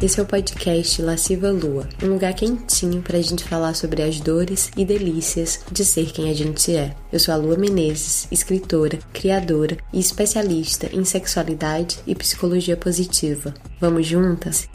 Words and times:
Esse 0.00 0.20
é 0.20 0.22
o 0.22 0.26
podcast 0.26 1.00
Lasciva 1.00 1.50
Lua, 1.50 1.88
um 2.02 2.08
lugar 2.08 2.34
quentinho 2.34 3.00
para 3.00 3.16
a 3.16 3.22
gente 3.22 3.42
falar 3.42 3.72
sobre 3.72 4.02
as 4.02 4.20
dores 4.20 4.70
e 4.76 4.84
delícias 4.84 5.64
de 5.72 5.86
ser 5.86 6.12
quem 6.12 6.28
a 6.28 6.34
gente 6.34 6.76
é. 6.76 6.94
Eu 7.10 7.18
sou 7.18 7.32
a 7.32 7.36
Lua 7.38 7.56
Menezes, 7.56 8.28
escritora, 8.30 8.98
criadora 9.14 9.78
e 9.94 9.98
especialista 9.98 10.94
em 10.94 11.02
sexualidade 11.02 11.98
e 12.06 12.14
psicologia 12.14 12.76
positiva. 12.76 13.54
Vamos 13.80 14.06
juntas? 14.06 14.68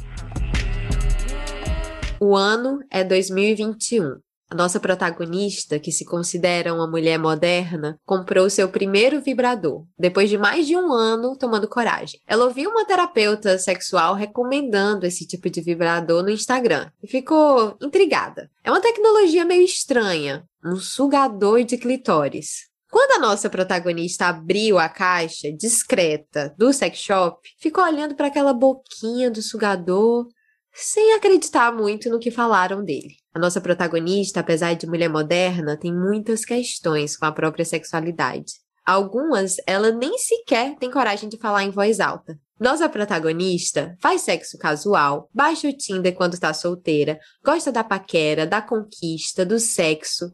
O 2.19 2.35
ano 2.35 2.79
é 2.89 3.03
2021. 3.03 4.30
A 4.51 4.53
nossa 4.53 4.81
protagonista, 4.81 5.79
que 5.79 5.93
se 5.93 6.03
considera 6.03 6.73
uma 6.73 6.85
mulher 6.85 7.17
moderna, 7.17 7.97
comprou 8.05 8.49
seu 8.49 8.67
primeiro 8.67 9.21
vibrador, 9.21 9.85
depois 9.97 10.29
de 10.29 10.37
mais 10.37 10.67
de 10.67 10.75
um 10.75 10.91
ano 10.91 11.37
tomando 11.37 11.69
coragem. 11.69 12.19
Ela 12.27 12.43
ouviu 12.43 12.69
uma 12.69 12.83
terapeuta 12.83 13.57
sexual 13.57 14.13
recomendando 14.13 15.05
esse 15.05 15.25
tipo 15.25 15.49
de 15.49 15.61
vibrador 15.61 16.21
no 16.21 16.29
Instagram 16.29 16.91
e 17.01 17.07
ficou 17.07 17.77
intrigada. 17.81 18.51
É 18.61 18.69
uma 18.69 18.81
tecnologia 18.81 19.45
meio 19.45 19.63
estranha, 19.63 20.43
um 20.65 20.75
sugador 20.75 21.63
de 21.63 21.77
clitóris. 21.77 22.69
Quando 22.91 23.23
a 23.23 23.25
nossa 23.25 23.49
protagonista 23.49 24.25
abriu 24.25 24.77
a 24.77 24.89
caixa 24.89 25.49
discreta 25.49 26.53
do 26.57 26.73
sex 26.73 26.97
shop, 26.97 27.39
ficou 27.57 27.85
olhando 27.85 28.15
para 28.15 28.27
aquela 28.27 28.53
boquinha 28.53 29.31
do 29.31 29.41
sugador 29.41 30.27
sem 30.73 31.13
acreditar 31.13 31.71
muito 31.71 32.09
no 32.09 32.19
que 32.19 32.29
falaram 32.29 32.83
dele. 32.83 33.20
A 33.33 33.39
nossa 33.39 33.61
protagonista, 33.61 34.41
apesar 34.41 34.73
de 34.73 34.85
mulher 34.85 35.09
moderna, 35.09 35.77
tem 35.77 35.93
muitas 35.93 36.43
questões 36.43 37.15
com 37.15 37.25
a 37.25 37.31
própria 37.31 37.63
sexualidade. 37.63 38.55
Algumas 38.85 39.55
ela 39.65 39.91
nem 39.91 40.17
sequer 40.17 40.75
tem 40.77 40.91
coragem 40.91 41.29
de 41.29 41.37
falar 41.37 41.63
em 41.63 41.71
voz 41.71 41.99
alta. 41.99 42.37
Nossa 42.59 42.89
protagonista 42.89 43.95
faz 43.99 44.21
sexo 44.21 44.57
casual, 44.57 45.29
baixa 45.33 45.67
o 45.67 45.73
Tinder 45.73 46.13
quando 46.13 46.33
está 46.33 46.53
solteira, 46.53 47.19
gosta 47.43 47.71
da 47.71 47.83
paquera, 47.83 48.45
da 48.45 48.61
conquista, 48.61 49.45
do 49.45 49.59
sexo. 49.59 50.33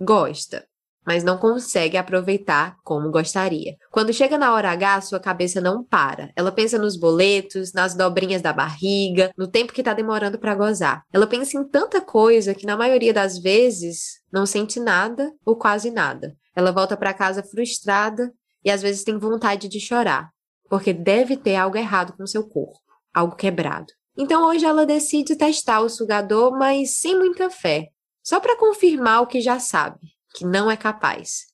Gosta 0.00 0.64
mas 1.08 1.24
não 1.24 1.38
consegue 1.38 1.96
aproveitar 1.96 2.76
como 2.84 3.10
gostaria. 3.10 3.76
Quando 3.90 4.12
chega 4.12 4.36
na 4.36 4.52
hora 4.52 4.70
H, 4.72 5.00
sua 5.00 5.18
cabeça 5.18 5.58
não 5.58 5.82
para. 5.82 6.30
Ela 6.36 6.52
pensa 6.52 6.76
nos 6.76 6.98
boletos, 6.98 7.72
nas 7.72 7.94
dobrinhas 7.94 8.42
da 8.42 8.52
barriga, 8.52 9.30
no 9.34 9.48
tempo 9.48 9.72
que 9.72 9.82
tá 9.82 9.94
demorando 9.94 10.38
para 10.38 10.54
gozar. 10.54 11.02
Ela 11.10 11.26
pensa 11.26 11.56
em 11.56 11.66
tanta 11.66 11.98
coisa 12.02 12.54
que 12.54 12.66
na 12.66 12.76
maioria 12.76 13.14
das 13.14 13.38
vezes 13.38 14.20
não 14.30 14.44
sente 14.44 14.78
nada 14.78 15.32
ou 15.46 15.56
quase 15.56 15.90
nada. 15.90 16.36
Ela 16.54 16.72
volta 16.72 16.94
para 16.94 17.14
casa 17.14 17.42
frustrada 17.42 18.30
e 18.62 18.70
às 18.70 18.82
vezes 18.82 19.02
tem 19.02 19.16
vontade 19.18 19.66
de 19.66 19.80
chorar, 19.80 20.28
porque 20.68 20.92
deve 20.92 21.38
ter 21.38 21.56
algo 21.56 21.78
errado 21.78 22.12
com 22.18 22.26
seu 22.26 22.46
corpo, 22.46 22.78
algo 23.14 23.34
quebrado. 23.34 23.86
Então 24.14 24.46
hoje 24.46 24.66
ela 24.66 24.84
decide 24.84 25.36
testar 25.36 25.80
o 25.80 25.88
sugador, 25.88 26.50
mas 26.50 26.98
sem 26.98 27.16
muita 27.16 27.48
fé, 27.48 27.86
só 28.22 28.38
para 28.38 28.58
confirmar 28.58 29.22
o 29.22 29.26
que 29.26 29.40
já 29.40 29.58
sabe 29.58 30.17
que 30.38 30.46
não 30.46 30.70
é 30.70 30.76
capaz. 30.76 31.46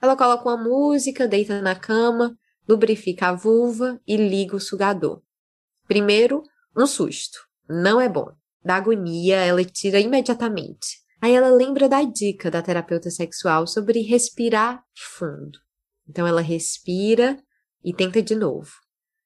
Ela 0.00 0.14
coloca 0.14 0.44
uma 0.46 0.62
música, 0.62 1.26
deita 1.26 1.62
na 1.62 1.74
cama, 1.74 2.36
lubrifica 2.68 3.28
a 3.28 3.32
vulva 3.32 3.98
e 4.06 4.14
liga 4.14 4.54
o 4.54 4.60
sugador. 4.60 5.22
Primeiro, 5.88 6.42
um 6.76 6.86
susto. 6.86 7.38
Não 7.66 7.98
é 7.98 8.10
bom. 8.10 8.30
Da 8.62 8.76
agonia, 8.76 9.36
ela 9.36 9.64
tira 9.64 9.98
imediatamente. 9.98 10.98
Aí 11.22 11.34
ela 11.34 11.48
lembra 11.48 11.88
da 11.88 12.02
dica 12.02 12.50
da 12.50 12.60
terapeuta 12.60 13.10
sexual 13.10 13.66
sobre 13.66 14.02
respirar 14.02 14.84
fundo. 14.94 15.58
Então 16.06 16.26
ela 16.26 16.42
respira 16.42 17.42
e 17.82 17.94
tenta 17.94 18.20
de 18.20 18.34
novo. 18.34 18.70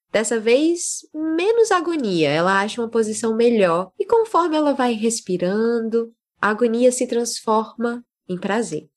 Dessa 0.09 0.39
vez, 0.39 0.99
menos 1.13 1.69
agonia, 1.69 2.29
ela 2.29 2.61
acha 2.61 2.81
uma 2.81 2.89
posição 2.89 3.35
melhor 3.35 3.91
e 3.99 4.05
conforme 4.05 4.55
ela 4.55 4.73
vai 4.73 4.93
respirando, 4.93 6.13
a 6.41 6.49
agonia 6.49 6.91
se 6.93 7.07
transforma 7.07 8.05
em 8.27 8.37
prazer. 8.37 8.90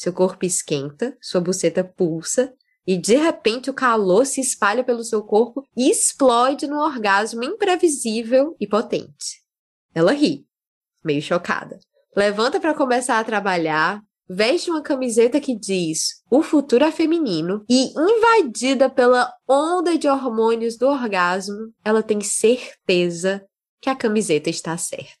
Seu 0.00 0.14
corpo 0.14 0.46
esquenta, 0.46 1.14
sua 1.20 1.42
buceta 1.42 1.84
pulsa 1.84 2.54
e 2.86 2.96
de 2.96 3.16
repente 3.16 3.68
o 3.68 3.74
calor 3.74 4.24
se 4.24 4.40
espalha 4.40 4.82
pelo 4.82 5.04
seu 5.04 5.22
corpo 5.22 5.62
e 5.76 5.90
explode 5.90 6.66
num 6.66 6.78
orgasmo 6.78 7.44
imprevisível 7.44 8.56
e 8.58 8.66
potente. 8.66 9.44
Ela 9.94 10.12
ri, 10.12 10.46
meio 11.04 11.20
chocada. 11.20 11.78
Levanta 12.16 12.58
para 12.58 12.72
começar 12.72 13.20
a 13.20 13.24
trabalhar, 13.24 14.00
veste 14.26 14.70
uma 14.70 14.80
camiseta 14.80 15.38
que 15.38 15.54
diz 15.54 16.22
o 16.30 16.42
futuro 16.42 16.82
é 16.82 16.90
feminino 16.90 17.62
e 17.68 17.92
invadida 17.92 18.88
pela 18.88 19.30
onda 19.46 19.98
de 19.98 20.08
hormônios 20.08 20.78
do 20.78 20.86
orgasmo, 20.86 21.74
ela 21.84 22.02
tem 22.02 22.22
certeza 22.22 23.44
que 23.82 23.90
a 23.90 23.94
camiseta 23.94 24.48
está 24.48 24.78
certa. 24.78 25.19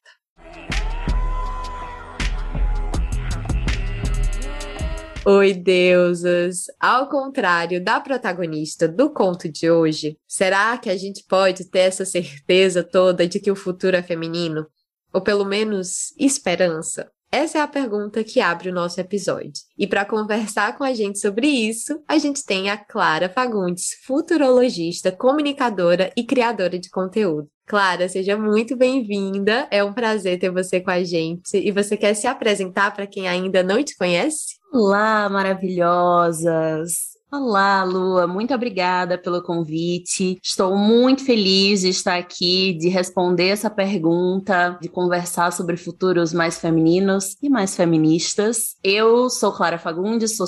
Oi, 5.32 5.54
deusas! 5.54 6.64
Ao 6.80 7.08
contrário 7.08 7.80
da 7.80 8.00
protagonista 8.00 8.88
do 8.88 9.12
conto 9.12 9.48
de 9.48 9.70
hoje, 9.70 10.18
será 10.26 10.76
que 10.76 10.90
a 10.90 10.96
gente 10.96 11.22
pode 11.22 11.70
ter 11.70 11.82
essa 11.82 12.04
certeza 12.04 12.82
toda 12.82 13.28
de 13.28 13.38
que 13.38 13.48
o 13.48 13.54
futuro 13.54 13.96
é 13.96 14.02
feminino? 14.02 14.66
Ou 15.12 15.20
pelo 15.20 15.44
menos 15.44 16.12
esperança? 16.18 17.08
Essa 17.32 17.58
é 17.58 17.60
a 17.60 17.68
pergunta 17.68 18.24
que 18.24 18.40
abre 18.40 18.70
o 18.70 18.74
nosso 18.74 19.00
episódio. 19.00 19.52
E 19.78 19.86
para 19.86 20.04
conversar 20.04 20.76
com 20.76 20.82
a 20.82 20.92
gente 20.92 21.20
sobre 21.20 21.46
isso, 21.46 22.02
a 22.08 22.18
gente 22.18 22.44
tem 22.44 22.68
a 22.70 22.76
Clara 22.76 23.28
Fagundes, 23.28 23.94
futurologista, 24.04 25.12
comunicadora 25.12 26.12
e 26.16 26.24
criadora 26.24 26.76
de 26.76 26.90
conteúdo. 26.90 27.48
Clara, 27.66 28.08
seja 28.08 28.36
muito 28.36 28.76
bem-vinda. 28.76 29.68
É 29.70 29.84
um 29.84 29.92
prazer 29.92 30.40
ter 30.40 30.50
você 30.50 30.80
com 30.80 30.90
a 30.90 31.04
gente. 31.04 31.56
E 31.56 31.70
você 31.70 31.96
quer 31.96 32.14
se 32.14 32.26
apresentar 32.26 32.92
para 32.92 33.06
quem 33.06 33.28
ainda 33.28 33.62
não 33.62 33.80
te 33.84 33.96
conhece? 33.96 34.56
Olá, 34.72 35.28
maravilhosas! 35.28 37.19
Olá, 37.32 37.84
Lua, 37.84 38.26
muito 38.26 38.52
obrigada 38.52 39.16
pelo 39.16 39.40
convite. 39.40 40.36
Estou 40.42 40.76
muito 40.76 41.24
feliz 41.24 41.82
de 41.82 41.88
estar 41.90 42.16
aqui, 42.16 42.72
de 42.72 42.88
responder 42.88 43.50
essa 43.50 43.70
pergunta, 43.70 44.76
de 44.82 44.88
conversar 44.88 45.52
sobre 45.52 45.76
futuros 45.76 46.32
mais 46.32 46.58
femininos 46.58 47.36
e 47.40 47.48
mais 47.48 47.76
feministas. 47.76 48.74
Eu 48.82 49.30
sou 49.30 49.52
Clara 49.52 49.78
Fagundes, 49.78 50.36
sou 50.36 50.46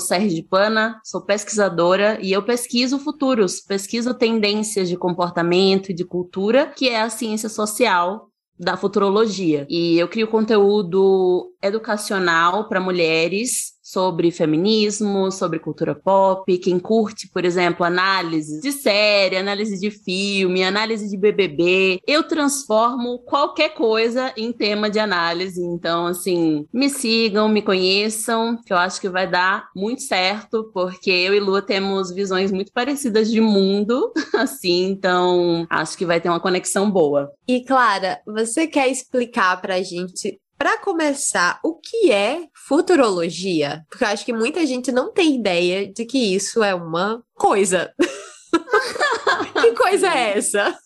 Pana, 0.49 0.99
sou 1.05 1.21
pesquisadora 1.21 2.19
e 2.21 2.33
eu 2.33 2.43
pesquiso 2.43 2.99
futuros, 2.99 3.61
pesquiso 3.61 4.13
tendências 4.13 4.89
de 4.89 4.97
comportamento 4.97 5.89
e 5.89 5.93
de 5.93 6.03
cultura, 6.03 6.67
que 6.67 6.89
é 6.89 7.01
a 7.01 7.09
ciência 7.09 7.47
social 7.47 8.27
da 8.59 8.75
futurologia. 8.75 9.65
E 9.69 9.97
eu 9.97 10.09
crio 10.09 10.27
conteúdo 10.27 11.49
educacional 11.61 12.67
para 12.67 12.81
mulheres 12.81 13.72
sobre 13.93 14.31
feminismo, 14.31 15.31
sobre 15.31 15.59
cultura 15.59 15.93
pop, 15.93 16.57
quem 16.57 16.79
curte, 16.79 17.29
por 17.31 17.45
exemplo, 17.45 17.85
análise 17.85 18.59
de 18.59 18.71
série, 18.71 19.37
análise 19.37 19.79
de 19.79 19.91
filme, 19.91 20.63
análise 20.63 21.07
de 21.07 21.15
BBB, 21.15 21.99
eu 22.07 22.23
transformo 22.23 23.19
qualquer 23.19 23.75
coisa 23.75 24.33
em 24.35 24.51
tema 24.51 24.89
de 24.89 24.97
análise. 24.97 25.61
Então, 25.63 26.07
assim, 26.07 26.65
me 26.73 26.89
sigam, 26.89 27.47
me 27.47 27.61
conheçam, 27.61 28.57
que 28.65 28.73
eu 28.73 28.77
acho 28.77 28.99
que 28.99 29.07
vai 29.07 29.29
dar 29.29 29.69
muito 29.75 30.01
certo, 30.01 30.71
porque 30.73 31.11
eu 31.11 31.35
e 31.35 31.39
Lua 31.39 31.61
temos 31.61 32.11
visões 32.11 32.51
muito 32.51 32.71
parecidas 32.73 33.29
de 33.29 33.39
mundo, 33.39 34.11
assim, 34.33 34.85
então 34.85 35.67
acho 35.69 35.95
que 35.95 36.05
vai 36.05 36.19
ter 36.19 36.29
uma 36.29 36.39
conexão 36.39 36.89
boa. 36.89 37.31
E 37.47 37.63
Clara, 37.63 38.19
você 38.25 38.65
quer 38.65 38.89
explicar 38.89 39.61
pra 39.61 39.83
gente 39.83 40.39
para 40.63 40.77
começar, 40.77 41.59
o 41.61 41.75
que 41.75 42.09
é 42.09 42.47
futurologia? 42.53 43.85
Porque 43.89 44.05
eu 44.05 44.07
acho 44.07 44.23
que 44.23 44.31
muita 44.31 44.65
gente 44.65 44.93
não 44.93 45.11
tem 45.11 45.35
ideia 45.35 45.91
de 45.91 46.05
que 46.05 46.33
isso 46.33 46.63
é 46.63 46.73
uma 46.73 47.21
coisa. 47.35 47.93
que 49.63 49.71
coisa 49.73 50.07
é 50.07 50.37
essa? 50.37 50.77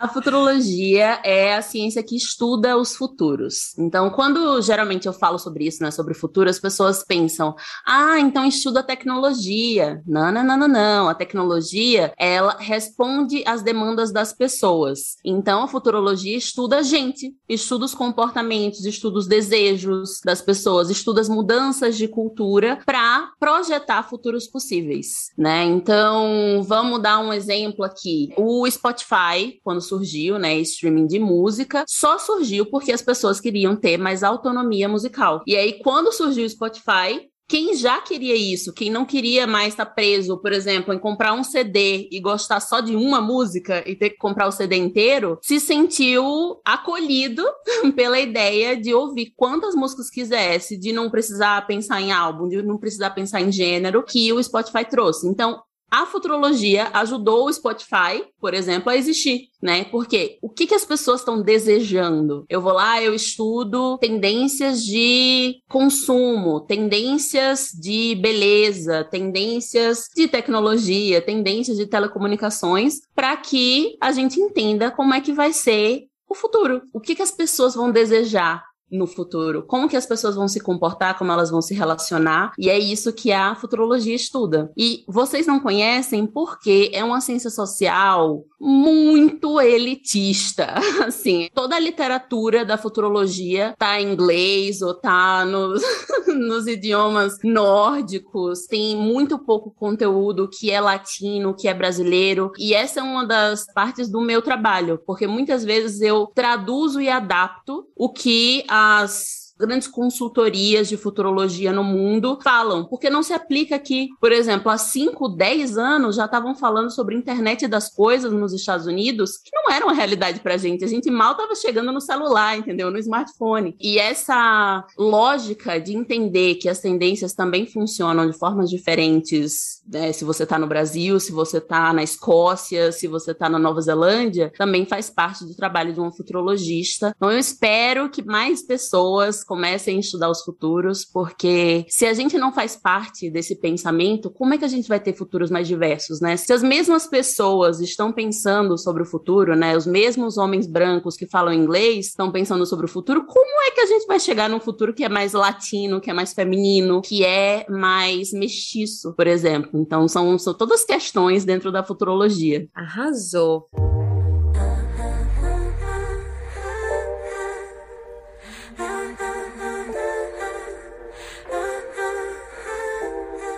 A 0.00 0.08
futurologia 0.08 1.20
é 1.24 1.54
a 1.54 1.62
ciência 1.62 2.02
que 2.02 2.16
estuda 2.16 2.76
os 2.76 2.96
futuros. 2.96 3.76
Então, 3.78 4.10
quando 4.10 4.60
geralmente 4.60 5.06
eu 5.06 5.12
falo 5.12 5.38
sobre 5.38 5.66
isso, 5.66 5.82
né, 5.82 5.90
sobre 5.90 6.12
o 6.12 6.16
futuro, 6.16 6.50
as 6.50 6.58
pessoas 6.58 7.04
pensam: 7.04 7.54
"Ah, 7.86 8.18
então 8.18 8.44
estuda 8.44 8.82
tecnologia". 8.82 10.02
Não, 10.06 10.32
não, 10.32 10.44
não, 10.44 10.56
não, 10.56 10.68
não. 10.68 11.08
A 11.08 11.14
tecnologia, 11.14 12.12
ela 12.18 12.56
responde 12.58 13.42
às 13.46 13.62
demandas 13.62 14.12
das 14.12 14.32
pessoas. 14.32 15.16
Então, 15.24 15.62
a 15.62 15.68
futurologia 15.68 16.36
estuda 16.36 16.78
a 16.78 16.82
gente, 16.82 17.34
estuda 17.48 17.84
os 17.84 17.94
comportamentos, 17.94 18.84
estuda 18.84 19.18
os 19.18 19.26
desejos 19.26 20.20
das 20.24 20.42
pessoas, 20.42 20.90
estuda 20.90 21.20
as 21.20 21.28
mudanças 21.28 21.96
de 21.96 22.08
cultura 22.08 22.80
para 22.84 23.30
projetar 23.38 24.02
futuros 24.08 24.46
possíveis, 24.46 25.30
né? 25.36 25.64
Então, 25.64 26.62
vamos 26.62 27.00
dar 27.00 27.18
um 27.18 27.32
exemplo 27.32 27.84
aqui. 27.84 27.99
O 28.36 28.68
Spotify, 28.70 29.60
quando 29.62 29.80
surgiu, 29.80 30.38
né, 30.38 30.58
streaming 30.58 31.06
de 31.06 31.18
música, 31.18 31.84
só 31.86 32.18
surgiu 32.18 32.66
porque 32.66 32.92
as 32.92 33.02
pessoas 33.02 33.40
queriam 33.40 33.76
ter 33.76 33.96
mais 33.96 34.22
autonomia 34.22 34.88
musical. 34.88 35.42
E 35.46 35.56
aí, 35.56 35.80
quando 35.82 36.12
surgiu 36.12 36.44
o 36.44 36.50
Spotify, 36.50 37.30
quem 37.50 37.74
já 37.74 38.00
queria 38.00 38.36
isso, 38.36 38.72
quem 38.72 38.88
não 38.88 39.04
queria 39.04 39.44
mais 39.44 39.72
estar 39.72 39.84
tá 39.84 39.90
preso, 39.90 40.38
por 40.38 40.52
exemplo, 40.52 40.94
em 40.94 40.98
comprar 41.00 41.32
um 41.32 41.42
CD 41.42 42.08
e 42.08 42.20
gostar 42.20 42.60
só 42.60 42.78
de 42.78 42.94
uma 42.94 43.20
música 43.20 43.82
e 43.90 43.96
ter 43.96 44.10
que 44.10 44.18
comprar 44.18 44.46
o 44.46 44.52
CD 44.52 44.76
inteiro, 44.76 45.36
se 45.42 45.58
sentiu 45.58 46.60
acolhido 46.64 47.44
pela 47.96 48.20
ideia 48.20 48.76
de 48.76 48.94
ouvir 48.94 49.32
quantas 49.36 49.74
músicas 49.74 50.08
quisesse, 50.08 50.78
de 50.78 50.92
não 50.92 51.10
precisar 51.10 51.66
pensar 51.66 52.00
em 52.00 52.12
álbum, 52.12 52.46
de 52.46 52.62
não 52.62 52.78
precisar 52.78 53.10
pensar 53.10 53.40
em 53.40 53.50
gênero, 53.50 54.04
que 54.04 54.32
o 54.32 54.40
Spotify 54.40 54.84
trouxe. 54.88 55.26
Então, 55.26 55.60
a 55.90 56.06
futurologia 56.06 56.88
ajudou 56.92 57.46
o 57.46 57.52
Spotify, 57.52 58.24
por 58.40 58.54
exemplo, 58.54 58.90
a 58.90 58.96
existir, 58.96 59.48
né? 59.60 59.84
Porque 59.84 60.38
o 60.40 60.48
que, 60.48 60.66
que 60.66 60.74
as 60.74 60.84
pessoas 60.84 61.20
estão 61.20 61.42
desejando? 61.42 62.44
Eu 62.48 62.60
vou 62.60 62.72
lá, 62.72 63.02
eu 63.02 63.14
estudo 63.14 63.98
tendências 63.98 64.84
de 64.84 65.60
consumo, 65.68 66.60
tendências 66.60 67.72
de 67.72 68.14
beleza, 68.14 69.02
tendências 69.04 70.08
de 70.14 70.28
tecnologia, 70.28 71.20
tendências 71.20 71.76
de 71.76 71.86
telecomunicações, 71.86 73.00
para 73.14 73.36
que 73.36 73.96
a 74.00 74.12
gente 74.12 74.40
entenda 74.40 74.90
como 74.90 75.12
é 75.12 75.20
que 75.20 75.32
vai 75.32 75.52
ser 75.52 76.06
o 76.28 76.34
futuro. 76.34 76.82
O 76.92 77.00
que, 77.00 77.16
que 77.16 77.22
as 77.22 77.32
pessoas 77.32 77.74
vão 77.74 77.90
desejar? 77.90 78.69
No 78.90 79.06
futuro, 79.06 79.64
como 79.66 79.88
que 79.88 79.96
as 79.96 80.06
pessoas 80.06 80.34
vão 80.34 80.48
se 80.48 80.60
comportar, 80.60 81.16
como 81.18 81.30
elas 81.30 81.50
vão 81.50 81.62
se 81.62 81.74
relacionar, 81.74 82.52
e 82.58 82.68
é 82.68 82.78
isso 82.78 83.12
que 83.12 83.32
a 83.32 83.54
futurologia 83.54 84.14
estuda. 84.14 84.72
E 84.76 85.04
vocês 85.06 85.46
não 85.46 85.60
conhecem 85.60 86.26
porque 86.26 86.90
é 86.92 87.04
uma 87.04 87.20
ciência 87.20 87.50
social 87.50 88.44
muito 88.60 89.60
elitista, 89.60 90.74
assim, 91.06 91.48
toda 91.54 91.76
a 91.76 91.80
literatura 91.80 92.64
da 92.64 92.76
futurologia 92.76 93.74
tá 93.78 94.00
em 94.00 94.12
inglês 94.12 94.82
ou 94.82 94.92
tá 94.92 95.44
nos, 95.44 95.82
nos 96.28 96.66
idiomas 96.66 97.38
nórdicos, 97.42 98.66
tem 98.66 98.96
muito 98.96 99.38
pouco 99.38 99.70
conteúdo 99.70 100.48
que 100.48 100.70
é 100.70 100.80
latino, 100.80 101.54
que 101.54 101.68
é 101.68 101.74
brasileiro, 101.74 102.52
e 102.58 102.74
essa 102.74 103.00
é 103.00 103.02
uma 103.02 103.26
das 103.26 103.66
partes 103.72 104.10
do 104.10 104.20
meu 104.20 104.42
trabalho, 104.42 105.00
porque 105.06 105.26
muitas 105.26 105.64
vezes 105.64 106.00
eu 106.00 106.26
traduzo 106.34 107.00
e 107.00 107.08
adapto 107.08 107.86
o 107.96 108.12
que 108.12 108.64
a 108.68 108.79
as 108.80 109.40
grandes 109.60 109.86
consultorias 109.86 110.88
de 110.88 110.96
futurologia 110.96 111.70
no 111.70 111.84
mundo 111.84 112.38
falam, 112.42 112.86
porque 112.86 113.10
não 113.10 113.22
se 113.22 113.34
aplica 113.34 113.76
aqui. 113.76 114.08
Por 114.18 114.32
exemplo, 114.32 114.70
há 114.70 114.78
5, 114.78 115.28
10 115.28 115.76
anos 115.76 116.16
já 116.16 116.24
estavam 116.24 116.54
falando 116.54 116.90
sobre 116.90 117.14
internet 117.14 117.68
das 117.68 117.92
coisas 117.94 118.32
nos 118.32 118.54
Estados 118.54 118.86
Unidos, 118.86 119.36
que 119.36 119.50
não 119.54 119.70
era 119.70 119.84
uma 119.84 119.92
realidade 119.92 120.40
pra 120.40 120.56
gente. 120.56 120.82
A 120.82 120.88
gente 120.88 121.10
mal 121.10 121.32
estava 121.32 121.54
chegando 121.54 121.92
no 121.92 122.00
celular, 122.00 122.56
entendeu? 122.56 122.90
No 122.90 122.98
smartphone. 122.98 123.76
E 123.78 123.98
essa 123.98 124.86
lógica 124.96 125.78
de 125.78 125.94
entender 125.94 126.54
que 126.54 126.68
as 126.68 126.80
tendências 126.80 127.34
também 127.34 127.66
funcionam 127.66 128.28
de 128.28 128.38
formas 128.38 128.70
diferentes, 128.70 129.79
né? 129.90 130.12
se 130.12 130.24
você 130.24 130.44
está 130.44 130.58
no 130.58 130.66
Brasil, 130.66 131.18
se 131.18 131.32
você 131.32 131.58
está 131.58 131.92
na 131.92 132.02
Escócia, 132.02 132.92
se 132.92 133.06
você 133.06 133.32
está 133.32 133.48
na 133.48 133.58
Nova 133.58 133.80
Zelândia, 133.80 134.52
também 134.56 134.86
faz 134.86 135.10
parte 135.10 135.44
do 135.44 135.54
trabalho 135.54 135.92
de 135.92 136.00
um 136.00 136.12
futurologista. 136.12 137.12
Então 137.16 137.30
eu 137.30 137.38
espero 137.38 138.08
que 138.08 138.22
mais 138.22 138.62
pessoas 138.62 139.42
comecem 139.42 139.96
a 139.96 140.00
estudar 140.00 140.30
os 140.30 140.42
futuros, 140.42 141.04
porque 141.04 141.84
se 141.88 142.06
a 142.06 142.14
gente 142.14 142.38
não 142.38 142.52
faz 142.52 142.76
parte 142.76 143.30
desse 143.30 143.56
pensamento, 143.56 144.30
como 144.30 144.54
é 144.54 144.58
que 144.58 144.64
a 144.64 144.68
gente 144.68 144.88
vai 144.88 145.00
ter 145.00 145.12
futuros 145.12 145.50
mais 145.50 145.66
diversos, 145.66 146.20
né? 146.20 146.36
Se 146.36 146.52
as 146.52 146.62
mesmas 146.62 147.06
pessoas 147.06 147.80
estão 147.80 148.12
pensando 148.12 148.78
sobre 148.78 149.02
o 149.02 149.06
futuro, 149.06 149.56
né? 149.56 149.76
Os 149.76 149.86
mesmos 149.86 150.38
homens 150.38 150.66
brancos 150.66 151.16
que 151.16 151.26
falam 151.26 151.52
inglês 151.52 152.06
estão 152.06 152.30
pensando 152.30 152.64
sobre 152.66 152.86
o 152.86 152.88
futuro, 152.88 153.24
como 153.26 153.62
é 153.62 153.70
que 153.72 153.80
a 153.80 153.86
gente 153.86 154.06
vai 154.06 154.20
chegar 154.20 154.48
num 154.48 154.60
futuro 154.60 154.94
que 154.94 155.04
é 155.04 155.08
mais 155.08 155.32
latino, 155.32 156.00
que 156.00 156.10
é 156.10 156.12
mais 156.12 156.32
feminino, 156.32 157.02
que 157.02 157.24
é 157.24 157.66
mais 157.68 158.32
mestiço, 158.32 159.14
por 159.14 159.26
exemplo? 159.26 159.79
Então, 159.80 160.06
são, 160.06 160.38
são 160.38 160.52
todas 160.52 160.84
questões 160.84 161.44
dentro 161.44 161.72
da 161.72 161.82
futurologia. 161.82 162.68
Arrasou. 162.74 163.68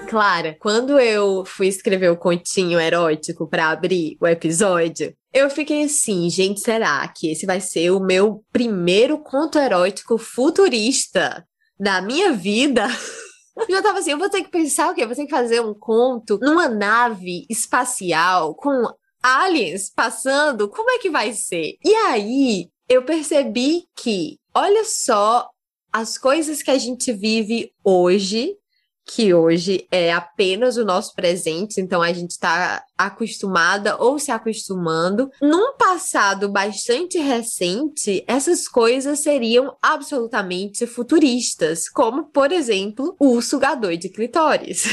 Clara, 0.09 0.55
quando 0.61 1.01
eu 1.01 1.43
fui 1.47 1.69
escrever 1.69 2.11
o 2.11 2.17
continho 2.19 2.79
erótico 2.79 3.49
para 3.49 3.71
abrir 3.71 4.19
o 4.21 4.27
episódio, 4.27 5.15
eu 5.33 5.49
fiquei 5.49 5.85
assim, 5.85 6.29
gente, 6.29 6.61
será 6.61 7.09
que 7.09 7.33
esse 7.33 7.47
vai 7.47 7.61
ser 7.61 7.91
o 7.93 7.99
meu 7.99 8.45
primeiro 8.53 9.17
conto 9.17 9.59
erótico 9.59 10.19
futurista 10.19 11.47
da 11.81 12.03
minha 12.03 12.31
vida? 12.35 12.87
Eu 13.57 13.77
já 13.77 13.83
tava 13.83 13.99
assim, 13.99 14.11
eu 14.11 14.19
vou 14.19 14.31
ter 14.31 14.43
que 14.43 14.51
pensar 14.51 14.91
o 14.91 14.95
quê? 14.95 15.03
Eu 15.03 15.07
vou 15.07 15.17
ter 15.17 15.25
que 15.25 15.31
fazer 15.31 15.61
um 15.61 15.75
conto 15.75 16.39
numa 16.41 16.69
nave 16.69 17.47
espacial 17.51 18.55
com 18.55 18.85
aliens 19.23 19.91
passando, 19.95 20.69
como 20.69 20.91
é 20.91 20.99
que 20.99 21.11
vai 21.11 21.33
ser? 21.33 21.77
E 21.85 21.95
aí 21.95 22.69
eu 22.89 23.05
percebi 23.05 23.85
que, 23.97 24.39
olha 24.55 24.85
só 24.85 25.49
as 25.93 26.17
coisas 26.17 26.63
que 26.63 26.71
a 26.71 26.79
gente 26.79 27.13
vive 27.13 27.73
hoje 27.85 28.57
que 29.07 29.35
hoje 29.35 29.87
é 29.91 30.13
apenas 30.13 30.77
o 30.77 30.85
nosso 30.85 31.15
presente, 31.15 31.81
então 31.81 32.01
a 32.01 32.13
gente 32.13 32.31
está 32.31 32.85
acostumada 32.97 33.97
ou 33.97 34.19
se 34.19 34.31
acostumando. 34.31 35.31
Num 35.41 35.77
passado 35.77 36.49
bastante 36.49 37.19
recente, 37.19 38.25
essas 38.27 38.69
coisas 38.69 39.21
seriam 39.21 39.77
absolutamente 39.83 40.87
futuristas, 40.87 41.89
como, 41.89 42.25
por 42.25 42.53
exemplo, 42.53 43.17
o 43.19 43.41
sugador 43.43 43.97
de 43.97 44.09
clitóris. 44.09 44.85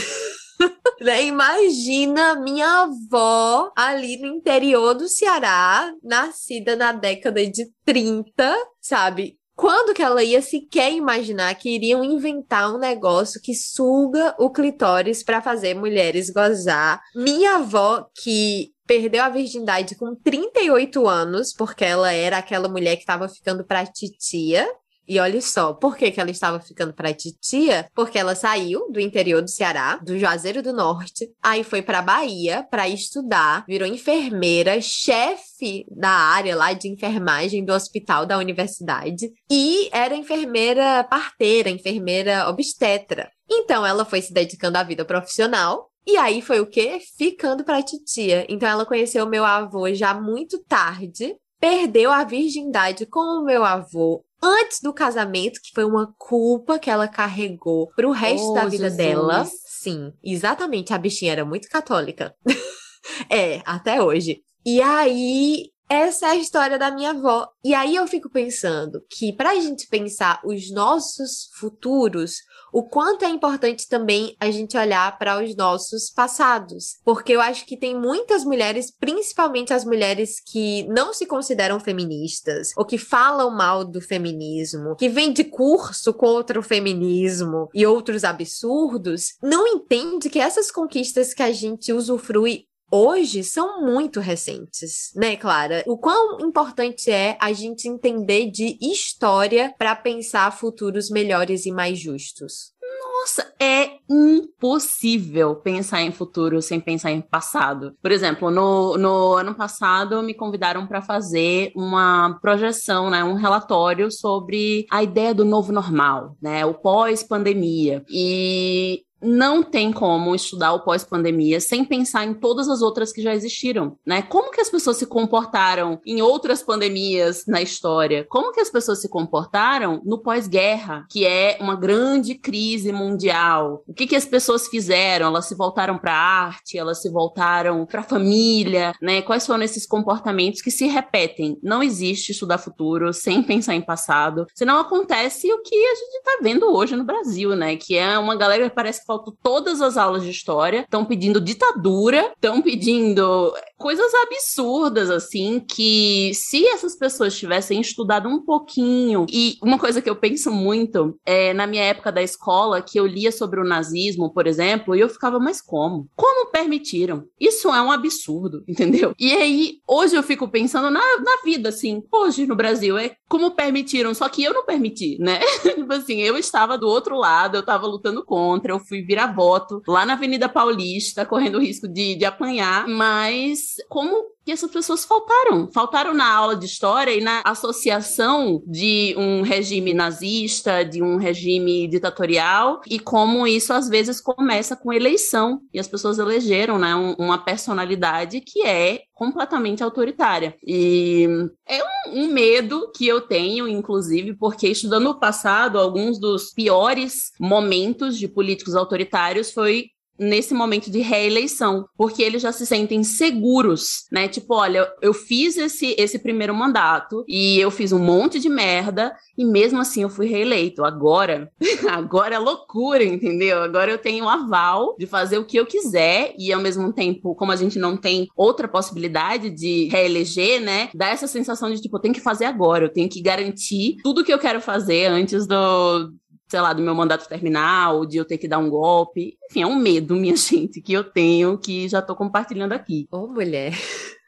né? 1.00 1.24
Imagina 1.24 2.36
minha 2.36 2.84
avó 2.84 3.72
ali 3.76 4.18
no 4.18 4.28
interior 4.28 4.94
do 4.94 5.08
Ceará, 5.08 5.92
nascida 6.04 6.76
na 6.76 6.92
década 6.92 7.46
de 7.46 7.72
30, 7.86 8.56
sabe? 8.82 9.39
Quando 9.60 9.94
que 9.94 10.02
ela 10.02 10.24
ia 10.24 10.42
sequer 10.42 10.94
imaginar 10.94 11.54
que 11.54 11.70
iriam 11.70 12.02
inventar 12.02 12.74
um 12.74 12.78
negócio 12.78 13.42
que 13.42 13.54
suga 13.54 14.34
o 14.40 14.50
clitóris 14.50 15.22
para 15.22 15.42
fazer 15.42 15.74
mulheres 15.76 16.30
gozar? 16.30 17.02
Minha 17.14 17.56
avó, 17.56 18.08
que 18.24 18.72
perdeu 18.88 19.22
a 19.22 19.28
virgindade 19.28 19.96
com 19.96 20.16
38 20.16 21.06
anos, 21.06 21.54
porque 21.54 21.84
ela 21.84 22.10
era 22.14 22.38
aquela 22.38 22.70
mulher 22.70 22.96
que 22.96 23.02
estava 23.02 23.28
ficando 23.28 23.66
pra 23.66 23.86
titia, 23.86 24.66
e 25.10 25.20
olha 25.20 25.42
só, 25.42 25.74
por 25.74 25.98
que, 25.98 26.12
que 26.12 26.22
ela 26.22 26.30
estava 26.30 26.60
ficando 26.60 26.94
para 26.94 27.12
titia? 27.12 27.90
Porque 27.96 28.20
ela 28.20 28.36
saiu 28.36 28.92
do 28.92 29.00
interior 29.00 29.42
do 29.42 29.50
Ceará, 29.50 29.96
do 29.98 30.20
Juazeiro 30.20 30.62
do 30.62 30.72
Norte, 30.72 31.28
aí 31.42 31.64
foi 31.64 31.82
para 31.82 32.04
Bahia 32.04 32.64
para 32.70 32.88
estudar, 32.88 33.66
virou 33.68 33.88
enfermeira, 33.88 34.80
chefe 34.80 35.84
da 35.90 36.12
área 36.12 36.56
lá 36.56 36.74
de 36.74 36.88
enfermagem 36.88 37.66
do 37.66 37.74
hospital 37.74 38.24
da 38.24 38.38
universidade 38.38 39.32
e 39.50 39.90
era 39.92 40.16
enfermeira 40.16 41.04
parteira, 41.04 41.72
enfermeira 41.72 42.48
obstetra. 42.48 43.32
Então 43.50 43.84
ela 43.84 44.06
foi 44.06 44.22
se 44.22 44.32
dedicando 44.32 44.78
à 44.78 44.84
vida 44.84 45.04
profissional 45.04 45.90
e 46.06 46.18
aí 46.18 46.40
foi 46.40 46.60
o 46.60 46.68
quê? 46.68 47.00
Ficando 47.18 47.64
para 47.64 47.82
titia. 47.82 48.46
Então 48.48 48.70
ela 48.70 48.86
conheceu 48.86 49.26
meu 49.28 49.44
avô 49.44 49.92
já 49.92 50.14
muito 50.14 50.64
tarde, 50.66 51.36
perdeu 51.60 52.12
a 52.12 52.24
virgindade 52.24 53.08
com 53.08 53.20
o 53.20 53.44
meu 53.44 53.66
avô 53.66 54.24
antes 54.42 54.80
do 54.82 54.94
casamento, 54.94 55.60
que 55.62 55.72
foi 55.74 55.86
uma 55.86 56.14
culpa 56.18 56.80
que 56.80 56.90
ela 56.90 57.08
carregou 57.08 57.88
pro 57.96 58.12
resto 58.12 58.52
oh, 58.52 58.54
da 58.54 58.66
vida 58.66 58.90
Jesus. 58.90 58.98
dela. 58.98 59.48
Sim, 59.66 60.14
exatamente. 60.24 60.94
A 60.94 60.98
bichinha 60.98 61.32
era 61.32 61.46
muito 61.46 61.70
católica. 61.70 62.36
é, 63.30 63.62
até 63.66 64.02
hoje. 64.02 64.42
E 64.66 64.82
aí 64.82 65.72
essa 65.90 66.28
é 66.28 66.30
a 66.30 66.36
história 66.36 66.78
da 66.78 66.92
minha 66.92 67.10
avó. 67.10 67.48
E 67.64 67.74
aí 67.74 67.96
eu 67.96 68.06
fico 68.08 68.30
pensando 68.30 69.04
que 69.10 69.34
para 69.34 69.50
a 69.50 69.60
gente 69.60 69.88
pensar 69.88 70.40
os 70.46 70.72
nossos 70.72 71.50
futuros, 71.60 72.36
o 72.72 72.84
quanto 72.84 73.26
é 73.26 73.30
importante 73.30 73.88
também 73.88 74.36
a 74.40 74.50
gente 74.52 74.78
olhar 74.78 75.18
para 75.18 75.44
os 75.44 75.56
nossos 75.56 76.10
passados. 76.10 76.98
Porque 77.04 77.34
eu 77.34 77.42
acho 77.42 77.66
que 77.66 77.78
tem 77.78 78.00
muitas 78.00 78.44
mulheres, 78.44 78.92
principalmente 78.92 79.74
as 79.74 79.86
mulheres 79.86 80.40
que 80.40 80.88
não 80.88 81.14
se 81.14 81.26
consideram 81.26 81.80
feministas, 81.80 82.72
ou 82.78 82.86
que 82.86 82.98
falam 82.98 83.50
mal 83.52 83.84
do 83.84 84.02
feminismo, 84.02 84.96
que 84.96 85.10
vêm 85.10 85.34
de 85.34 85.44
curso 85.44 86.14
contra 86.14 86.60
o 86.60 86.64
feminismo 86.64 87.70
e 87.74 87.86
outros 87.86 88.24
absurdos, 88.24 89.36
não 89.42 89.68
entende 89.68 90.30
que 90.30 90.40
essas 90.40 90.72
conquistas 90.72 91.34
que 91.34 91.44
a 91.44 91.52
gente 91.52 91.92
usufrui 91.92 92.69
hoje 92.92 93.44
são 93.44 93.82
muito 93.82 94.20
recentes, 94.20 95.12
né, 95.16 95.36
Clara? 95.36 95.84
O 95.88 95.98
quão 95.98 96.40
importante 96.42 97.12
é 97.12 97.38
a 97.40 97.52
gente 97.54 97.88
entender 97.88 98.52
de 98.52 98.78
história 98.82 99.74
para 99.78 99.96
pensar 99.96 100.52
futuros 100.52 101.10
melhores 101.10 101.66
e 101.66 101.72
mais 101.72 102.00
justos? 102.00 102.74
Nossa, 103.22 103.54
é 103.60 103.98
impossível 104.10 105.56
pensar 105.56 106.02
em 106.02 106.12
futuro 106.12 106.62
sem 106.62 106.80
pensar 106.80 107.12
em 107.12 107.22
passado. 107.22 107.94
Por 108.02 108.12
exemplo, 108.12 108.50
no, 108.50 108.98
no 108.98 109.34
ano 109.34 109.54
passado 109.54 110.24
me 110.24 110.34
convidaram 110.34 110.88
para 110.88 111.02
fazer 111.02 111.72
uma 111.76 112.40
projeção, 112.42 113.10
né, 113.10 113.24
um 113.24 113.34
relatório 113.34 114.10
sobre 114.10 114.86
a 114.90 115.04
ideia 115.04 115.34
do 115.34 115.44
novo 115.44 115.74
normal, 115.74 116.38
né, 116.42 116.66
o 116.66 116.74
pós-pandemia. 116.74 118.04
E 118.10 119.04
não 119.22 119.64
tem 119.64 119.92
como 119.92 120.36
estudar 120.36 120.74
o 120.74 120.82
pós-pandemia 120.82 121.60
sem 121.60 121.84
pensar 121.84 122.26
em 122.26 122.34
todas 122.34 122.70
as 122.70 122.82
outras 122.82 123.12
que 123.12 123.22
já 123.22 123.34
existiram, 123.34 123.98
né? 124.06 124.22
Como 124.22 124.52
que 124.52 124.62
as 124.62 124.70
pessoas 124.70 124.98
se 124.98 125.06
comportaram 125.06 126.00
em 126.06 126.22
outras 126.22 126.64
pandemias 126.64 127.46
na 127.48 127.62
história? 127.62 128.26
Como 128.30 128.52
que 128.52 128.60
as 128.60 128.70
pessoas 128.70 129.02
se 129.02 129.10
comportaram 129.10 130.02
no 130.06 130.20
pós-guerra, 130.20 131.06
que 131.10 131.26
é 131.26 131.58
uma 131.60 131.76
grande 131.76 132.36
crise 132.36 132.92
mundial? 132.92 133.84
O 133.88 133.94
que 133.94 134.08
que 134.08 134.16
as 134.16 134.26
pessoas 134.26 134.68
fizeram? 134.68 135.28
Elas 135.28 135.46
se 135.46 135.56
voltaram 135.56 135.98
para 135.98 136.14
a 136.14 136.46
arte, 136.46 136.78
elas 136.78 137.02
se 137.02 137.10
voltaram 137.10 137.86
para 137.86 138.02
a 138.02 138.04
família, 138.04 138.94
né? 139.02 139.22
Quais 139.22 139.46
foram 139.46 139.64
esses 139.64 139.86
comportamentos 139.86 140.62
que 140.62 140.72
se 140.72 140.88
repetem? 140.88 141.58
Não 141.62 141.84
existe 141.84 142.32
estudar 142.32 142.58
futuro 142.58 143.14
sem 143.14 143.44
pensar 143.44 143.76
em 143.76 143.82
passado. 143.82 144.46
Senão 144.54 144.80
acontece 144.80 145.52
o 145.52 145.62
que 145.62 145.76
a 145.76 145.96
gente 145.96 146.16
está 146.16 146.40
vendo 146.42 146.74
hoje 146.74 146.96
no 146.96 147.04
Brasil, 147.04 147.56
né? 147.56 147.76
Que 147.76 147.98
é 147.98 148.18
uma 148.18 148.36
galera 148.36 148.70
que 148.70 148.76
parece 148.76 149.06
faltam 149.10 149.34
todas 149.42 149.82
as 149.82 149.98
aulas 149.98 150.22
de 150.22 150.30
história, 150.30 150.82
estão 150.82 151.04
pedindo 151.04 151.42
ditadura, 151.42 152.32
estão 152.36 152.62
pedindo 152.62 153.52
coisas 153.76 154.14
absurdas, 154.14 155.10
assim, 155.10 155.60
que 155.60 156.32
se 156.36 156.64
essas 156.68 156.96
pessoas 156.96 157.36
tivessem 157.36 157.82
estudado 157.82 158.30
um 158.30 158.46
pouquinho, 158.46 159.26
e 159.28 159.58
uma 159.64 159.80
coisa 159.80 160.00
que 160.00 160.10
eu 160.10 160.16
penso 160.16 160.52
muito 160.52 161.18
é 161.26 161.54
na 161.56 161.66
minha 161.66 161.84
época 161.84 162.12
da 162.12 162.22
escola, 162.22 162.84
que 162.84 163.00
eu 163.00 163.08
lia 163.08 163.32
sobre 163.32 163.60
o 163.60 163.64
nazismo, 163.64 164.32
por 164.32 164.46
exemplo, 164.46 164.96
e 164.96 165.00
eu 165.00 165.10
ficava, 165.10 165.40
mas 165.40 165.60
como? 165.60 166.08
Como 166.16 166.52
permitiram? 166.52 167.24
Isso 167.40 167.70
é 167.70 167.82
um 167.82 167.92
absurdo, 167.92 168.64
entendeu? 168.70 169.16
E 169.18 169.32
aí, 169.32 169.80
hoje 169.88 170.16
eu 170.16 170.22
fico 170.22 170.48
pensando 170.48 170.92
na, 170.92 171.00
na 171.00 171.42
vida, 171.44 171.70
assim, 171.70 172.04
hoje 172.12 172.46
no 172.46 172.56
Brasil, 172.56 172.96
é 172.96 173.16
como 173.28 173.52
permitiram, 173.52 174.14
só 174.14 174.30
que 174.30 174.44
eu 174.44 174.54
não 174.54 174.66
permiti, 174.66 175.18
né? 175.20 175.40
tipo 175.64 175.92
assim, 175.94 176.22
eu 176.22 176.38
estava 176.38 176.78
do 176.78 176.88
outro 176.88 177.18
lado, 177.18 177.56
eu 177.56 177.62
estava 177.62 177.88
lutando 177.88 178.24
contra, 178.24 178.74
eu 178.74 178.80
fui 178.80 178.99
virar 179.02 179.34
voto 179.34 179.82
lá 179.88 180.06
na 180.06 180.14
Avenida 180.14 180.50
Paulista, 180.50 181.26
correndo 181.26 181.58
o 181.58 181.62
risco 181.62 181.88
de, 181.88 182.16
de 182.16 182.26
apanhar, 182.26 182.88
mas 182.88 183.76
como 183.88 184.26
que 184.50 184.54
essas 184.54 184.72
pessoas 184.72 185.06
faltaram. 185.06 185.70
Faltaram 185.72 186.12
na 186.12 186.28
aula 186.28 186.56
de 186.56 186.66
história 186.66 187.14
e 187.14 187.22
na 187.22 187.44
associação 187.46 188.64
de 188.66 189.14
um 189.16 189.44
regime 189.44 189.94
nazista, 189.94 190.84
de 190.84 191.04
um 191.04 191.18
regime 191.18 191.88
ditatorial, 191.88 192.82
e 192.88 192.98
como 193.00 193.46
isso 193.46 193.72
às 193.72 193.88
vezes 193.88 194.20
começa 194.20 194.76
com 194.76 194.92
eleição. 194.92 195.62
E 195.72 195.80
as 195.80 195.88
pessoas 195.88 196.18
elegeram 196.18 196.80
né, 196.80 196.96
um, 196.96 197.14
uma 197.20 197.38
personalidade 197.38 198.42
que 198.42 198.66
é 198.66 199.02
completamente 199.14 199.84
autoritária. 199.84 200.56
E 200.66 201.28
é 201.68 201.84
um, 201.84 202.24
um, 202.24 202.34
medo 202.34 202.92
que 202.96 203.08
eu 203.08 203.22
tenho, 203.22 203.68
inclusive, 203.68 204.34
porque 204.36 204.68
estudando 204.68 205.12
o 205.12 205.20
passado, 205.20 205.78
alguns 205.78 206.20
dos 206.20 206.52
piores 206.54 207.32
momentos 207.40 208.18
de 208.18 208.28
políticos 208.28 208.76
autoritários 208.76 209.52
foi 209.52 209.90
nesse 210.20 210.54
momento 210.54 210.92
de 210.92 211.00
reeleição, 211.00 211.88
porque 211.98 212.22
eles 212.22 212.42
já 212.42 212.52
se 212.52 212.66
sentem 212.66 213.04
seguros, 213.04 214.06
né? 214.12 214.28
Tipo, 214.28 214.56
olha, 214.56 214.92
eu 215.02 215.14
fiz 215.14 215.58
esse, 215.58 215.96
esse 215.98 216.20
primeiro 216.20 216.54
mandato 216.54 217.24
e 217.28 217.60
eu 217.60 217.72
fiz 217.72 217.92
um 217.92 218.00
monte 218.00 218.40
de 218.40 218.50
merda 218.50 219.16
e 219.38 219.46
mesmo 219.46 219.80
assim 219.80 220.04
eu 220.04 220.10
fui 220.10 220.28
reeleito. 220.28 220.84
Agora, 220.84 221.50
agora 221.90 222.36
é 222.36 222.40
loucura, 222.40 223.04
entendeu? 223.04 223.62
Agora 223.62 223.92
eu 223.92 223.98
tenho 223.98 224.26
um 224.26 224.30
aval 224.30 224.96
de 225.00 225.06
fazer 225.06 225.38
o 225.38 225.46
que 225.46 225.58
eu 225.58 225.66
quiser 225.66 226.34
e 226.38 226.52
ao 226.52 226.62
mesmo 226.62 226.92
tempo, 226.92 227.34
como 227.36 227.52
a 227.52 227.56
gente 227.56 227.80
não 227.80 227.96
tem 227.96 228.28
outra 228.36 228.68
possibilidade 228.68 229.50
de 229.50 229.88
reeleger, 229.90 230.62
né? 230.62 230.90
Dá 230.94 231.10
essa 231.10 231.28
sensação 231.28 231.72
de 231.72 231.82
tipo, 231.82 231.96
eu 231.96 232.02
tenho 232.02 232.14
que 232.14 232.20
fazer 232.20 232.46
agora, 232.46 232.86
eu 232.86 232.94
tenho 232.94 233.10
que 233.10 233.22
garantir 233.22 233.98
tudo 234.04 234.24
que 234.24 234.34
eu 234.34 234.40
quero 234.40 234.60
fazer 234.60 235.06
antes 235.06 235.48
do 235.48 236.12
sei 236.50 236.60
lá, 236.60 236.74
do 236.74 236.82
meu 236.82 236.96
mandato 236.96 237.30
terminar, 237.30 237.94
ou 237.94 238.06
de 238.06 238.18
eu 238.18 238.26
ter 238.26 238.38
que 238.38 238.48
dar 238.48 238.58
um 238.58 238.70
golpe. 238.70 239.38
Enfim, 239.50 239.62
é 239.62 239.68
um 239.68 239.76
medo, 239.76 240.16
minha 240.16 240.36
gente, 240.38 240.82
que 240.82 240.92
eu 240.92 241.04
tenho, 241.04 241.58
que 241.58 241.88
já 241.88 242.02
tô 242.02 242.16
compartilhando 242.16 242.74
aqui. 242.74 243.08
Ô, 243.12 243.28
mulher. 243.28 243.74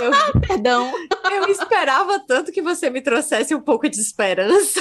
Eu, 0.00 0.40
perdão. 0.40 0.92
Eu 1.32 1.48
esperava 1.48 2.20
tanto 2.28 2.52
que 2.52 2.62
você 2.62 2.88
me 2.88 3.02
trouxesse 3.02 3.52
um 3.52 3.60
pouco 3.60 3.88
de 3.88 4.00
esperança. 4.00 4.80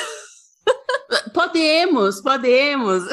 Podemos, 1.33 2.21
podemos 2.21 3.03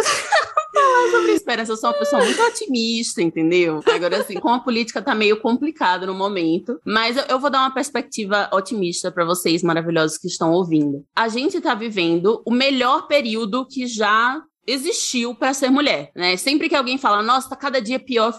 falar 0.98 1.10
sobre 1.10 1.32
esperança. 1.32 1.72
Eu 1.72 1.76
sou 1.76 1.90
uma 1.90 1.98
pessoa 1.98 2.24
muito 2.24 2.42
otimista, 2.42 3.22
entendeu? 3.22 3.80
Agora, 3.86 4.18
assim, 4.18 4.34
com 4.40 4.48
a 4.48 4.60
política 4.60 5.00
tá 5.00 5.14
meio 5.14 5.40
complicado 5.40 6.06
no 6.06 6.14
momento, 6.14 6.80
mas 6.84 7.16
eu, 7.16 7.24
eu 7.28 7.40
vou 7.40 7.50
dar 7.50 7.60
uma 7.60 7.74
perspectiva 7.74 8.48
otimista 8.52 9.10
para 9.10 9.24
vocês 9.24 9.62
maravilhosos 9.62 10.18
que 10.18 10.26
estão 10.26 10.52
ouvindo. 10.52 11.04
A 11.14 11.28
gente 11.28 11.60
tá 11.60 11.74
vivendo 11.74 12.42
o 12.46 12.50
melhor 12.50 13.06
período 13.06 13.66
que 13.66 13.86
já 13.86 14.40
existiu 14.68 15.34
para 15.34 15.54
ser 15.54 15.70
mulher, 15.70 16.12
né? 16.14 16.37
Sempre 16.37 16.68
que 16.68 16.75
alguém 16.76 16.98
fala, 16.98 17.22
nossa, 17.22 17.48
tá 17.48 17.56
cada 17.56 17.80
dia 17.80 17.98
pior, 17.98 18.38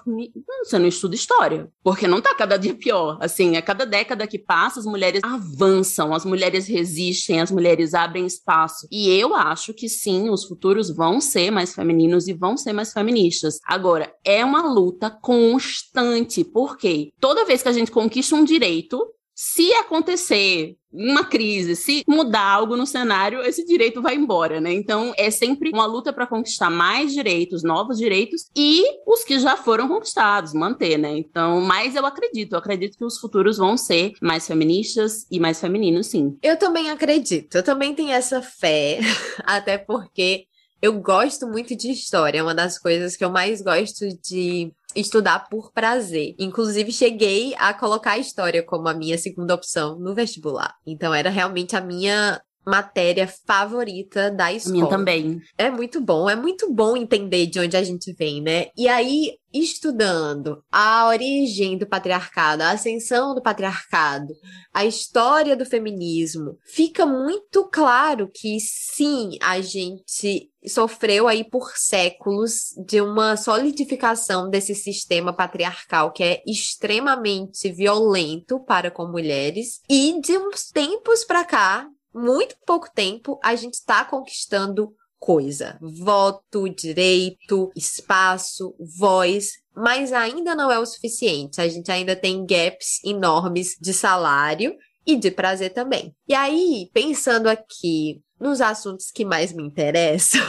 você 0.63 0.77
não 0.77 0.87
estuda 0.87 1.15
história, 1.15 1.67
porque 1.83 2.07
não 2.07 2.21
tá 2.21 2.35
cada 2.35 2.55
dia 2.55 2.75
pior. 2.75 3.17
Assim, 3.19 3.57
a 3.57 3.61
cada 3.61 3.83
década 3.85 4.27
que 4.27 4.37
passa, 4.37 4.79
as 4.79 4.85
mulheres 4.85 5.21
avançam, 5.23 6.13
as 6.13 6.23
mulheres 6.23 6.67
resistem, 6.67 7.41
as 7.41 7.49
mulheres 7.49 7.95
abrem 7.95 8.27
espaço. 8.27 8.87
E 8.91 9.09
eu 9.09 9.33
acho 9.33 9.73
que 9.73 9.89
sim, 9.89 10.29
os 10.29 10.45
futuros 10.45 10.95
vão 10.95 11.19
ser 11.19 11.49
mais 11.49 11.73
femininos 11.73 12.27
e 12.27 12.33
vão 12.33 12.55
ser 12.55 12.73
mais 12.73 12.93
feministas. 12.93 13.59
Agora, 13.65 14.13
é 14.23 14.45
uma 14.45 14.71
luta 14.71 15.09
constante, 15.09 16.43
porque 16.43 17.11
toda 17.19 17.45
vez 17.45 17.63
que 17.63 17.69
a 17.69 17.73
gente 17.73 17.89
conquista 17.89 18.35
um 18.35 18.43
direito, 18.43 19.03
se 19.41 19.71
acontecer 19.75 20.75
uma 20.91 21.23
crise, 21.23 21.73
se 21.73 22.03
mudar 22.05 22.43
algo 22.43 22.75
no 22.75 22.85
cenário, 22.85 23.41
esse 23.41 23.63
direito 23.63 24.01
vai 24.01 24.15
embora, 24.15 24.59
né? 24.59 24.73
Então 24.73 25.13
é 25.17 25.31
sempre 25.31 25.69
uma 25.73 25.85
luta 25.85 26.11
para 26.11 26.27
conquistar 26.27 26.69
mais 26.69 27.13
direitos, 27.13 27.63
novos 27.63 27.97
direitos 27.97 28.49
e 28.53 28.83
os 29.07 29.23
que 29.23 29.39
já 29.39 29.55
foram 29.55 29.87
conquistados, 29.87 30.53
manter, 30.53 30.97
né? 30.97 31.17
Então, 31.17 31.61
mas 31.61 31.95
eu 31.95 32.05
acredito, 32.05 32.51
eu 32.51 32.59
acredito 32.59 32.97
que 32.97 33.05
os 33.05 33.17
futuros 33.17 33.55
vão 33.55 33.77
ser 33.77 34.11
mais 34.21 34.45
feministas 34.45 35.25
e 35.31 35.39
mais 35.39 35.61
femininos, 35.61 36.07
sim. 36.07 36.37
Eu 36.43 36.59
também 36.59 36.89
acredito, 36.89 37.55
eu 37.55 37.63
também 37.63 37.95
tenho 37.95 38.11
essa 38.11 38.41
fé, 38.41 38.99
até 39.47 39.77
porque 39.77 40.47
eu 40.81 40.99
gosto 41.01 41.47
muito 41.47 41.75
de 41.75 41.91
história, 41.91 42.39
é 42.39 42.43
uma 42.43 42.55
das 42.55 42.77
coisas 42.77 43.15
que 43.15 43.23
eu 43.23 43.29
mais 43.29 43.61
gosto 43.61 44.07
de 44.23 44.71
estudar 44.95 45.47
por 45.49 45.71
prazer. 45.71 46.35
Inclusive, 46.39 46.91
cheguei 46.91 47.53
a 47.57 47.73
colocar 47.73 48.11
a 48.11 48.17
história 48.17 48.63
como 48.63 48.87
a 48.87 48.93
minha 48.93 49.17
segunda 49.17 49.53
opção 49.53 49.99
no 49.99 50.15
vestibular. 50.15 50.75
Então, 50.85 51.13
era 51.13 51.29
realmente 51.29 51.75
a 51.75 51.81
minha 51.81 52.41
matéria 52.69 53.27
favorita 53.27 54.29
da 54.29 54.53
escola. 54.53 54.73
Minha 54.75 54.87
também. 54.87 55.41
É 55.57 55.69
muito 55.69 55.99
bom, 55.99 56.29
é 56.29 56.35
muito 56.35 56.71
bom 56.71 56.95
entender 56.95 57.47
de 57.47 57.59
onde 57.59 57.75
a 57.75 57.83
gente 57.83 58.13
vem, 58.13 58.41
né? 58.41 58.67
E 58.77 58.87
aí, 58.87 59.33
estudando 59.51 60.63
a 60.71 61.07
origem 61.07 61.77
do 61.77 61.87
patriarcado, 61.87 62.61
a 62.61 62.71
ascensão 62.71 63.33
do 63.33 63.41
patriarcado, 63.41 64.33
a 64.73 64.85
história 64.85 65.55
do 65.55 65.65
feminismo, 65.65 66.57
fica 66.63 67.05
muito 67.05 67.67
claro 67.71 68.29
que 68.31 68.59
sim, 68.59 69.37
a 69.41 69.59
gente 69.59 70.51
sofreu 70.67 71.27
aí 71.27 71.43
por 71.43 71.71
séculos 71.75 72.75
de 72.85 73.01
uma 73.01 73.37
solidificação 73.37 74.49
desse 74.49 74.75
sistema 74.75 75.33
patriarcal 75.33 76.11
que 76.11 76.23
é 76.23 76.43
extremamente 76.45 77.71
violento 77.71 78.59
para 78.59 78.91
com 78.91 79.07
mulheres 79.07 79.81
e 79.89 80.19
de 80.21 80.37
uns 80.37 80.65
tempos 80.65 81.23
para 81.23 81.45
cá 81.45 81.87
muito 82.19 82.55
pouco 82.65 82.89
tempo, 82.93 83.39
a 83.43 83.55
gente 83.55 83.75
está 83.75 84.03
conquistando 84.03 84.93
coisa. 85.17 85.77
Voto, 85.81 86.69
direito, 86.69 87.71
espaço, 87.75 88.75
voz, 88.97 89.53
mas 89.75 90.13
ainda 90.13 90.55
não 90.55 90.71
é 90.71 90.79
o 90.79 90.85
suficiente. 90.85 91.61
A 91.61 91.67
gente 91.67 91.91
ainda 91.91 92.15
tem 92.15 92.45
gaps 92.45 93.03
enormes 93.03 93.75
de 93.79 93.93
salário 93.93 94.75
e 95.05 95.15
de 95.15 95.31
prazer 95.31 95.73
também. 95.73 96.15
E 96.27 96.33
aí, 96.33 96.89
pensando 96.93 97.47
aqui 97.47 98.21
nos 98.39 98.61
assuntos 98.61 99.11
que 99.11 99.25
mais 99.25 99.51
me 99.51 99.63
interessam, 99.63 100.41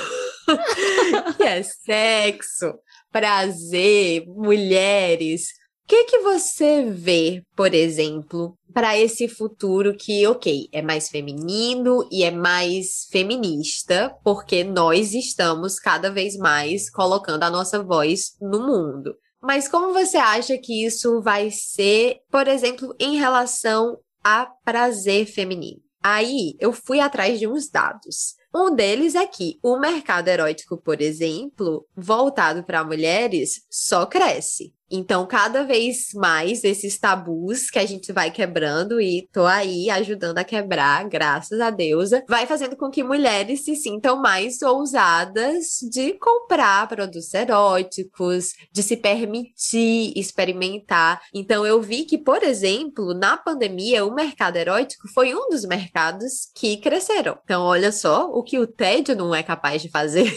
que 1.36 1.42
é 1.42 1.62
sexo, 1.62 2.74
prazer, 3.10 4.24
mulheres, 4.26 5.48
que 5.90 6.04
que 6.04 6.18
você 6.20 6.85
vê, 6.85 7.42
por 7.56 7.75
exemplo, 7.75 8.56
para 8.73 8.97
esse 8.97 9.26
futuro 9.26 9.97
que, 9.97 10.25
ok, 10.25 10.68
é 10.70 10.80
mais 10.80 11.09
feminino 11.09 12.09
e 12.12 12.23
é 12.23 12.30
mais 12.30 13.09
feminista, 13.11 14.16
porque 14.23 14.62
nós 14.62 15.12
estamos 15.14 15.80
cada 15.80 16.09
vez 16.09 16.37
mais 16.37 16.88
colocando 16.88 17.42
a 17.42 17.50
nossa 17.50 17.82
voz 17.82 18.37
no 18.40 18.64
mundo. 18.64 19.16
Mas 19.42 19.66
como 19.66 19.92
você 19.92 20.16
acha 20.16 20.56
que 20.59 20.87
isso 20.87 21.20
vai 21.23 21.50
ser, 21.50 22.18
por 22.30 22.47
exemplo, 22.47 22.94
em 23.00 23.16
relação 23.16 23.99
a 24.23 24.47
prazer 24.64 25.26
feminino? 25.26 25.80
Aí 26.00 26.54
eu 26.61 26.73
fui 26.73 27.00
atrás 27.00 27.40
de 27.40 27.49
uns 27.49 27.68
dados. 27.68 28.37
Um 28.54 28.75
deles 28.75 29.14
é 29.14 29.26
que 29.26 29.59
o 29.62 29.78
mercado 29.78 30.28
erótico, 30.28 30.76
por 30.76 31.00
exemplo, 31.00 31.87
voltado 31.97 32.64
para 32.64 32.85
mulheres, 32.85 33.64
só 33.71 34.07
cresce. 34.07 34.75
Então, 34.90 35.25
cada 35.25 35.62
vez 35.62 36.09
mais 36.14 36.64
esses 36.64 36.99
tabus 36.99 37.71
que 37.71 37.78
a 37.78 37.87
gente 37.87 38.12
vai 38.12 38.30
quebrando 38.33 39.00
e 39.00 39.28
tô 39.33 39.47
aí 39.47 39.88
ajudando 39.88 40.38
a 40.38 40.45
quebrar, 40.45 41.09
graças 41.09 41.61
a 41.61 41.71
Deus, 41.71 42.11
vai 42.28 42.45
fazendo 42.45 42.76
com 42.76 42.90
que 42.90 43.04
mulheres 43.04 43.64
se 43.64 43.76
sintam 43.76 44.21
mais 44.21 44.61
ousadas 44.62 45.78
de 45.88 46.14
comprar 46.14 46.88
produtos 46.88 47.33
eróticos, 47.33 48.52
de 48.73 48.83
se 48.83 48.97
permitir 48.97 50.12
experimentar. 50.16 51.23
Então, 51.33 51.64
eu 51.64 51.80
vi 51.80 52.04
que, 52.04 52.19
por 52.19 52.42
exemplo, 52.42 53.14
na 53.14 53.37
pandemia, 53.37 54.04
o 54.04 54.12
mercado 54.12 54.57
erótico 54.57 55.07
foi 55.14 55.33
um 55.33 55.49
dos 55.50 55.64
mercados 55.64 56.50
que 56.52 56.78
cresceram. 56.78 57.38
Então, 57.45 57.62
olha 57.62 57.92
só 57.92 58.28
o 58.40 58.42
que 58.42 58.59
o 58.59 58.66
tédio 58.66 59.14
não 59.14 59.35
é 59.35 59.42
capaz 59.42 59.82
de 59.82 59.90
fazer. 59.90 60.32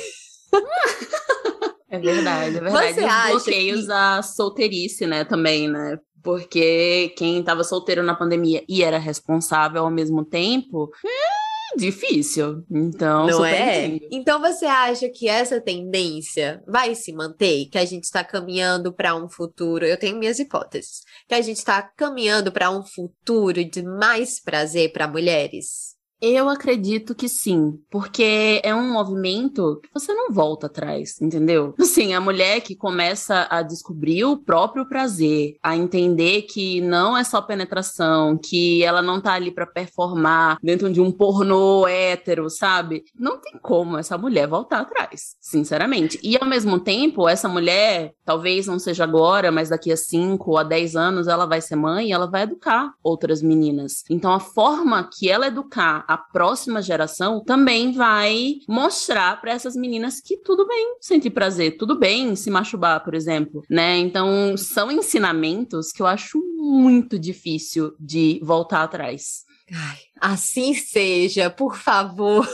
É 1.89 1.99
verdade, 1.99 2.57
é 2.57 2.59
verdade. 2.59 2.93
Você 2.95 3.05
Os 3.05 3.31
bloqueios 3.31 3.85
que... 3.85 3.91
à 3.91 4.21
solteirice, 4.23 5.05
né, 5.05 5.23
também, 5.23 5.67
né? 5.67 5.99
Porque 6.23 7.13
quem 7.15 7.39
estava 7.39 7.63
solteiro 7.63 8.01
na 8.01 8.15
pandemia 8.15 8.63
e 8.67 8.81
era 8.81 8.97
responsável 8.97 9.83
ao 9.83 9.91
mesmo 9.91 10.25
tempo, 10.25 10.89
é 11.05 11.77
difícil. 11.77 12.63
Então, 12.71 13.27
não 13.27 13.45
é? 13.45 13.99
Então 14.11 14.41
você 14.41 14.65
acha 14.65 15.07
que 15.07 15.27
essa 15.29 15.61
tendência 15.61 16.63
vai 16.67 16.95
se 16.95 17.13
manter? 17.13 17.67
Que 17.69 17.77
a 17.77 17.85
gente 17.85 18.05
está 18.05 18.23
caminhando 18.23 18.91
para 18.91 19.15
um 19.15 19.29
futuro? 19.29 19.85
Eu 19.85 19.97
tenho 19.97 20.17
minhas 20.17 20.39
hipóteses. 20.39 21.01
Que 21.27 21.35
a 21.35 21.41
gente 21.41 21.57
está 21.57 21.81
caminhando 21.81 22.51
para 22.51 22.71
um 22.71 22.83
futuro 22.83 23.63
de 23.63 23.83
mais 23.83 24.41
prazer 24.41 24.91
para 24.91 25.07
mulheres? 25.07 25.92
Eu 26.21 26.47
acredito 26.47 27.13
que 27.13 27.27
sim, 27.27 27.77
porque 27.91 28.61
é 28.63 28.73
um 28.73 28.93
movimento 28.93 29.81
que 29.83 29.89
você 29.93 30.13
não 30.13 30.31
volta 30.31 30.67
atrás, 30.67 31.21
entendeu? 31.21 31.75
Assim, 31.79 32.13
a 32.13 32.21
mulher 32.21 32.61
que 32.61 32.75
começa 32.75 33.45
a 33.49 33.61
descobrir 33.61 34.23
o 34.23 34.37
próprio 34.37 34.87
prazer, 34.87 35.57
a 35.61 35.75
entender 35.75 36.43
que 36.43 36.79
não 36.79 37.17
é 37.17 37.25
só 37.25 37.41
penetração, 37.41 38.37
que 38.37 38.81
ela 38.83 39.01
não 39.01 39.19
tá 39.19 39.33
ali 39.33 39.51
para 39.51 39.67
performar 39.67 40.57
dentro 40.63 40.89
de 40.89 41.01
um 41.01 41.11
pornô 41.11 41.85
hétero, 41.85 42.49
sabe? 42.49 43.03
Não 43.13 43.37
tem 43.41 43.59
como 43.61 43.97
essa 43.97 44.17
mulher 44.17 44.47
voltar 44.47 44.79
atrás, 44.79 45.35
sinceramente. 45.41 46.17
E 46.23 46.37
ao 46.37 46.47
mesmo 46.47 46.79
tempo, 46.79 47.27
essa 47.27 47.49
mulher, 47.49 48.13
talvez 48.23 48.67
não 48.67 48.79
seja 48.79 49.03
agora, 49.03 49.51
mas 49.51 49.69
daqui 49.69 49.91
a 49.91 49.97
5 49.97 50.57
a 50.57 50.63
10 50.63 50.95
anos 50.95 51.27
ela 51.27 51.45
vai 51.45 51.59
ser 51.59 51.75
mãe 51.75 52.07
e 52.07 52.11
ela 52.13 52.27
vai 52.27 52.43
educar 52.43 52.93
outras 53.03 53.41
meninas. 53.41 54.03
Então 54.09 54.31
a 54.31 54.39
forma 54.39 55.09
que 55.11 55.29
ela 55.29 55.47
educar 55.47 56.05
a 56.13 56.17
próxima 56.17 56.81
geração 56.81 57.43
também 57.43 57.91
vai 57.91 58.55
mostrar 58.67 59.39
para 59.41 59.51
essas 59.51 59.75
meninas 59.75 60.21
que 60.21 60.37
tudo 60.37 60.67
bem 60.67 60.97
sentir 61.01 61.31
prazer, 61.31 61.77
tudo 61.77 61.97
bem 61.97 62.35
se 62.35 62.49
machubar, 62.49 63.03
por 63.03 63.15
exemplo, 63.15 63.63
né? 63.69 63.97
Então, 63.97 64.55
são 64.57 64.91
ensinamentos 64.91 65.91
que 65.91 66.01
eu 66.01 66.07
acho 66.07 66.39
muito 66.55 67.17
difícil 67.17 67.93
de 67.99 68.39
voltar 68.43 68.83
atrás. 68.83 69.43
Ai, 69.71 69.97
assim 70.21 70.73
seja, 70.73 71.49
por 71.49 71.75
favor. 71.75 72.47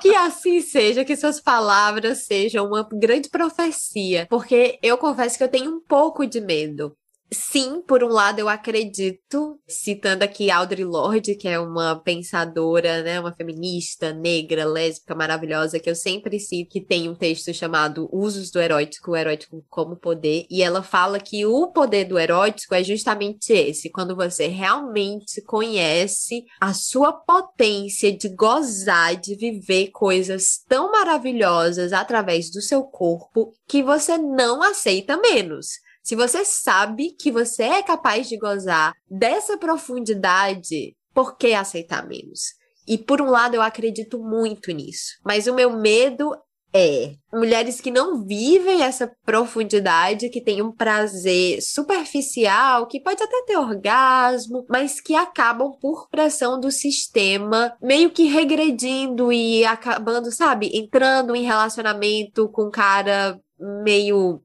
que 0.00 0.14
assim 0.14 0.60
seja, 0.60 1.04
que 1.04 1.16
suas 1.16 1.40
palavras 1.40 2.24
sejam 2.24 2.66
uma 2.66 2.88
grande 2.90 3.28
profecia, 3.28 4.26
porque 4.30 4.78
eu 4.82 4.96
confesso 4.96 5.36
que 5.36 5.44
eu 5.44 5.48
tenho 5.48 5.76
um 5.76 5.80
pouco 5.80 6.26
de 6.26 6.40
medo 6.40 6.96
Sim, 7.32 7.80
por 7.82 8.02
um 8.02 8.08
lado 8.08 8.40
eu 8.40 8.48
acredito, 8.48 9.60
citando 9.68 10.24
aqui 10.24 10.50
Audre 10.50 10.82
Lorde, 10.82 11.36
que 11.36 11.46
é 11.46 11.60
uma 11.60 11.94
pensadora, 11.94 13.04
né, 13.04 13.20
uma 13.20 13.32
feminista 13.32 14.12
negra, 14.12 14.64
lésbica 14.64 15.14
maravilhosa, 15.14 15.78
que 15.78 15.88
eu 15.88 15.94
sempre 15.94 16.40
cito, 16.40 16.70
que 16.70 16.80
tem 16.80 17.08
um 17.08 17.14
texto 17.14 17.54
chamado 17.54 18.08
Usos 18.12 18.50
do 18.50 18.60
Erótico, 18.60 19.12
o 19.12 19.16
Erótico 19.16 19.64
como 19.68 19.94
Poder, 19.94 20.44
e 20.50 20.60
ela 20.60 20.82
fala 20.82 21.20
que 21.20 21.46
o 21.46 21.68
poder 21.68 22.06
do 22.06 22.18
erótico 22.18 22.74
é 22.74 22.82
justamente 22.82 23.52
esse, 23.52 23.90
quando 23.90 24.16
você 24.16 24.48
realmente 24.48 25.40
conhece 25.42 26.44
a 26.60 26.74
sua 26.74 27.12
potência 27.12 28.10
de 28.10 28.28
gozar, 28.28 29.14
de 29.14 29.36
viver 29.36 29.90
coisas 29.92 30.64
tão 30.68 30.90
maravilhosas 30.90 31.92
através 31.92 32.50
do 32.50 32.60
seu 32.60 32.82
corpo 32.82 33.52
que 33.68 33.84
você 33.84 34.18
não 34.18 34.64
aceita 34.64 35.16
menos. 35.16 35.68
Se 36.02 36.16
você 36.16 36.44
sabe 36.44 37.10
que 37.18 37.30
você 37.30 37.64
é 37.64 37.82
capaz 37.82 38.28
de 38.28 38.38
gozar 38.38 38.94
dessa 39.08 39.56
profundidade, 39.58 40.96
por 41.14 41.36
que 41.36 41.54
aceitar 41.54 42.06
menos? 42.06 42.54
E 42.86 42.98
por 42.98 43.20
um 43.20 43.30
lado 43.30 43.54
eu 43.54 43.62
acredito 43.62 44.18
muito 44.18 44.72
nisso, 44.72 45.18
mas 45.24 45.46
o 45.46 45.54
meu 45.54 45.70
medo 45.76 46.32
é 46.72 47.14
mulheres 47.32 47.80
que 47.80 47.90
não 47.90 48.24
vivem 48.24 48.82
essa 48.82 49.10
profundidade, 49.24 50.28
que 50.28 50.40
têm 50.40 50.62
um 50.62 50.72
prazer 50.72 51.60
superficial, 51.60 52.86
que 52.86 53.00
pode 53.00 53.22
até 53.22 53.42
ter 53.42 53.56
orgasmo, 53.56 54.64
mas 54.68 55.00
que 55.00 55.14
acabam 55.14 55.72
por 55.80 56.08
pressão 56.08 56.60
do 56.60 56.70
sistema, 56.70 57.76
meio 57.82 58.10
que 58.10 58.24
regredindo 58.24 59.32
e 59.32 59.64
acabando, 59.64 60.30
sabe, 60.30 60.70
entrando 60.72 61.34
em 61.34 61.44
relacionamento 61.44 62.48
com 62.48 62.66
um 62.66 62.70
cara 62.70 63.38
meio 63.84 64.40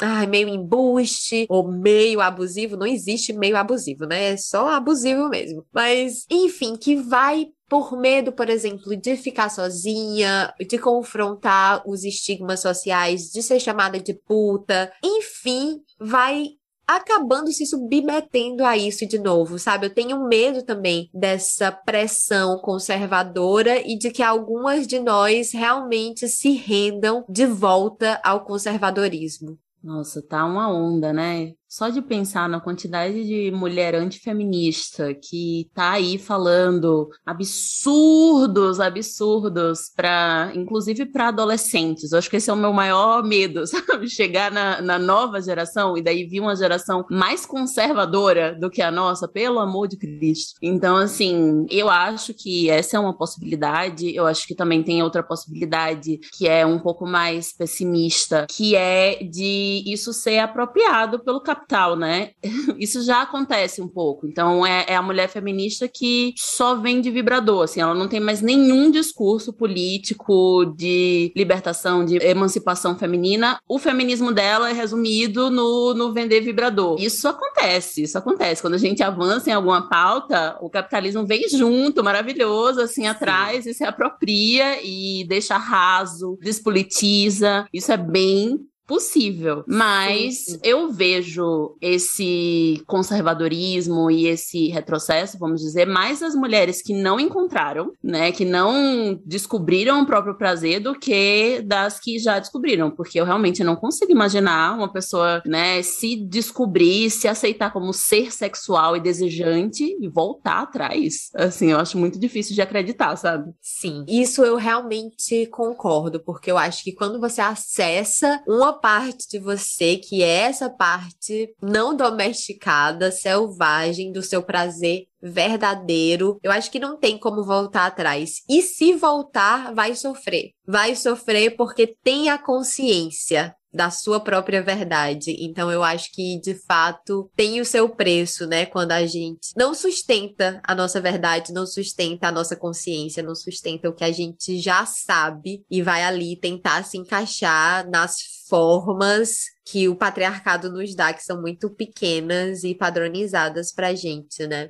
ai, 0.00 0.26
meio 0.26 0.48
embuste 0.48 1.46
ou 1.48 1.70
meio 1.70 2.20
abusivo, 2.20 2.76
não 2.76 2.86
existe 2.86 3.32
meio 3.32 3.56
abusivo, 3.56 4.06
né? 4.06 4.32
É 4.32 4.36
só 4.36 4.68
abusivo 4.68 5.28
mesmo. 5.28 5.64
Mas, 5.72 6.24
enfim, 6.30 6.76
que 6.76 6.96
vai 6.96 7.48
por 7.68 7.98
medo, 7.98 8.32
por 8.32 8.48
exemplo, 8.48 8.96
de 8.96 9.16
ficar 9.16 9.50
sozinha, 9.50 10.54
de 10.58 10.78
confrontar 10.78 11.82
os 11.86 12.02
estigmas 12.02 12.60
sociais, 12.60 13.30
de 13.30 13.42
ser 13.42 13.60
chamada 13.60 14.00
de 14.00 14.14
puta, 14.14 14.90
enfim, 15.04 15.82
vai 16.00 16.52
acabando 16.86 17.52
se 17.52 17.66
submetendo 17.66 18.64
a 18.64 18.74
isso 18.74 19.06
de 19.06 19.18
novo, 19.18 19.58
sabe? 19.58 19.84
Eu 19.84 19.94
tenho 19.94 20.26
medo 20.26 20.62
também 20.62 21.10
dessa 21.12 21.70
pressão 21.70 22.58
conservadora 22.58 23.78
e 23.86 23.98
de 23.98 24.10
que 24.10 24.22
algumas 24.22 24.86
de 24.86 24.98
nós 24.98 25.52
realmente 25.52 26.26
se 26.26 26.52
rendam 26.52 27.26
de 27.28 27.44
volta 27.44 28.18
ao 28.24 28.42
conservadorismo. 28.42 29.58
Nossa, 29.88 30.20
tá 30.22 30.44
uma 30.44 30.68
onda, 30.70 31.12
né? 31.14 31.54
Só 31.68 31.90
de 31.90 32.00
pensar 32.00 32.48
na 32.48 32.60
quantidade 32.60 33.26
de 33.26 33.50
mulher 33.50 33.94
antifeminista 33.94 35.12
que 35.12 35.68
tá 35.74 35.92
aí 35.92 36.16
falando 36.16 37.10
absurdos, 37.26 38.80
absurdos, 38.80 39.90
para 39.94 40.50
inclusive 40.54 41.04
para 41.04 41.28
adolescentes. 41.28 42.12
Eu 42.12 42.18
acho 42.18 42.30
que 42.30 42.36
esse 42.36 42.48
é 42.48 42.52
o 42.52 42.56
meu 42.56 42.72
maior 42.72 43.22
medo, 43.22 43.66
sabe? 43.68 44.08
Chegar 44.08 44.50
na, 44.50 44.80
na 44.80 44.98
nova 44.98 45.42
geração 45.42 45.94
e 45.94 46.02
daí 46.02 46.24
vir 46.24 46.40
uma 46.40 46.56
geração 46.56 47.04
mais 47.10 47.44
conservadora 47.44 48.56
do 48.58 48.70
que 48.70 48.80
a 48.80 48.90
nossa, 48.90 49.28
pelo 49.28 49.58
amor 49.58 49.88
de 49.88 49.98
Cristo. 49.98 50.54
Então, 50.62 50.96
assim, 50.96 51.66
eu 51.68 51.90
acho 51.90 52.32
que 52.32 52.70
essa 52.70 52.96
é 52.96 53.00
uma 53.00 53.16
possibilidade. 53.16 54.14
Eu 54.14 54.26
acho 54.26 54.46
que 54.46 54.54
também 54.54 54.82
tem 54.82 55.02
outra 55.02 55.22
possibilidade 55.22 56.18
que 56.32 56.48
é 56.48 56.64
um 56.64 56.78
pouco 56.78 57.06
mais 57.06 57.52
pessimista, 57.52 58.46
que 58.48 58.74
é 58.74 59.22
de 59.22 59.82
isso 59.86 60.14
ser 60.14 60.38
apropriado 60.38 61.18
pelo 61.18 61.42
capitalismo 61.42 61.57
capital, 61.58 61.96
né? 61.96 62.30
Isso 62.78 63.02
já 63.02 63.22
acontece 63.22 63.82
um 63.82 63.88
pouco. 63.88 64.26
Então, 64.26 64.64
é, 64.64 64.84
é, 64.88 64.96
a 64.96 65.02
mulher 65.02 65.28
feminista 65.28 65.88
que 65.88 66.32
só 66.36 66.76
vem 66.76 67.00
de 67.00 67.10
vibrador, 67.10 67.64
assim, 67.64 67.80
ela 67.80 67.94
não 67.94 68.08
tem 68.08 68.20
mais 68.20 68.40
nenhum 68.40 68.90
discurso 68.90 69.52
político 69.52 70.64
de 70.76 71.32
libertação, 71.36 72.04
de 72.04 72.16
emancipação 72.16 72.96
feminina. 72.96 73.58
O 73.68 73.78
feminismo 73.78 74.32
dela 74.32 74.70
é 74.70 74.72
resumido 74.72 75.50
no, 75.50 75.94
no 75.94 76.12
vender 76.12 76.40
vibrador. 76.40 77.00
Isso 77.00 77.28
acontece, 77.28 78.02
isso 78.02 78.16
acontece. 78.16 78.62
Quando 78.62 78.74
a 78.74 78.78
gente 78.78 79.02
avança 79.02 79.50
em 79.50 79.52
alguma 79.52 79.88
pauta, 79.88 80.56
o 80.60 80.70
capitalismo 80.70 81.26
vem 81.26 81.48
junto, 81.48 82.04
maravilhoso, 82.04 82.80
assim, 82.80 83.02
Sim. 83.02 83.08
atrás 83.08 83.66
e 83.66 83.74
se 83.74 83.84
apropria 83.84 84.78
e 84.82 85.24
deixa 85.28 85.56
raso, 85.56 86.38
despolitiza. 86.40 87.66
Isso 87.72 87.92
é 87.92 87.96
bem 87.96 88.58
possível. 88.88 89.62
Mas 89.68 90.44
sim, 90.44 90.52
sim. 90.52 90.60
eu 90.64 90.90
vejo 90.90 91.76
esse 91.80 92.82
conservadorismo 92.86 94.10
e 94.10 94.26
esse 94.26 94.68
retrocesso, 94.68 95.38
vamos 95.38 95.60
dizer, 95.60 95.86
mais 95.86 96.20
das 96.20 96.34
mulheres 96.34 96.80
que 96.80 96.94
não 96.94 97.20
encontraram, 97.20 97.92
né, 98.02 98.32
que 98.32 98.46
não 98.46 99.20
descobriram 99.26 100.02
o 100.02 100.06
próprio 100.06 100.36
prazer 100.36 100.80
do 100.80 100.98
que 100.98 101.60
das 101.66 102.00
que 102.00 102.18
já 102.18 102.38
descobriram, 102.38 102.90
porque 102.90 103.20
eu 103.20 103.26
realmente 103.26 103.62
não 103.62 103.76
consigo 103.76 104.10
imaginar 104.10 104.74
uma 104.74 104.90
pessoa, 104.90 105.42
né, 105.44 105.82
se 105.82 106.16
descobrir, 106.16 107.10
se 107.10 107.28
aceitar 107.28 107.70
como 107.70 107.92
ser 107.92 108.32
sexual 108.32 108.96
e 108.96 109.00
desejante 109.00 109.84
e 110.00 110.08
voltar 110.08 110.62
atrás. 110.62 111.28
Assim, 111.34 111.72
eu 111.72 111.78
acho 111.78 111.98
muito 111.98 112.18
difícil 112.18 112.54
de 112.54 112.62
acreditar, 112.62 113.14
sabe? 113.16 113.52
Sim, 113.60 114.06
isso 114.08 114.42
eu 114.42 114.56
realmente 114.56 115.46
concordo, 115.48 116.20
porque 116.20 116.50
eu 116.50 116.56
acho 116.56 116.82
que 116.82 116.92
quando 116.92 117.20
você 117.20 117.42
acessa 117.42 118.42
uma 118.48 118.77
parte 118.78 119.28
de 119.28 119.38
você 119.38 119.96
que 119.96 120.22
é 120.22 120.40
essa 120.42 120.70
parte 120.70 121.54
não 121.62 121.96
domesticada, 121.96 123.10
selvagem 123.10 124.12
do 124.12 124.22
seu 124.22 124.42
prazer 124.42 125.06
verdadeiro, 125.20 126.38
eu 126.42 126.50
acho 126.50 126.70
que 126.70 126.78
não 126.78 126.96
tem 126.96 127.18
como 127.18 127.44
voltar 127.44 127.86
atrás. 127.86 128.42
E 128.48 128.62
se 128.62 128.94
voltar, 128.94 129.74
vai 129.74 129.94
sofrer. 129.94 130.52
Vai 130.66 130.94
sofrer 130.94 131.56
porque 131.56 131.96
tem 132.02 132.28
a 132.28 132.38
consciência 132.38 133.54
da 133.72 133.90
sua 133.90 134.18
própria 134.18 134.62
verdade. 134.62 135.36
Então 135.38 135.70
eu 135.70 135.82
acho 135.82 136.10
que 136.12 136.40
de 136.40 136.54
fato 136.54 137.30
tem 137.36 137.60
o 137.60 137.64
seu 137.64 137.88
preço, 137.88 138.46
né, 138.46 138.66
quando 138.66 138.92
a 138.92 139.04
gente 139.06 139.52
não 139.56 139.74
sustenta 139.74 140.60
a 140.64 140.74
nossa 140.74 141.00
verdade, 141.00 141.52
não 141.52 141.66
sustenta 141.66 142.28
a 142.28 142.32
nossa 142.32 142.56
consciência, 142.56 143.22
não 143.22 143.34
sustenta 143.34 143.88
o 143.88 143.94
que 143.94 144.04
a 144.04 144.12
gente 144.12 144.58
já 144.58 144.86
sabe 144.86 145.64
e 145.70 145.82
vai 145.82 146.02
ali 146.02 146.36
tentar 146.36 146.84
se 146.84 146.96
encaixar 146.96 147.88
nas 147.88 148.16
formas 148.48 149.46
que 149.64 149.88
o 149.88 149.96
patriarcado 149.96 150.70
nos 150.70 150.94
dá, 150.94 151.12
que 151.12 151.22
são 151.22 151.40
muito 151.40 151.70
pequenas 151.70 152.64
e 152.64 152.74
padronizadas 152.74 153.72
pra 153.72 153.94
gente, 153.94 154.46
né? 154.46 154.68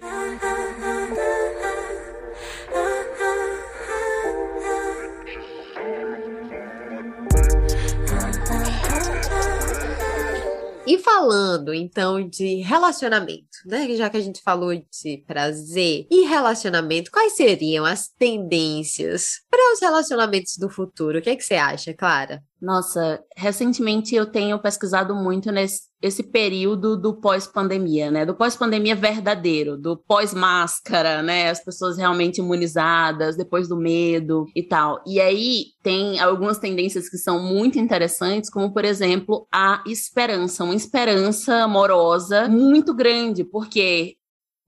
E 10.88 10.96
falando 10.96 11.74
então 11.74 12.26
de 12.26 12.62
relacionamento, 12.62 13.58
né? 13.66 13.94
Já 13.94 14.08
que 14.08 14.16
a 14.16 14.22
gente 14.22 14.40
falou 14.40 14.74
de 14.74 15.22
prazer 15.26 16.06
e 16.10 16.26
relacionamento, 16.26 17.10
quais 17.10 17.36
seriam 17.36 17.84
as 17.84 18.08
tendências 18.08 19.42
para 19.50 19.74
os 19.74 19.80
relacionamentos 19.82 20.56
do 20.56 20.70
futuro? 20.70 21.18
O 21.18 21.22
que, 21.22 21.28
é 21.28 21.36
que 21.36 21.44
você 21.44 21.56
acha, 21.56 21.92
Clara? 21.92 22.42
Nossa, 22.58 23.22
recentemente 23.36 24.14
eu 24.14 24.24
tenho 24.24 24.58
pesquisado 24.58 25.14
muito 25.14 25.52
nesse 25.52 25.87
esse 26.00 26.22
período 26.22 26.96
do 26.96 27.14
pós-pandemia, 27.20 28.10
né? 28.10 28.24
Do 28.24 28.34
pós-pandemia 28.34 28.94
verdadeiro, 28.94 29.76
do 29.76 29.96
pós-máscara, 29.96 31.22
né? 31.22 31.50
As 31.50 31.62
pessoas 31.62 31.96
realmente 31.96 32.38
imunizadas, 32.38 33.36
depois 33.36 33.68
do 33.68 33.76
medo 33.76 34.46
e 34.54 34.62
tal. 34.62 35.02
E 35.06 35.20
aí 35.20 35.66
tem 35.82 36.20
algumas 36.20 36.58
tendências 36.58 37.08
que 37.08 37.18
são 37.18 37.42
muito 37.42 37.78
interessantes, 37.78 38.48
como 38.48 38.72
por 38.72 38.84
exemplo, 38.84 39.46
a 39.52 39.82
esperança, 39.86 40.62
uma 40.62 40.74
esperança 40.74 41.62
amorosa 41.64 42.48
muito 42.48 42.94
grande, 42.94 43.42
porque 43.42 44.16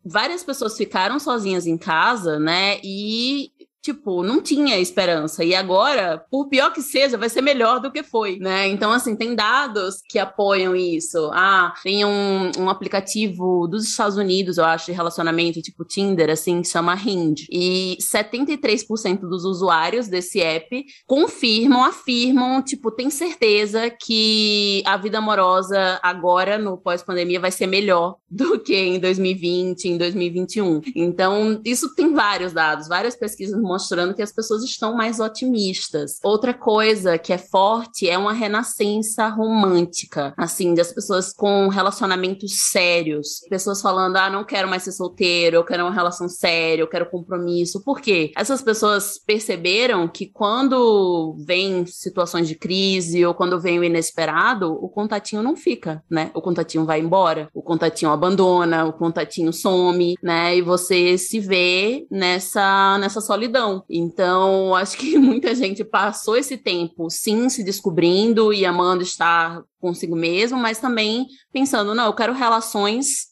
várias 0.04 0.42
pessoas 0.42 0.76
ficaram 0.76 1.18
sozinhas 1.20 1.66
em 1.66 1.78
casa, 1.78 2.40
né? 2.40 2.80
E 2.82 3.52
tipo, 3.82 4.22
não 4.22 4.42
tinha 4.42 4.78
esperança. 4.78 5.44
E 5.44 5.54
agora, 5.54 6.24
por 6.30 6.48
pior 6.48 6.72
que 6.72 6.82
seja, 6.82 7.16
vai 7.16 7.28
ser 7.28 7.40
melhor 7.40 7.80
do 7.80 7.90
que 7.90 8.02
foi, 8.02 8.38
né? 8.38 8.68
Então, 8.68 8.92
assim, 8.92 9.16
tem 9.16 9.34
dados 9.34 9.96
que 10.08 10.18
apoiam 10.18 10.76
isso. 10.76 11.30
Ah, 11.32 11.72
tem 11.82 12.04
um, 12.04 12.50
um 12.58 12.68
aplicativo 12.68 13.66
dos 13.66 13.84
Estados 13.84 14.16
Unidos, 14.16 14.58
eu 14.58 14.64
acho, 14.64 14.86
de 14.86 14.92
relacionamento, 14.92 15.62
tipo 15.62 15.84
Tinder, 15.84 16.30
assim, 16.30 16.62
que 16.62 16.68
chama 16.68 16.94
Hinge. 16.94 17.46
E 17.50 17.96
73% 18.00 19.20
dos 19.20 19.44
usuários 19.44 20.08
desse 20.08 20.40
app 20.40 20.84
confirmam, 21.06 21.84
afirmam, 21.84 22.62
tipo, 22.62 22.90
tem 22.90 23.10
certeza 23.10 23.90
que 23.90 24.82
a 24.84 24.96
vida 24.96 25.18
amorosa 25.18 25.98
agora, 26.02 26.58
no 26.58 26.76
pós-pandemia, 26.76 27.40
vai 27.40 27.50
ser 27.50 27.66
melhor 27.66 28.16
do 28.30 28.58
que 28.60 28.76
em 28.76 29.00
2020, 29.00 29.86
em 29.86 29.98
2021. 29.98 30.80
Então, 30.94 31.60
isso 31.64 31.94
tem 31.94 32.14
vários 32.14 32.52
dados, 32.52 32.86
várias 32.86 33.16
pesquisas 33.16 33.60
mostrando 33.60 34.14
que 34.14 34.22
as 34.22 34.32
pessoas 34.32 34.62
estão 34.62 34.94
mais 34.94 35.18
otimistas. 35.18 36.18
Outra 36.22 36.54
coisa 36.54 37.18
que 37.18 37.32
é 37.32 37.38
forte 37.38 38.08
é 38.08 38.16
uma 38.16 38.32
renascença 38.32 39.28
romântica, 39.28 40.32
assim, 40.36 40.74
das 40.74 40.92
pessoas 40.92 41.32
com 41.32 41.68
relacionamentos 41.68 42.70
sérios. 42.70 43.40
Pessoas 43.48 43.82
falando, 43.82 44.16
ah, 44.16 44.30
não 44.30 44.44
quero 44.44 44.68
mais 44.68 44.84
ser 44.84 44.92
solteiro, 44.92 45.56
eu 45.56 45.64
quero 45.64 45.84
uma 45.84 45.92
relação 45.92 46.28
séria, 46.28 46.82
eu 46.82 46.88
quero 46.88 47.10
compromisso. 47.10 47.82
Por 47.82 48.00
quê? 48.00 48.32
Essas 48.36 48.62
pessoas 48.62 49.18
perceberam 49.18 50.06
que 50.06 50.26
quando 50.26 51.34
vem 51.44 51.84
situações 51.86 52.46
de 52.46 52.54
crise 52.54 53.24
ou 53.24 53.34
quando 53.34 53.60
vem 53.60 53.78
o 53.78 53.84
inesperado, 53.84 54.72
o 54.72 54.88
contatinho 54.88 55.42
não 55.42 55.56
fica, 55.56 56.02
né? 56.08 56.30
O 56.34 56.40
contatinho 56.40 56.84
vai 56.84 57.00
embora, 57.00 57.48
o 57.54 57.62
contatinho 57.62 58.10
abandona, 58.20 58.84
o 58.84 58.92
contatinho 58.92 59.52
some, 59.52 60.14
né? 60.22 60.56
E 60.56 60.62
você 60.62 61.16
se 61.16 61.40
vê 61.40 62.06
nessa, 62.10 62.98
nessa 62.98 63.20
solidão. 63.20 63.82
Então, 63.88 64.74
acho 64.74 64.96
que 64.96 65.16
muita 65.18 65.54
gente 65.54 65.82
passou 65.82 66.36
esse 66.36 66.56
tempo, 66.56 67.08
sim, 67.10 67.48
se 67.48 67.64
descobrindo 67.64 68.52
e 68.52 68.66
amando 68.66 69.02
estar 69.02 69.62
consigo 69.80 70.14
mesmo, 70.14 70.58
mas 70.58 70.78
também 70.78 71.26
pensando, 71.52 71.94
não, 71.94 72.06
eu 72.06 72.12
quero 72.12 72.34
relações 72.34 73.29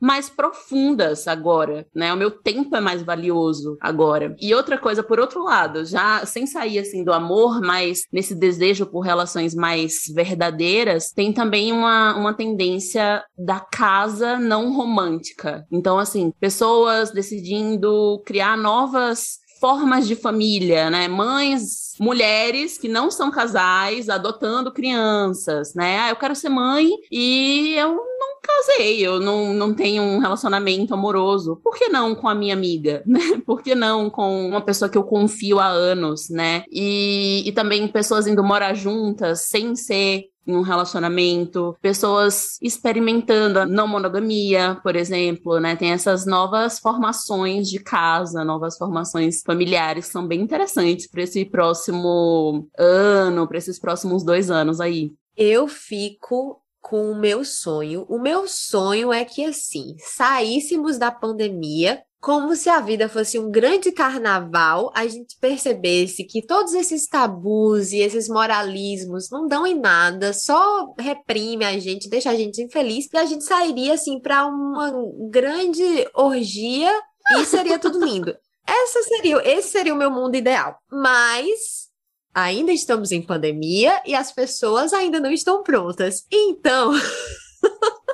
mais 0.00 0.28
profundas 0.28 1.26
agora, 1.26 1.86
né? 1.94 2.12
O 2.12 2.16
meu 2.16 2.30
tempo 2.30 2.76
é 2.76 2.80
mais 2.80 3.02
valioso 3.02 3.76
agora. 3.80 4.34
E 4.40 4.54
outra 4.54 4.78
coisa, 4.78 5.02
por 5.02 5.18
outro 5.18 5.42
lado, 5.42 5.84
já 5.84 6.24
sem 6.26 6.46
sair 6.46 6.78
assim 6.78 7.04
do 7.04 7.12
amor, 7.12 7.60
mas 7.60 8.04
nesse 8.12 8.34
desejo 8.34 8.86
por 8.86 9.00
relações 9.00 9.54
mais 9.54 10.02
verdadeiras, 10.14 11.10
tem 11.10 11.32
também 11.32 11.72
uma, 11.72 12.14
uma 12.16 12.34
tendência 12.34 13.24
da 13.36 13.60
casa 13.60 14.38
não 14.38 14.72
romântica. 14.72 15.66
Então, 15.70 15.98
assim, 15.98 16.32
pessoas 16.40 17.10
decidindo 17.10 18.22
criar 18.26 18.56
novas 18.56 19.43
formas 19.64 20.06
de 20.06 20.14
família, 20.14 20.90
né? 20.90 21.08
Mães, 21.08 21.94
mulheres 21.98 22.76
que 22.76 22.86
não 22.86 23.10
são 23.10 23.30
casais, 23.30 24.10
adotando 24.10 24.70
crianças, 24.70 25.74
né? 25.74 26.00
Ah, 26.00 26.10
eu 26.10 26.16
quero 26.16 26.36
ser 26.36 26.50
mãe 26.50 26.90
e 27.10 27.74
eu 27.74 27.94
não 27.94 28.40
casei, 28.42 29.00
eu 29.00 29.18
não, 29.18 29.54
não 29.54 29.72
tenho 29.72 30.02
um 30.02 30.18
relacionamento 30.18 30.92
amoroso. 30.92 31.58
Por 31.64 31.78
que 31.78 31.88
não 31.88 32.14
com 32.14 32.28
a 32.28 32.34
minha 32.34 32.52
amiga, 32.52 33.02
né? 33.08 33.40
Por 33.46 33.62
que 33.62 33.74
não 33.74 34.10
com 34.10 34.48
uma 34.48 34.60
pessoa 34.60 34.90
que 34.90 34.98
eu 34.98 35.04
confio 35.04 35.58
há 35.58 35.68
anos, 35.68 36.28
né? 36.28 36.64
E, 36.70 37.42
e 37.46 37.52
também 37.52 37.88
pessoas 37.88 38.26
indo 38.26 38.44
morar 38.44 38.74
juntas 38.74 39.46
sem 39.46 39.74
ser 39.74 40.24
em 40.46 40.54
um 40.54 40.62
relacionamento, 40.62 41.76
pessoas 41.80 42.58
experimentando 42.60 43.60
a 43.60 43.66
não 43.66 43.88
monogamia, 43.88 44.78
por 44.82 44.96
exemplo, 44.96 45.58
né? 45.58 45.76
Tem 45.76 45.92
essas 45.92 46.26
novas 46.26 46.78
formações 46.78 47.68
de 47.68 47.78
casa, 47.78 48.44
novas 48.44 48.76
formações 48.76 49.42
familiares 49.42 50.06
que 50.06 50.12
são 50.12 50.26
bem 50.26 50.40
interessantes 50.40 51.08
para 51.08 51.22
esse 51.22 51.44
próximo 51.44 52.68
ano, 52.78 53.46
para 53.48 53.58
esses 53.58 53.78
próximos 53.78 54.24
dois 54.24 54.50
anos 54.50 54.80
aí. 54.80 55.12
Eu 55.36 55.66
fico 55.66 56.60
com 56.80 57.10
o 57.10 57.18
meu 57.18 57.44
sonho. 57.44 58.04
O 58.10 58.18
meu 58.18 58.46
sonho 58.46 59.10
é 59.10 59.24
que, 59.24 59.42
assim, 59.44 59.96
saíssemos 59.98 60.98
da 60.98 61.10
pandemia 61.10 62.02
como 62.24 62.56
se 62.56 62.70
a 62.70 62.80
vida 62.80 63.06
fosse 63.06 63.38
um 63.38 63.50
grande 63.50 63.92
carnaval, 63.92 64.90
a 64.94 65.06
gente 65.06 65.36
percebesse 65.38 66.24
que 66.24 66.40
todos 66.40 66.72
esses 66.72 67.06
tabus 67.06 67.92
e 67.92 67.98
esses 67.98 68.30
moralismos 68.30 69.28
não 69.30 69.46
dão 69.46 69.66
em 69.66 69.78
nada, 69.78 70.32
só 70.32 70.94
reprime 70.98 71.66
a 71.66 71.78
gente, 71.78 72.08
deixa 72.08 72.30
a 72.30 72.34
gente 72.34 72.62
infeliz, 72.62 73.08
e 73.12 73.18
a 73.18 73.26
gente 73.26 73.44
sairia 73.44 73.92
assim 73.92 74.18
para 74.18 74.46
uma 74.46 74.90
grande 75.28 75.84
orgia 76.14 76.90
e 77.36 77.44
seria 77.44 77.78
tudo 77.78 78.02
lindo. 78.02 78.34
Essa 78.66 79.02
seria, 79.02 79.46
esse 79.46 79.68
seria 79.68 79.92
o 79.92 79.98
meu 79.98 80.10
mundo 80.10 80.34
ideal. 80.34 80.78
Mas 80.90 81.90
ainda 82.32 82.72
estamos 82.72 83.12
em 83.12 83.20
pandemia 83.20 84.00
e 84.06 84.14
as 84.14 84.32
pessoas 84.32 84.94
ainda 84.94 85.20
não 85.20 85.30
estão 85.30 85.62
prontas. 85.62 86.24
Então, 86.32 86.94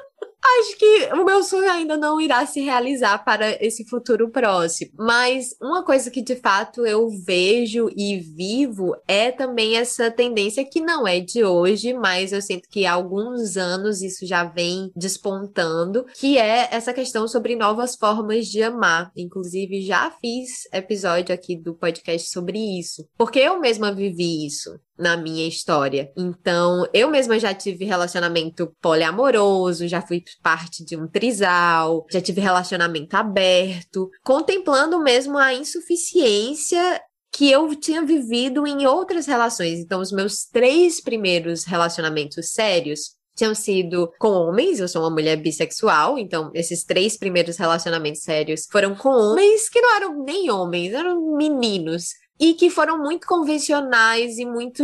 Acho 0.59 0.77
que 0.77 1.09
o 1.15 1.25
meu 1.25 1.43
sonho 1.43 1.71
ainda 1.71 1.97
não 1.97 2.21
irá 2.21 2.45
se 2.45 2.61
realizar 2.61 3.19
para 3.25 3.53
esse 3.65 3.85
futuro 3.89 4.31
próximo. 4.31 4.91
Mas 4.99 5.55
uma 5.61 5.85
coisa 5.85 6.11
que 6.11 6.23
de 6.23 6.37
fato 6.37 6.85
eu 6.85 7.09
vejo 7.25 7.89
e 7.97 8.19
vivo 8.19 8.95
é 9.07 9.31
também 9.31 9.77
essa 9.77 10.11
tendência 10.11 10.65
que 10.65 10.81
não 10.81 11.07
é 11.07 11.21
de 11.21 11.45
hoje, 11.45 11.95
mas 11.95 12.33
eu 12.33 12.43
sinto 12.43 12.69
que 12.69 12.85
há 12.85 12.93
alguns 12.93 13.57
anos 13.57 14.03
isso 14.03 14.27
já 14.27 14.45
vem 14.45 14.91
despontando, 14.95 16.05
que 16.19 16.37
é 16.37 16.69
essa 16.71 16.93
questão 16.93 17.29
sobre 17.29 17.55
novas 17.57 17.97
formas 17.97 18.47
de 18.47 18.63
amar. 18.63 19.11
Inclusive, 19.17 19.83
já 19.83 20.11
fiz 20.11 20.67
episódio 20.73 21.35
aqui 21.35 21.57
do 21.57 21.75
podcast 21.75 22.29
sobre 22.31 22.59
isso, 22.79 23.07
porque 23.17 23.39
eu 23.39 23.61
mesma 23.61 23.93
vivi 23.93 24.47
isso 24.47 24.71
na 25.01 25.17
minha 25.17 25.49
história. 25.49 26.13
Então, 26.17 26.87
eu 26.93 27.11
mesma 27.11 27.39
já 27.39 27.55
tive 27.55 27.85
relacionamento 27.85 28.71
poliamoroso, 28.81 29.89
já 29.89 30.03
fui 30.03 30.23
parte 30.43 30.85
de 30.85 30.97
um 30.97 31.09
trisal, 31.09 32.07
já 32.11 32.21
tive 32.21 32.41
relacionamento 32.41 33.17
aberto, 33.17 34.09
contemplando 34.23 35.03
mesmo 35.03 35.39
a 35.39 35.55
insuficiência 35.55 37.01
que 37.33 37.51
eu 37.51 37.75
tinha 37.75 38.05
vivido 38.05 38.67
em 38.67 38.87
outras 38.87 39.27
relações. 39.27 39.79
Então, 39.79 40.01
os 40.01 40.13
meus 40.13 40.45
três 40.45 41.01
primeiros 41.01 41.65
relacionamentos 41.65 42.51
sérios 42.51 43.19
tinham 43.37 43.55
sido 43.55 44.13
com 44.19 44.29
homens, 44.29 44.81
eu 44.81 44.89
sou 44.89 45.03
uma 45.03 45.11
mulher 45.11 45.37
bissexual, 45.37 46.19
então 46.19 46.51
esses 46.53 46.85
três 46.85 47.17
primeiros 47.17 47.57
relacionamentos 47.57 48.23
sérios 48.23 48.67
foram 48.71 48.95
com 48.95 49.09
homens 49.09 49.69
que 49.71 49.81
não 49.81 49.97
eram 49.97 50.25
nem 50.25 50.51
homens, 50.51 50.93
eram 50.93 51.37
meninos 51.37 52.11
e 52.41 52.55
que 52.55 52.71
foram 52.71 52.99
muito 52.99 53.27
convencionais 53.27 54.39
e 54.39 54.47
muito 54.47 54.83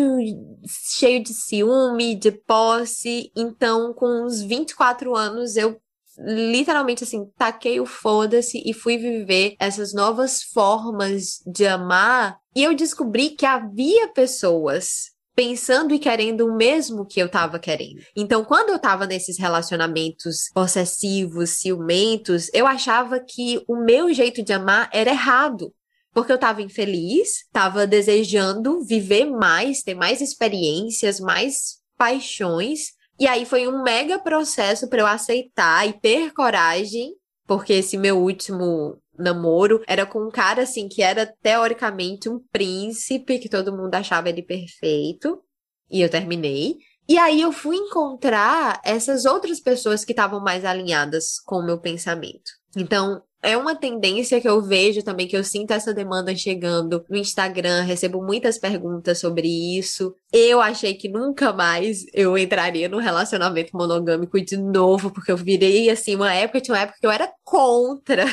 cheio 0.99 1.23
de 1.23 1.33
ciúme, 1.33 2.15
de 2.15 2.31
posse. 2.31 3.33
Então, 3.35 3.95
com 3.95 4.27
uns 4.27 4.43
24 4.43 5.17
anos, 5.17 5.57
eu 5.57 5.81
literalmente 6.19 7.05
assim, 7.05 7.27
taquei 7.37 7.81
o 7.81 7.87
foda-se 7.87 8.63
e 8.65 8.73
fui 8.73 8.99
viver 8.99 9.55
essas 9.59 9.95
novas 9.95 10.43
formas 10.43 11.41
de 11.47 11.67
amar. 11.67 12.39
E 12.55 12.63
eu 12.63 12.75
descobri 12.75 13.31
que 13.31 13.47
havia 13.47 14.09
pessoas 14.09 15.17
pensando 15.35 15.95
e 15.95 15.99
querendo 15.99 16.47
o 16.47 16.57
mesmo 16.57 17.07
que 17.07 17.21
eu 17.21 17.29
tava 17.29 17.59
querendo. 17.59 18.01
Então, 18.17 18.43
quando 18.43 18.71
eu 18.71 18.79
tava 18.79 19.07
nesses 19.07 19.39
relacionamentos 19.39 20.51
possessivos, 20.55 21.51
ciumentos, 21.51 22.49
eu 22.55 22.67
achava 22.67 23.21
que 23.21 23.63
o 23.69 23.77
meu 23.77 24.13
jeito 24.15 24.43
de 24.43 24.55
amar 24.55 24.89
era 24.93 25.11
errado. 25.11 25.73
Porque 26.17 26.33
eu 26.33 26.39
tava 26.39 26.63
infeliz, 26.63 27.47
tava 27.53 27.87
desejando 27.87 28.83
viver 28.83 29.27
mais, 29.27 29.83
ter 29.83 29.95
mais 29.95 30.23
experiências, 30.23 31.21
mais 31.21 31.83
paixões. 31.99 32.95
E 33.21 33.27
aí 33.27 33.45
foi 33.45 33.69
um 33.69 33.83
mega 33.83 34.19
processo 34.19 34.89
para 34.89 35.03
eu 35.03 35.07
aceitar 35.07 35.87
e 35.87 35.93
ter 35.93 36.33
coragem, 36.33 37.13
porque 37.47 37.75
esse 37.75 37.99
meu 37.99 38.17
último 38.17 38.97
namoro 39.19 39.83
era 39.87 40.07
com 40.07 40.27
um 40.27 40.31
cara 40.31 40.63
assim 40.63 40.89
que 40.89 41.03
era 41.03 41.27
teoricamente 41.27 42.31
um 42.31 42.41
príncipe, 42.51 43.39
que 43.39 43.51
todo 43.51 43.77
mundo 43.77 43.95
achava 43.95 44.31
ele 44.31 44.43
perfeito, 44.43 45.39
e 45.91 46.01
eu 46.01 46.09
terminei. 46.09 46.79
E 47.07 47.19
aí 47.19 47.43
eu 47.43 47.53
fui 47.53 47.77
encontrar 47.77 48.81
essas 48.83 49.27
outras 49.27 49.61
pessoas 49.61 50.03
que 50.03 50.13
estavam 50.13 50.41
mais 50.41 50.65
alinhadas 50.65 51.39
com 51.45 51.57
o 51.57 51.67
meu 51.67 51.79
pensamento. 51.79 52.53
Então, 52.75 53.23
é 53.47 53.57
uma 53.57 53.77
tendência 53.77 54.41
que 54.41 54.49
eu 54.49 54.61
vejo 54.61 55.05
também, 55.05 55.29
que 55.29 55.37
eu 55.37 55.45
sinto 55.45 55.71
essa 55.71 55.95
demanda 55.95 56.35
chegando 56.35 57.05
no 57.09 57.17
Instagram, 57.17 57.83
recebo 57.83 58.21
muitas 58.21 58.59
perguntas 58.59 59.21
sobre 59.21 59.47
isso. 59.79 60.17
Eu 60.33 60.61
achei 60.61 60.95
que 60.95 61.09
nunca 61.09 61.53
mais 61.53 62.05
eu 62.13 62.37
entraria 62.37 62.89
no 62.89 62.99
relacionamento 62.99 63.71
monogâmico 63.77 64.41
de 64.41 64.57
novo, 64.57 65.13
porque 65.13 65.31
eu 65.31 65.37
virei 65.37 65.89
assim, 65.89 66.17
uma 66.17 66.35
época, 66.35 66.61
tinha 66.61 66.75
uma 66.75 66.83
época 66.83 66.99
que 67.01 67.07
eu 67.07 67.11
era 67.11 67.33
contra. 67.45 68.25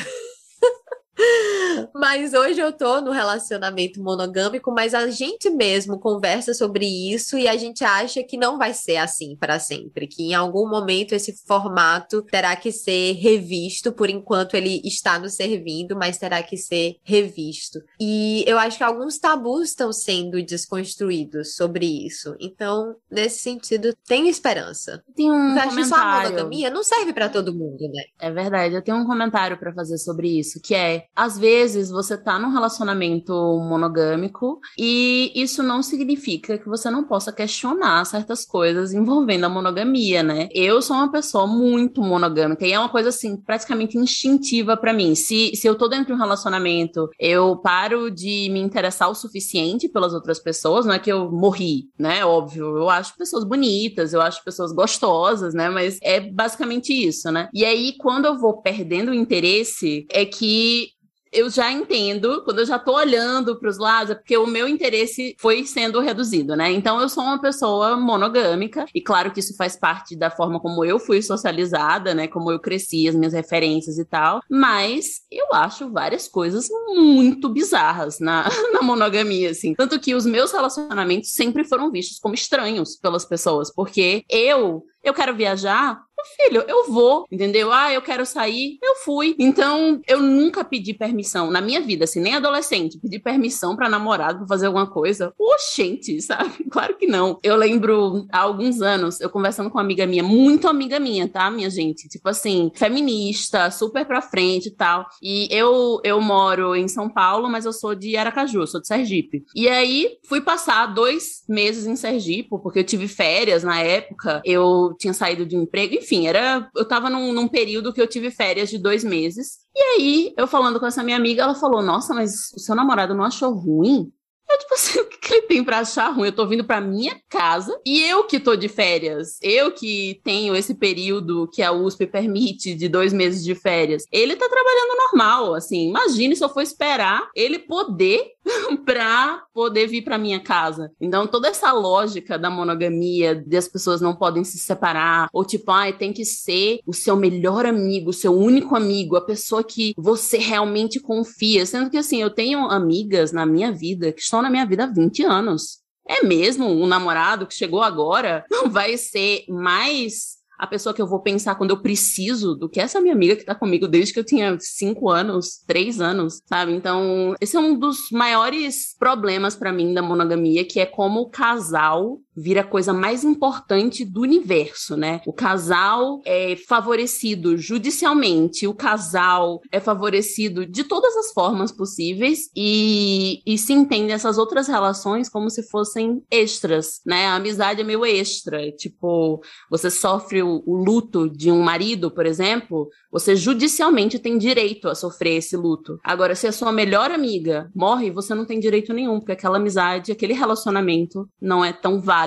Mas 1.94 2.34
hoje 2.34 2.60
eu 2.60 2.72
tô 2.72 3.00
no 3.00 3.10
relacionamento 3.10 4.02
monogâmico, 4.02 4.72
mas 4.72 4.94
a 4.94 5.08
gente 5.08 5.50
mesmo 5.50 5.98
conversa 5.98 6.54
sobre 6.54 6.86
isso 6.86 7.38
e 7.38 7.48
a 7.48 7.56
gente 7.56 7.84
acha 7.84 8.22
que 8.22 8.36
não 8.36 8.58
vai 8.58 8.74
ser 8.74 8.96
assim 8.96 9.36
para 9.36 9.58
sempre, 9.58 10.06
que 10.06 10.22
em 10.22 10.34
algum 10.34 10.68
momento 10.68 11.14
esse 11.14 11.36
formato 11.46 12.22
terá 12.22 12.54
que 12.56 12.70
ser 12.72 13.12
revisto, 13.14 13.92
por 13.92 14.10
enquanto 14.10 14.54
ele 14.54 14.80
está 14.84 15.18
nos 15.18 15.34
servindo, 15.34 15.96
mas 15.96 16.18
terá 16.18 16.42
que 16.42 16.56
ser 16.56 16.96
revisto. 17.02 17.80
E 18.00 18.44
eu 18.46 18.58
acho 18.58 18.78
que 18.78 18.84
alguns 18.84 19.18
tabus 19.18 19.68
estão 19.68 19.92
sendo 19.92 20.42
desconstruídos 20.42 21.56
sobre 21.56 21.86
isso. 22.06 22.36
Então, 22.40 22.96
nesse 23.10 23.38
sentido, 23.40 23.94
tenho 24.06 24.26
esperança. 24.26 25.02
Tem 25.14 25.30
um 25.30 25.58
acho 25.58 25.76
que 25.76 25.84
só 25.84 25.96
a 25.96 26.22
monogamia 26.22 26.70
não 26.70 26.82
serve 26.82 27.12
para 27.12 27.28
todo 27.28 27.54
mundo, 27.54 27.88
né? 27.88 28.02
É 28.18 28.30
verdade. 28.30 28.74
Eu 28.74 28.82
tenho 28.82 28.98
um 28.98 29.06
comentário 29.06 29.58
para 29.58 29.72
fazer 29.72 29.98
sobre 29.98 30.38
isso, 30.38 30.60
que 30.60 30.74
é 30.74 31.03
às 31.14 31.38
vezes 31.38 31.90
você 31.90 32.16
tá 32.16 32.38
num 32.38 32.52
relacionamento 32.52 33.32
monogâmico 33.32 34.60
e 34.78 35.32
isso 35.34 35.62
não 35.62 35.82
significa 35.82 36.58
que 36.58 36.68
você 36.68 36.90
não 36.90 37.04
possa 37.04 37.32
questionar 37.32 38.04
certas 38.04 38.44
coisas 38.44 38.92
envolvendo 38.92 39.44
a 39.44 39.48
monogamia, 39.48 40.22
né? 40.22 40.48
Eu 40.52 40.82
sou 40.82 40.96
uma 40.96 41.10
pessoa 41.10 41.46
muito 41.46 42.00
monogâmica 42.00 42.66
e 42.66 42.72
é 42.72 42.78
uma 42.78 42.88
coisa 42.88 43.08
assim 43.08 43.36
praticamente 43.36 43.96
instintiva 43.96 44.76
para 44.76 44.92
mim. 44.92 45.14
Se, 45.14 45.52
se 45.54 45.66
eu 45.66 45.74
tô 45.74 45.88
dentro 45.88 46.06
de 46.06 46.12
um 46.12 46.18
relacionamento, 46.18 47.08
eu 47.18 47.56
paro 47.56 48.10
de 48.10 48.48
me 48.50 48.60
interessar 48.60 49.10
o 49.10 49.14
suficiente 49.14 49.88
pelas 49.88 50.12
outras 50.14 50.38
pessoas, 50.38 50.86
não 50.86 50.94
é 50.94 50.98
que 50.98 51.10
eu 51.10 51.30
morri, 51.30 51.88
né? 51.98 52.24
Óbvio, 52.24 52.76
eu 52.76 52.90
acho 52.90 53.16
pessoas 53.16 53.44
bonitas, 53.44 54.12
eu 54.12 54.20
acho 54.20 54.42
pessoas 54.44 54.72
gostosas, 54.72 55.54
né? 55.54 55.68
Mas 55.68 55.98
é 56.02 56.20
basicamente 56.20 56.92
isso, 56.92 57.30
né? 57.30 57.48
E 57.52 57.64
aí 57.64 57.94
quando 57.98 58.26
eu 58.26 58.38
vou 58.38 58.60
perdendo 58.60 59.10
o 59.10 59.14
interesse, 59.14 60.06
é 60.10 60.24
que 60.24 60.93
eu 61.34 61.50
já 61.50 61.70
entendo, 61.70 62.42
quando 62.44 62.60
eu 62.60 62.66
já 62.66 62.78
tô 62.78 62.94
olhando 62.94 63.58
para 63.58 63.68
os 63.68 63.78
lados, 63.78 64.12
é 64.12 64.14
porque 64.14 64.36
o 64.36 64.46
meu 64.46 64.68
interesse 64.68 65.34
foi 65.38 65.64
sendo 65.64 66.00
reduzido, 66.00 66.56
né? 66.56 66.70
Então 66.70 67.00
eu 67.00 67.08
sou 67.08 67.24
uma 67.24 67.40
pessoa 67.40 67.96
monogâmica, 67.96 68.86
e 68.94 69.00
claro 69.00 69.32
que 69.32 69.40
isso 69.40 69.56
faz 69.56 69.76
parte 69.76 70.16
da 70.16 70.30
forma 70.30 70.60
como 70.60 70.84
eu 70.84 70.98
fui 70.98 71.20
socializada, 71.20 72.14
né? 72.14 72.28
Como 72.28 72.50
eu 72.50 72.60
cresci, 72.60 73.08
as 73.08 73.14
minhas 73.14 73.32
referências 73.32 73.98
e 73.98 74.04
tal. 74.04 74.40
Mas 74.48 75.22
eu 75.30 75.52
acho 75.52 75.90
várias 75.90 76.28
coisas 76.28 76.68
muito 76.86 77.48
bizarras 77.48 78.20
na, 78.20 78.48
na 78.72 78.80
monogamia, 78.80 79.50
assim. 79.50 79.74
Tanto 79.74 79.98
que 79.98 80.14
os 80.14 80.24
meus 80.24 80.52
relacionamentos 80.52 81.32
sempre 81.32 81.64
foram 81.64 81.90
vistos 81.90 82.18
como 82.18 82.34
estranhos 82.34 82.96
pelas 82.96 83.24
pessoas, 83.24 83.72
porque 83.72 84.24
eu 84.30 84.84
eu 85.04 85.12
quero 85.12 85.36
viajar, 85.36 86.00
filho, 86.24 86.64
eu 86.66 86.90
vou, 86.90 87.26
entendeu? 87.30 87.72
Ah, 87.72 87.92
eu 87.92 88.02
quero 88.02 88.24
sair, 88.24 88.78
eu 88.82 88.96
fui. 88.96 89.34
Então, 89.38 90.00
eu 90.06 90.20
nunca 90.20 90.64
pedi 90.64 90.94
permissão 90.94 91.50
na 91.50 91.60
minha 91.60 91.80
vida, 91.80 92.04
assim, 92.04 92.20
nem 92.20 92.34
adolescente, 92.34 92.98
pedir 92.98 93.20
permissão 93.20 93.76
para 93.76 93.88
namorado 93.88 94.38
pra 94.38 94.46
fazer 94.46 94.66
alguma 94.66 94.86
coisa. 94.86 95.32
Oxente, 95.38 96.20
sabe? 96.22 96.64
Claro 96.70 96.96
que 96.96 97.06
não. 97.06 97.38
Eu 97.42 97.56
lembro 97.56 98.26
há 98.32 98.40
alguns 98.40 98.80
anos, 98.80 99.20
eu 99.20 99.30
conversando 99.30 99.70
com 99.70 99.78
uma 99.78 99.84
amiga 99.84 100.06
minha, 100.06 100.22
muito 100.22 100.68
amiga 100.68 100.98
minha, 100.98 101.28
tá, 101.28 101.50
minha 101.50 101.70
gente? 101.70 102.08
Tipo 102.08 102.28
assim, 102.28 102.70
feminista, 102.74 103.70
super 103.70 104.04
pra 104.04 104.22
frente 104.22 104.68
e 104.68 104.74
tal. 104.74 105.06
E 105.22 105.48
eu, 105.50 106.00
eu 106.04 106.20
moro 106.20 106.74
em 106.74 106.88
São 106.88 107.08
Paulo, 107.08 107.48
mas 107.48 107.64
eu 107.64 107.72
sou 107.72 107.94
de 107.94 108.16
Aracaju, 108.16 108.66
sou 108.66 108.80
de 108.80 108.86
Sergipe. 108.86 109.44
E 109.54 109.68
aí, 109.68 110.18
fui 110.28 110.40
passar 110.40 110.86
dois 110.86 111.42
meses 111.48 111.86
em 111.86 111.96
Sergipe, 111.96 112.48
porque 112.62 112.80
eu 112.80 112.84
tive 112.84 113.08
férias 113.08 113.62
na 113.62 113.80
época, 113.80 114.40
eu 114.44 114.94
tinha 114.98 115.12
saído 115.12 115.44
de 115.44 115.56
um 115.56 115.62
emprego, 115.62 115.94
enfim 115.94 116.13
enfim, 116.14 116.26
era, 116.26 116.70
eu 116.76 116.86
tava 116.86 117.10
num, 117.10 117.32
num 117.32 117.48
período 117.48 117.92
que 117.92 118.00
eu 118.00 118.06
tive 118.06 118.30
férias 118.30 118.70
de 118.70 118.78
dois 118.78 119.02
meses. 119.02 119.58
E 119.74 119.80
aí, 119.80 120.34
eu 120.36 120.46
falando 120.46 120.78
com 120.78 120.86
essa 120.86 121.02
minha 121.02 121.16
amiga, 121.16 121.42
ela 121.42 121.54
falou: 121.54 121.82
Nossa, 121.82 122.14
mas 122.14 122.52
o 122.54 122.60
seu 122.60 122.74
namorado 122.74 123.14
não 123.14 123.24
achou 123.24 123.52
ruim? 123.52 124.12
Eu, 124.48 124.58
tipo 124.58 124.74
assim, 124.74 124.98
que 125.24 125.34
ele 125.34 125.46
tem 125.46 125.64
pra 125.64 125.78
achar 125.78 126.10
ruim? 126.10 126.26
Eu 126.26 126.32
tô 126.32 126.46
vindo 126.46 126.64
pra 126.64 126.80
minha 126.80 127.18
casa 127.28 127.76
e 127.84 128.02
eu 128.02 128.24
que 128.24 128.38
tô 128.38 128.54
de 128.54 128.68
férias, 128.68 129.38
eu 129.42 129.72
que 129.72 130.20
tenho 130.22 130.54
esse 130.54 130.74
período 130.74 131.48
que 131.52 131.62
a 131.62 131.72
USP 131.72 132.06
permite 132.06 132.74
de 132.74 132.88
dois 132.88 133.12
meses 133.12 133.42
de 133.42 133.54
férias. 133.54 134.04
Ele 134.12 134.36
tá 134.36 134.48
trabalhando 134.48 134.98
normal, 134.98 135.54
assim. 135.54 135.88
Imagine 135.88 136.36
se 136.36 136.44
eu 136.44 136.48
for 136.48 136.60
esperar 136.60 137.28
ele 137.34 137.58
poder 137.58 138.34
pra 138.84 139.42
poder 139.52 139.86
vir 139.86 140.02
pra 140.02 140.18
minha 140.18 140.40
casa. 140.40 140.90
Então, 141.00 141.26
toda 141.26 141.48
essa 141.48 141.72
lógica 141.72 142.38
da 142.38 142.50
monogamia, 142.50 143.34
de 143.34 143.56
as 143.56 143.68
pessoas 143.68 144.00
não 144.00 144.14
podem 144.14 144.44
se 144.44 144.58
separar, 144.58 145.28
ou 145.32 145.44
tipo, 145.44 145.70
ai, 145.70 145.90
ah, 145.90 145.92
tem 145.92 146.12
que 146.12 146.24
ser 146.24 146.80
o 146.86 146.92
seu 146.92 147.16
melhor 147.16 147.64
amigo, 147.64 148.10
o 148.10 148.12
seu 148.12 148.32
único 148.32 148.76
amigo, 148.76 149.16
a 149.16 149.24
pessoa 149.24 149.64
que 149.64 149.94
você 149.96 150.38
realmente 150.38 151.00
confia. 151.00 151.64
Sendo 151.64 151.90
que, 151.90 151.96
assim, 151.96 152.20
eu 152.20 152.30
tenho 152.30 152.58
amigas 152.70 153.32
na 153.32 153.46
minha 153.46 153.72
vida 153.72 154.12
que 154.12 154.20
estão 154.20 154.42
na 154.42 154.50
minha 154.50 154.66
vida 154.66 154.84
há 154.84 154.86
20 154.86 155.13
anos. 155.22 155.82
É 156.08 156.22
mesmo 156.24 156.66
um 156.66 156.86
namorado 156.86 157.46
que 157.46 157.54
chegou 157.54 157.82
agora 157.82 158.44
não 158.50 158.68
vai 158.70 158.96
ser 158.96 159.44
mais 159.48 160.34
a 160.58 160.66
pessoa 160.66 160.94
que 160.94 161.02
eu 161.02 161.06
vou 161.06 161.20
pensar 161.20 161.56
quando 161.56 161.70
eu 161.70 161.80
preciso 161.80 162.54
do 162.54 162.68
que 162.68 162.80
essa 162.80 163.00
minha 163.00 163.14
amiga 163.14 163.36
que 163.36 163.44
tá 163.44 163.54
comigo 163.54 163.88
desde 163.88 164.12
que 164.12 164.20
eu 164.20 164.24
tinha 164.24 164.56
cinco 164.60 165.10
anos, 165.10 165.62
três 165.66 166.00
anos, 166.00 166.40
sabe? 166.46 166.72
Então, 166.72 167.34
esse 167.40 167.56
é 167.56 167.60
um 167.60 167.76
dos 167.78 168.10
maiores 168.12 168.94
problemas 168.98 169.56
para 169.56 169.72
mim 169.72 169.92
da 169.92 170.02
monogamia, 170.02 170.64
que 170.64 170.80
é 170.80 170.86
como 170.86 171.20
o 171.20 171.28
casal 171.28 172.20
vira 172.36 172.62
a 172.62 172.64
coisa 172.64 172.92
mais 172.92 173.24
importante 173.24 174.04
do 174.04 174.20
universo, 174.22 174.96
né? 174.96 175.20
O 175.26 175.32
casal 175.32 176.20
é 176.24 176.56
favorecido 176.56 177.56
judicialmente, 177.56 178.66
o 178.66 178.74
casal 178.74 179.60
é 179.70 179.80
favorecido 179.80 180.66
de 180.66 180.84
todas 180.84 181.16
as 181.16 181.32
formas 181.32 181.70
possíveis 181.70 182.50
e, 182.56 183.42
e 183.46 183.56
se 183.56 183.72
entende 183.72 184.12
essas 184.12 184.38
outras 184.38 184.66
relações 184.66 185.28
como 185.28 185.50
se 185.50 185.62
fossem 185.68 186.22
extras, 186.30 187.00
né? 187.06 187.26
A 187.26 187.36
amizade 187.36 187.80
é 187.80 187.84
meio 187.84 188.04
extra, 188.04 188.70
tipo, 188.72 189.40
você 189.70 189.90
sofre 189.90 190.42
o, 190.42 190.62
o 190.66 190.76
luto 190.76 191.28
de 191.28 191.50
um 191.50 191.62
marido, 191.62 192.10
por 192.10 192.26
exemplo, 192.26 192.88
você 193.10 193.36
judicialmente 193.36 194.18
tem 194.18 194.36
direito 194.38 194.88
a 194.88 194.94
sofrer 194.94 195.36
esse 195.36 195.56
luto. 195.56 195.98
Agora, 196.02 196.34
se 196.34 196.46
a 196.46 196.52
sua 196.52 196.72
melhor 196.72 197.10
amiga 197.10 197.70
morre, 197.74 198.10
você 198.10 198.34
não 198.34 198.44
tem 198.44 198.58
direito 198.58 198.92
nenhum, 198.92 199.18
porque 199.18 199.32
aquela 199.32 199.58
amizade, 199.58 200.10
aquele 200.12 200.32
relacionamento 200.32 201.28
não 201.40 201.64
é 201.64 201.72
tão 201.72 202.00
válido 202.00 202.23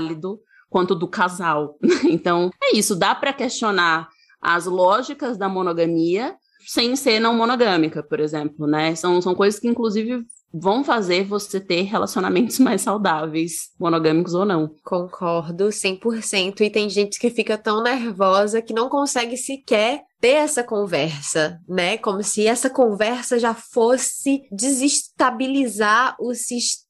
quanto 0.70 0.96
do 0.96 1.08
casal. 1.08 1.78
então, 2.06 2.50
é 2.62 2.76
isso, 2.76 2.96
dá 2.96 3.16
para 3.16 3.34
questionar 3.34 4.10
as 4.42 4.66
lógicas 4.66 5.38
da 5.38 5.50
monogamia 5.50 6.36
sem 6.68 6.96
ser 6.98 7.20
não 7.20 7.34
monogâmica, 7.34 8.04
por 8.04 8.20
exemplo, 8.20 8.68
né? 8.68 8.94
São, 8.94 9.22
são 9.22 9.34
coisas 9.34 9.58
que, 9.58 9.70
inclusive, 9.70 10.26
vão 10.54 10.84
fazer 10.84 11.24
você 11.24 11.62
ter 11.62 11.84
relacionamentos 11.84 12.60
mais 12.60 12.82
saudáveis, 12.82 13.70
monogâmicos 13.80 14.34
ou 14.34 14.46
não. 14.46 14.76
Concordo 14.84 15.70
100%. 15.70 16.62
E 16.62 16.70
tem 16.70 16.90
gente 16.90 17.20
que 17.20 17.30
fica 17.30 17.58
tão 17.58 17.82
nervosa 17.82 18.62
que 18.62 18.74
não 18.74 18.90
consegue 18.90 19.38
sequer 19.38 20.02
ter 20.20 20.34
essa 20.34 20.64
conversa, 20.64 21.58
né? 21.68 21.98
Como 21.98 22.22
se 22.22 22.46
essa 22.46 22.70
conversa 22.70 23.40
já 23.40 23.54
fosse 23.54 24.42
desestabilizar 24.52 26.18
o 26.20 26.34
sistema 26.34 26.87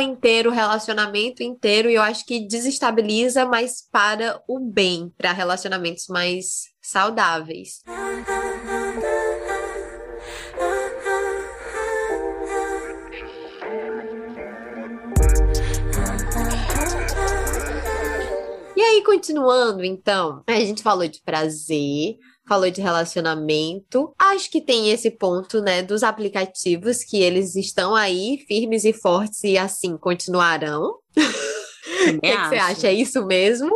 inteiro, 0.00 0.50
o 0.50 0.52
relacionamento 0.52 1.42
inteiro, 1.42 1.90
e 1.90 1.94
eu 1.94 2.02
acho 2.02 2.24
que 2.24 2.46
desestabiliza, 2.46 3.44
mas 3.44 3.86
para 3.92 4.42
o 4.48 4.58
bem, 4.58 5.12
para 5.16 5.32
relacionamentos 5.32 6.06
mais 6.08 6.70
saudáveis. 6.80 7.82
E 18.74 18.80
aí, 18.80 19.04
continuando, 19.04 19.84
então, 19.84 20.42
a 20.46 20.60
gente 20.60 20.82
falou 20.82 21.06
de 21.06 21.20
prazer, 21.22 22.16
falou 22.46 22.70
de 22.70 22.80
relacionamento. 22.80 24.12
Acho 24.18 24.50
que 24.50 24.60
tem 24.60 24.90
esse 24.90 25.10
ponto, 25.10 25.60
né, 25.60 25.82
dos 25.82 26.02
aplicativos 26.02 27.04
que 27.04 27.20
eles 27.20 27.56
estão 27.56 27.94
aí 27.94 28.44
firmes 28.46 28.84
e 28.84 28.92
fortes 28.92 29.42
e 29.44 29.56
assim 29.58 29.96
continuarão. 29.96 30.96
O 32.02 32.20
que, 32.20 32.36
que 32.36 32.48
você 32.48 32.56
acha? 32.56 32.88
É 32.88 32.92
isso 32.92 33.24
mesmo? 33.26 33.70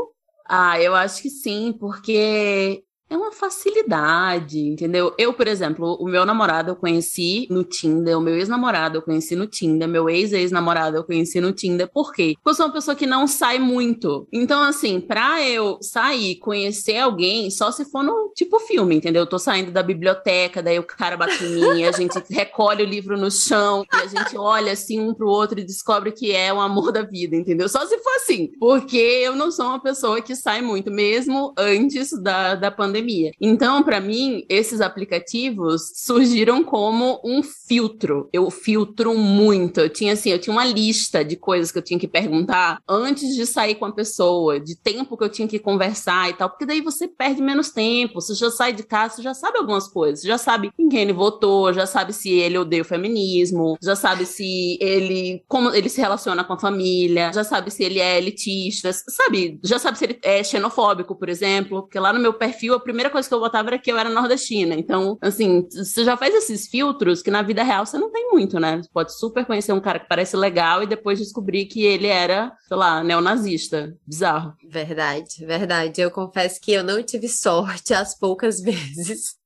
Ah, 0.48 0.80
eu 0.80 0.94
acho 0.94 1.22
que 1.22 1.30
sim, 1.30 1.72
porque 1.78 2.82
é 3.08 3.16
uma 3.16 3.30
facilidade, 3.30 4.58
entendeu? 4.58 5.14
Eu, 5.16 5.32
por 5.32 5.46
exemplo, 5.46 5.96
o 6.00 6.08
meu 6.08 6.26
namorado 6.26 6.72
eu 6.72 6.76
conheci 6.76 7.46
no 7.48 7.62
Tinder, 7.62 8.18
o 8.18 8.20
meu 8.20 8.34
ex-namorado 8.34 8.98
eu 8.98 9.02
conheci 9.02 9.36
no 9.36 9.46
Tinder, 9.46 9.88
meu 9.88 10.10
ex-ex-namorado 10.10 10.96
eu 10.96 11.04
conheci 11.04 11.40
no 11.40 11.52
Tinder. 11.52 11.88
Por 11.88 12.12
quê? 12.12 12.34
Porque 12.34 12.50
eu 12.50 12.54
sou 12.54 12.66
uma 12.66 12.72
pessoa 12.72 12.96
que 12.96 13.06
não 13.06 13.28
sai 13.28 13.60
muito. 13.60 14.26
Então, 14.32 14.60
assim, 14.60 15.00
pra 15.00 15.40
eu 15.48 15.78
sair, 15.80 16.36
conhecer 16.36 16.98
alguém, 16.98 17.48
só 17.48 17.70
se 17.70 17.84
for 17.84 18.02
no 18.02 18.32
tipo 18.34 18.58
filme, 18.60 18.96
entendeu? 18.96 19.22
Eu 19.22 19.28
tô 19.28 19.38
saindo 19.38 19.70
da 19.70 19.84
biblioteca, 19.84 20.60
daí 20.62 20.78
o 20.78 20.82
cara 20.82 21.16
bate 21.16 21.44
em 21.44 21.60
mim, 21.60 21.84
a 21.84 21.92
gente 21.92 22.20
recolhe 22.28 22.82
o 22.82 22.86
livro 22.86 23.16
no 23.16 23.30
chão 23.30 23.84
e 23.92 23.96
a 23.96 24.06
gente 24.06 24.36
olha 24.36 24.72
assim 24.72 24.98
um 24.98 25.14
pro 25.14 25.28
outro 25.28 25.60
e 25.60 25.64
descobre 25.64 26.10
que 26.10 26.32
é 26.32 26.52
o 26.52 26.60
amor 26.60 26.90
da 26.90 27.02
vida, 27.02 27.36
entendeu? 27.36 27.68
Só 27.68 27.86
se 27.86 27.96
for 27.98 28.16
assim. 28.16 28.50
Porque 28.58 28.96
eu 28.96 29.36
não 29.36 29.52
sou 29.52 29.66
uma 29.66 29.80
pessoa 29.80 30.20
que 30.20 30.34
sai 30.34 30.60
muito, 30.60 30.90
mesmo 30.90 31.54
antes 31.56 32.10
da, 32.20 32.56
da 32.56 32.70
pandemia 32.70 32.95
pandemia. 32.96 33.32
Então, 33.40 33.82
para 33.82 34.00
mim, 34.00 34.44
esses 34.48 34.80
aplicativos 34.80 35.92
surgiram 35.94 36.64
como 36.64 37.20
um 37.24 37.42
filtro. 37.42 38.28
Eu 38.32 38.50
filtro 38.50 39.16
muito. 39.16 39.80
Eu 39.80 39.90
tinha 39.90 40.14
assim, 40.14 40.30
eu 40.30 40.38
tinha 40.38 40.52
uma 40.52 40.64
lista 40.64 41.24
de 41.24 41.36
coisas 41.36 41.70
que 41.70 41.78
eu 41.78 41.82
tinha 41.82 41.98
que 41.98 42.08
perguntar 42.08 42.80
antes 42.88 43.34
de 43.34 43.44
sair 43.46 43.74
com 43.74 43.84
a 43.84 43.92
pessoa, 43.92 44.58
de 44.58 44.76
tempo 44.76 45.16
que 45.16 45.24
eu 45.24 45.28
tinha 45.28 45.48
que 45.48 45.58
conversar 45.58 46.30
e 46.30 46.34
tal, 46.34 46.48
porque 46.48 46.66
daí 46.66 46.80
você 46.80 47.06
perde 47.06 47.42
menos 47.42 47.70
tempo. 47.70 48.20
Você 48.20 48.34
já 48.34 48.50
sai 48.50 48.72
de 48.72 48.82
casa, 48.82 49.16
você 49.16 49.22
já 49.22 49.34
sabe 49.34 49.58
algumas 49.58 49.88
coisas, 49.88 50.20
você 50.20 50.28
já 50.28 50.38
sabe 50.38 50.70
em 50.78 50.88
quem 50.88 51.00
ele 51.00 51.12
votou, 51.12 51.72
já 51.72 51.86
sabe 51.86 52.12
se 52.12 52.30
ele 52.30 52.58
odeia 52.58 52.82
o 52.82 52.84
feminismo, 52.84 53.76
já 53.82 53.94
sabe 53.94 54.24
se 54.24 54.78
ele 54.80 55.42
como 55.48 55.70
ele 55.74 55.88
se 55.88 56.00
relaciona 56.00 56.44
com 56.44 56.52
a 56.52 56.58
família, 56.58 57.32
já 57.32 57.44
sabe 57.44 57.70
se 57.70 57.84
ele 57.84 58.00
é 58.00 58.18
elitista, 58.18 58.92
sabe? 58.92 59.58
Já 59.62 59.78
sabe 59.78 59.98
se 59.98 60.04
ele 60.04 60.18
é 60.22 60.42
xenofóbico, 60.42 61.14
por 61.14 61.28
exemplo, 61.28 61.82
porque 61.82 61.98
lá 61.98 62.12
no 62.12 62.20
meu 62.20 62.32
perfil 62.34 62.74
a 62.74 62.80
primeira 62.86 63.10
coisa 63.10 63.28
que 63.28 63.34
eu 63.34 63.40
botava 63.40 63.68
era 63.68 63.78
que 63.78 63.90
eu 63.90 63.98
era 63.98 64.08
nordestina. 64.08 64.74
Então, 64.74 65.18
assim, 65.20 65.66
você 65.70 66.04
já 66.04 66.16
faz 66.16 66.34
esses 66.34 66.68
filtros 66.68 67.22
que 67.22 67.30
na 67.30 67.42
vida 67.42 67.62
real 67.62 67.84
você 67.84 67.98
não 67.98 68.10
tem 68.10 68.30
muito, 68.30 68.58
né? 68.58 68.78
Você 68.78 68.88
pode 68.92 69.18
super 69.18 69.44
conhecer 69.44 69.72
um 69.72 69.80
cara 69.80 69.98
que 69.98 70.08
parece 70.08 70.36
legal 70.36 70.82
e 70.82 70.86
depois 70.86 71.18
descobrir 71.18 71.66
que 71.66 71.84
ele 71.84 72.06
era, 72.06 72.52
sei 72.66 72.76
lá, 72.76 73.02
neonazista. 73.02 73.94
Bizarro. 74.06 74.54
Verdade, 74.68 75.44
verdade. 75.44 76.00
Eu 76.00 76.10
confesso 76.10 76.60
que 76.60 76.72
eu 76.72 76.82
não 76.82 77.02
tive 77.02 77.28
sorte 77.28 77.92
as 77.92 78.16
poucas 78.16 78.60
vezes 78.62 79.36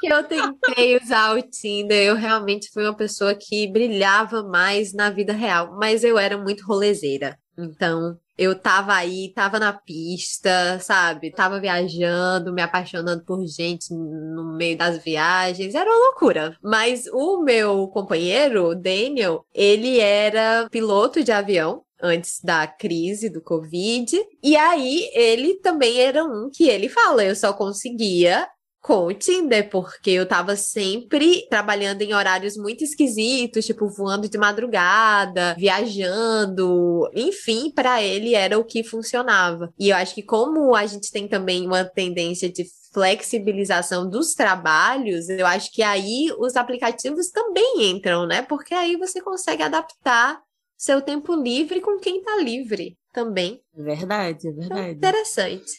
que 0.00 0.12
eu 0.12 0.22
tentei 0.24 0.98
usar 1.02 1.34
o 1.34 1.42
Tinder, 1.42 2.06
eu 2.06 2.14
realmente 2.14 2.70
fui 2.72 2.84
uma 2.84 2.94
pessoa 2.94 3.34
que 3.34 3.66
brilhava 3.72 4.42
mais 4.42 4.92
na 4.92 5.08
vida 5.08 5.32
real, 5.32 5.76
mas 5.78 6.04
eu 6.04 6.18
era 6.18 6.36
muito 6.36 6.64
rolezeira. 6.66 7.38
Então, 7.56 8.18
eu 8.36 8.58
tava 8.58 8.94
aí, 8.94 9.32
tava 9.34 9.58
na 9.58 9.72
pista, 9.72 10.78
sabe? 10.80 11.30
Tava 11.30 11.60
viajando, 11.60 12.52
me 12.52 12.62
apaixonando 12.62 13.24
por 13.24 13.46
gente 13.46 13.92
no 13.94 14.56
meio 14.56 14.76
das 14.76 15.02
viagens. 15.02 15.74
Era 15.74 15.88
uma 15.90 16.06
loucura. 16.06 16.56
Mas 16.62 17.06
o 17.12 17.42
meu 17.42 17.88
companheiro, 17.88 18.74
Daniel, 18.74 19.44
ele 19.54 20.00
era 20.00 20.68
piloto 20.70 21.22
de 21.22 21.32
avião 21.32 21.82
antes 22.02 22.40
da 22.42 22.66
crise 22.66 23.30
do 23.30 23.40
Covid. 23.40 24.16
E 24.42 24.56
aí 24.56 25.10
ele 25.14 25.54
também 25.60 26.00
era 26.00 26.24
um 26.24 26.50
que 26.52 26.68
ele 26.68 26.88
fala, 26.88 27.24
eu 27.24 27.34
só 27.34 27.52
conseguia 27.52 28.46
o 28.92 29.14
Tinder, 29.14 29.70
porque 29.70 30.10
eu 30.10 30.26
tava 30.26 30.56
sempre 30.56 31.46
trabalhando 31.48 32.02
em 32.02 32.12
horários 32.12 32.56
muito 32.56 32.84
esquisitos, 32.84 33.64
tipo 33.64 33.88
voando 33.88 34.28
de 34.28 34.36
madrugada, 34.36 35.54
viajando, 35.58 37.08
enfim, 37.14 37.70
para 37.70 38.02
ele 38.02 38.34
era 38.34 38.58
o 38.58 38.64
que 38.64 38.84
funcionava. 38.84 39.72
E 39.78 39.88
eu 39.88 39.96
acho 39.96 40.14
que 40.14 40.22
como 40.22 40.74
a 40.74 40.84
gente 40.86 41.10
tem 41.10 41.26
também 41.26 41.66
uma 41.66 41.84
tendência 41.84 42.50
de 42.50 42.64
flexibilização 42.92 44.08
dos 44.08 44.34
trabalhos, 44.34 45.28
eu 45.28 45.46
acho 45.46 45.72
que 45.72 45.82
aí 45.82 46.28
os 46.38 46.54
aplicativos 46.54 47.30
também 47.30 47.90
entram, 47.90 48.26
né? 48.26 48.42
Porque 48.42 48.74
aí 48.74 48.96
você 48.96 49.20
consegue 49.20 49.62
adaptar 49.62 50.40
seu 50.76 51.00
tempo 51.00 51.34
livre 51.34 51.80
com 51.80 51.98
quem 51.98 52.22
tá 52.22 52.36
livre 52.36 52.96
também. 53.12 53.60
Verdade, 53.74 54.48
é 54.48 54.52
verdade. 54.52 54.96
Então, 54.96 55.10
interessante. 55.10 55.72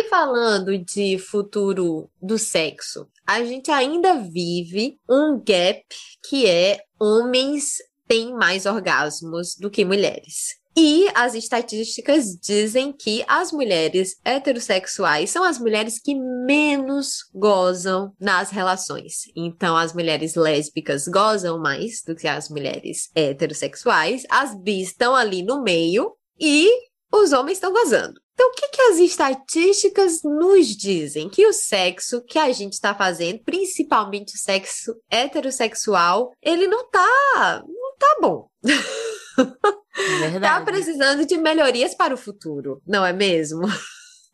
E 0.00 0.04
falando 0.04 0.78
de 0.78 1.18
futuro 1.18 2.08
do 2.22 2.38
sexo, 2.38 3.06
a 3.26 3.44
gente 3.44 3.70
ainda 3.70 4.14
vive 4.14 4.98
um 5.06 5.38
gap 5.38 5.84
que 6.26 6.46
é 6.46 6.80
homens 6.98 7.76
têm 8.08 8.32
mais 8.32 8.64
orgasmos 8.64 9.56
do 9.56 9.70
que 9.70 9.84
mulheres. 9.84 10.58
E 10.74 11.06
as 11.14 11.34
estatísticas 11.34 12.34
dizem 12.34 12.94
que 12.94 13.22
as 13.28 13.52
mulheres 13.52 14.16
heterossexuais 14.24 15.28
são 15.28 15.44
as 15.44 15.58
mulheres 15.58 16.00
que 16.00 16.14
menos 16.14 17.24
gozam 17.34 18.14
nas 18.18 18.48
relações. 18.48 19.24
Então, 19.36 19.76
as 19.76 19.92
mulheres 19.92 20.34
lésbicas 20.34 21.06
gozam 21.08 21.60
mais 21.60 22.02
do 22.06 22.16
que 22.16 22.26
as 22.26 22.48
mulheres 22.48 23.10
heterossexuais. 23.14 24.22
As 24.30 24.54
bis 24.54 24.88
estão 24.88 25.14
ali 25.14 25.42
no 25.42 25.62
meio 25.62 26.10
e 26.40 26.70
os 27.12 27.32
homens 27.32 27.58
estão 27.58 27.70
gozando. 27.70 28.18
Então, 28.40 28.52
o 28.52 28.54
que, 28.54 28.68
que 28.68 28.80
as 28.80 28.98
estatísticas 28.98 30.22
nos 30.22 30.68
dizem? 30.68 31.28
Que 31.28 31.46
o 31.46 31.52
sexo 31.52 32.24
que 32.24 32.38
a 32.38 32.50
gente 32.52 32.72
está 32.72 32.94
fazendo, 32.94 33.44
principalmente 33.44 34.34
o 34.34 34.38
sexo 34.38 34.94
heterossexual, 35.10 36.32
ele 36.40 36.66
não 36.66 36.88
tá, 36.90 37.62
não 37.68 37.96
tá 37.98 38.16
bom. 38.18 38.48
Verdade. 39.94 40.40
tá 40.40 40.60
precisando 40.62 41.26
de 41.26 41.36
melhorias 41.36 41.94
para 41.94 42.14
o 42.14 42.16
futuro, 42.16 42.80
não 42.86 43.04
é 43.04 43.12
mesmo? 43.12 43.60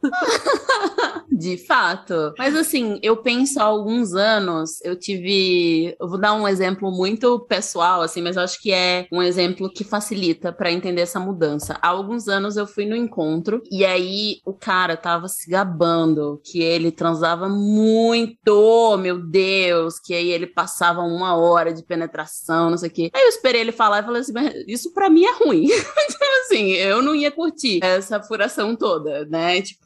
De 1.31 1.59
fato. 1.59 2.33
Mas 2.39 2.55
assim, 2.55 2.99
eu 3.03 3.17
penso 3.17 3.61
há 3.61 3.65
alguns 3.65 4.15
anos, 4.15 4.83
eu 4.85 4.99
tive. 4.99 5.95
Eu 6.01 6.09
vou 6.09 6.19
dar 6.19 6.35
um 6.35 6.47
exemplo 6.47 6.91
muito 6.91 7.41
pessoal, 7.41 8.01
assim, 8.01 8.23
mas 8.23 8.37
eu 8.37 8.43
acho 8.43 8.61
que 8.61 8.73
é 8.73 9.07
um 9.13 9.23
exemplo 9.23 9.71
que 9.71 9.85
facilita 9.85 10.53
para 10.53 10.71
entender 10.73 11.03
essa 11.03 11.21
mudança. 11.21 11.79
Há 11.83 11.89
alguns 11.89 12.29
anos 12.29 12.57
eu 12.57 12.67
fui 12.67 12.87
no 12.87 12.97
encontro 12.97 13.63
e 13.71 13.85
aí 13.85 14.37
o 14.47 14.55
cara 14.55 14.97
tava 14.97 15.29
se 15.29 15.51
gabando 15.51 16.41
que 16.45 16.63
ele 16.63 16.91
transava 16.91 17.49
muito, 17.49 18.97
meu 18.99 19.19
Deus, 19.19 19.99
que 19.99 20.15
aí 20.15 20.31
ele 20.31 20.47
passava 20.47 21.03
uma 21.03 21.37
hora 21.37 21.73
de 21.73 21.85
penetração, 21.85 22.71
não 22.71 22.79
sei 22.79 22.89
o 22.89 22.93
quê. 22.93 23.11
Aí 23.13 23.23
eu 23.23 23.29
esperei 23.29 23.61
ele 23.61 23.73
falar 23.73 24.01
e 24.01 24.05
falei 24.05 24.23
assim: 24.23 24.33
isso 24.67 24.93
para 24.95 25.11
mim 25.11 25.25
é 25.25 25.33
ruim. 25.45 25.67
Assim, 26.47 26.73
eu 26.75 27.03
não 27.03 27.13
ia 27.13 27.31
curtir 27.31 27.81
essa 27.83 28.23
furação 28.23 28.77
toda, 28.77 29.25
né? 29.25 29.61
Tipo, 29.61 29.86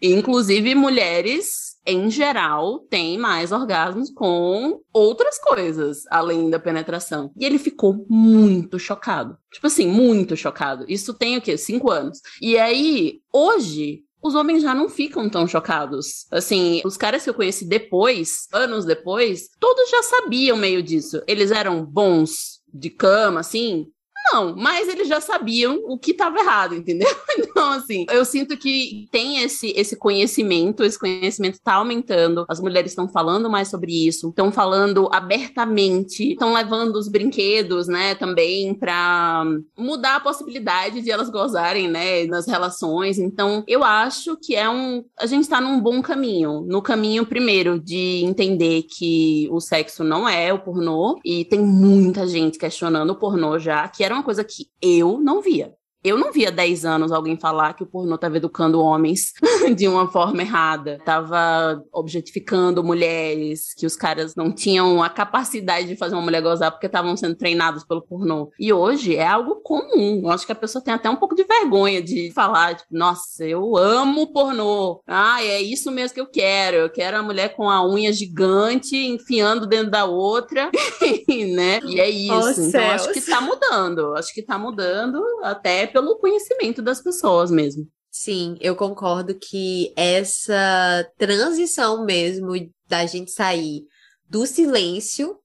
inclusive 0.00 0.74
mulheres 0.74 1.72
em 1.86 2.10
geral, 2.10 2.78
têm 2.88 3.18
mais 3.18 3.50
orgasmos 3.50 4.10
com 4.10 4.80
outras 4.92 5.38
coisas 5.38 6.04
além 6.10 6.48
da 6.48 6.58
penetração. 6.58 7.32
E 7.36 7.44
ele 7.44 7.58
ficou 7.58 8.06
muito 8.08 8.78
chocado. 8.78 9.36
Tipo 9.52 9.66
assim, 9.66 9.86
muito 9.88 10.36
chocado. 10.36 10.84
Isso 10.88 11.12
tem 11.12 11.36
o 11.36 11.42
quê? 11.42 11.56
Cinco 11.56 11.90
anos. 11.90 12.20
E 12.40 12.56
aí, 12.56 13.20
hoje, 13.32 14.04
os 14.22 14.34
homens 14.34 14.62
já 14.62 14.74
não 14.74 14.88
ficam 14.88 15.28
tão 15.28 15.46
chocados. 15.46 16.26
Assim, 16.30 16.80
os 16.84 16.96
caras 16.96 17.24
que 17.24 17.30
eu 17.30 17.34
conheci 17.34 17.66
depois, 17.66 18.46
anos 18.52 18.84
depois, 18.84 19.48
todos 19.58 19.90
já 19.90 20.02
sabiam 20.04 20.56
meio 20.56 20.82
disso. 20.82 21.20
Eles 21.26 21.50
eram 21.50 21.84
bons 21.84 22.60
de 22.72 22.90
cama, 22.90 23.40
assim, 23.40 23.88
Não, 24.30 24.54
mas 24.56 24.88
eles 24.88 25.08
já 25.08 25.20
sabiam 25.20 25.80
o 25.84 25.98
que 25.98 26.12
estava 26.12 26.38
errado, 26.38 26.74
entendeu? 26.74 27.08
Então, 27.52 27.72
assim, 27.72 28.06
eu 28.10 28.24
sinto 28.24 28.56
que 28.56 29.08
tem 29.10 29.42
esse, 29.42 29.74
esse 29.76 29.94
conhecimento, 29.96 30.82
esse 30.82 30.98
conhecimento 30.98 31.54
está 31.54 31.74
aumentando, 31.74 32.46
as 32.48 32.60
mulheres 32.60 32.92
estão 32.92 33.06
falando 33.06 33.50
mais 33.50 33.68
sobre 33.68 34.06
isso, 34.06 34.30
estão 34.30 34.50
falando 34.50 35.08
abertamente, 35.12 36.32
estão 36.32 36.54
levando 36.54 36.96
os 36.96 37.08
brinquedos, 37.08 37.88
né, 37.88 38.14
também 38.14 38.72
para 38.74 39.44
mudar 39.76 40.16
a 40.16 40.20
possibilidade 40.20 41.02
de 41.02 41.10
elas 41.10 41.28
gozarem, 41.28 41.88
né, 41.88 42.24
nas 42.24 42.46
relações. 42.46 43.18
Então, 43.18 43.64
eu 43.66 43.84
acho 43.84 44.36
que 44.36 44.54
é 44.56 44.68
um. 44.68 45.04
A 45.18 45.26
gente 45.26 45.42
está 45.42 45.60
num 45.60 45.80
bom 45.80 46.00
caminho. 46.00 46.62
No 46.62 46.80
caminho, 46.80 47.26
primeiro, 47.26 47.78
de 47.78 48.24
entender 48.24 48.84
que 48.84 49.46
o 49.50 49.60
sexo 49.60 50.02
não 50.02 50.28
é 50.28 50.52
o 50.52 50.58
pornô, 50.58 51.18
e 51.24 51.44
tem 51.44 51.60
muita 51.60 52.26
gente 52.26 52.58
questionando 52.58 53.10
o 53.10 53.16
pornô 53.16 53.58
já, 53.58 53.86
que 53.88 54.02
era 54.02 54.11
uma 54.14 54.22
coisa 54.22 54.44
que 54.44 54.70
eu 54.80 55.20
não 55.20 55.40
via. 55.40 55.74
Eu 56.04 56.18
não 56.18 56.32
via 56.32 56.50
10 56.50 56.84
anos 56.84 57.12
alguém 57.12 57.36
falar 57.36 57.74
que 57.74 57.84
o 57.84 57.86
pornô 57.86 58.16
estava 58.16 58.36
educando 58.36 58.80
homens 58.80 59.32
de 59.76 59.86
uma 59.86 60.08
forma 60.08 60.42
errada, 60.42 60.96
estava 60.96 61.80
objetificando 61.92 62.82
mulheres, 62.82 63.72
que 63.74 63.86
os 63.86 63.94
caras 63.94 64.34
não 64.34 64.50
tinham 64.50 65.00
a 65.00 65.08
capacidade 65.08 65.86
de 65.86 65.96
fazer 65.96 66.16
uma 66.16 66.22
mulher 66.22 66.42
gozar 66.42 66.72
porque 66.72 66.86
estavam 66.86 67.16
sendo 67.16 67.36
treinados 67.36 67.84
pelo 67.84 68.02
pornô. 68.02 68.50
E 68.58 68.72
hoje 68.72 69.14
é 69.14 69.26
algo 69.26 69.60
comum. 69.62 70.22
Eu 70.24 70.30
acho 70.30 70.44
que 70.44 70.50
a 70.50 70.56
pessoa 70.56 70.82
tem 70.82 70.92
até 70.92 71.08
um 71.08 71.14
pouco 71.14 71.36
de 71.36 71.44
vergonha 71.44 72.02
de 72.02 72.32
falar, 72.32 72.74
tipo, 72.74 72.88
nossa, 72.90 73.44
eu 73.44 73.76
amo 73.76 74.32
pornô. 74.32 75.02
Ah, 75.06 75.40
é 75.44 75.60
isso 75.62 75.92
mesmo 75.92 76.14
que 76.14 76.20
eu 76.20 76.26
quero. 76.26 76.78
Eu 76.78 76.90
quero 76.90 77.16
a 77.16 77.22
mulher 77.22 77.54
com 77.54 77.70
a 77.70 77.86
unha 77.86 78.12
gigante 78.12 78.96
enfiando 78.96 79.68
dentro 79.68 79.90
da 79.90 80.04
outra, 80.04 80.68
né? 81.54 81.78
E 81.84 82.00
é 82.00 82.10
isso. 82.10 82.32
Oh, 82.34 82.50
então 82.50 82.70
céus. 82.70 83.02
acho 83.02 83.12
que 83.12 83.20
tá 83.20 83.40
mudando. 83.40 84.16
Acho 84.16 84.34
que 84.34 84.42
tá 84.42 84.58
mudando 84.58 85.22
até 85.44 85.91
pelo 85.92 86.18
conhecimento 86.18 86.82
das 86.82 87.00
pessoas 87.00 87.50
mesmo. 87.50 87.86
Sim, 88.10 88.56
eu 88.60 88.76
concordo 88.76 89.34
que 89.34 89.92
essa 89.96 91.10
transição 91.16 92.04
mesmo 92.04 92.52
da 92.86 93.06
gente 93.06 93.30
sair 93.30 93.84
do 94.28 94.46
silêncio 94.46 95.38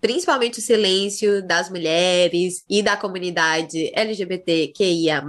principalmente 0.00 0.58
o 0.58 0.62
silêncio 0.62 1.46
das 1.46 1.68
mulheres 1.68 2.64
e 2.68 2.82
da 2.82 2.96
comunidade 2.96 3.90
LGBTQIA+. 3.94 5.22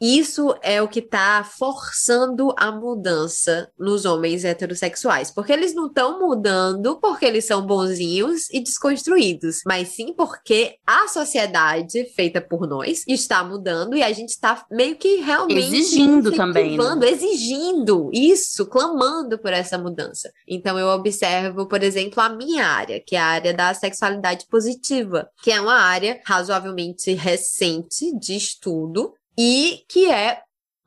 Isso 0.00 0.54
é 0.62 0.80
o 0.80 0.88
que 0.88 1.00
está 1.00 1.44
forçando 1.44 2.54
a 2.56 2.72
mudança 2.72 3.70
nos 3.78 4.04
homens 4.04 4.44
heterossexuais, 4.44 5.30
porque 5.30 5.52
eles 5.52 5.74
não 5.74 5.86
estão 5.86 6.18
mudando 6.18 6.98
porque 7.00 7.24
eles 7.24 7.44
são 7.44 7.66
bonzinhos 7.66 8.48
e 8.50 8.60
desconstruídos, 8.60 9.60
mas 9.66 9.88
sim 9.88 10.12
porque 10.12 10.76
a 10.86 11.08
sociedade 11.08 12.04
feita 12.14 12.40
por 12.40 12.66
nós 12.66 13.04
está 13.06 13.44
mudando 13.44 13.96
e 13.96 14.02
a 14.02 14.12
gente 14.12 14.30
está 14.30 14.64
meio 14.70 14.96
que 14.96 15.16
realmente 15.16 15.74
exigindo 15.74 16.32
também, 16.32 16.76
né? 16.76 17.10
exigindo 17.10 18.10
isso, 18.12 18.66
clamando 18.66 19.38
por 19.38 19.52
essa 19.52 19.76
mudança. 19.76 20.30
Então 20.46 20.78
eu 20.78 20.88
observo, 20.88 21.66
por 21.66 21.82
exemplo, 21.82 22.20
a 22.20 22.28
minha 22.28 22.66
área, 22.66 23.00
que 23.00 23.16
é 23.16 23.18
a 23.18 23.26
área 23.26 23.54
da 23.54 23.74
sexualidade 23.90 24.46
positiva, 24.46 25.28
que 25.42 25.50
é 25.50 25.60
uma 25.60 25.80
área 25.80 26.20
razoavelmente 26.24 27.12
recente 27.12 28.16
de 28.18 28.36
estudo 28.36 29.12
e 29.36 29.84
que 29.88 30.10
é 30.10 30.42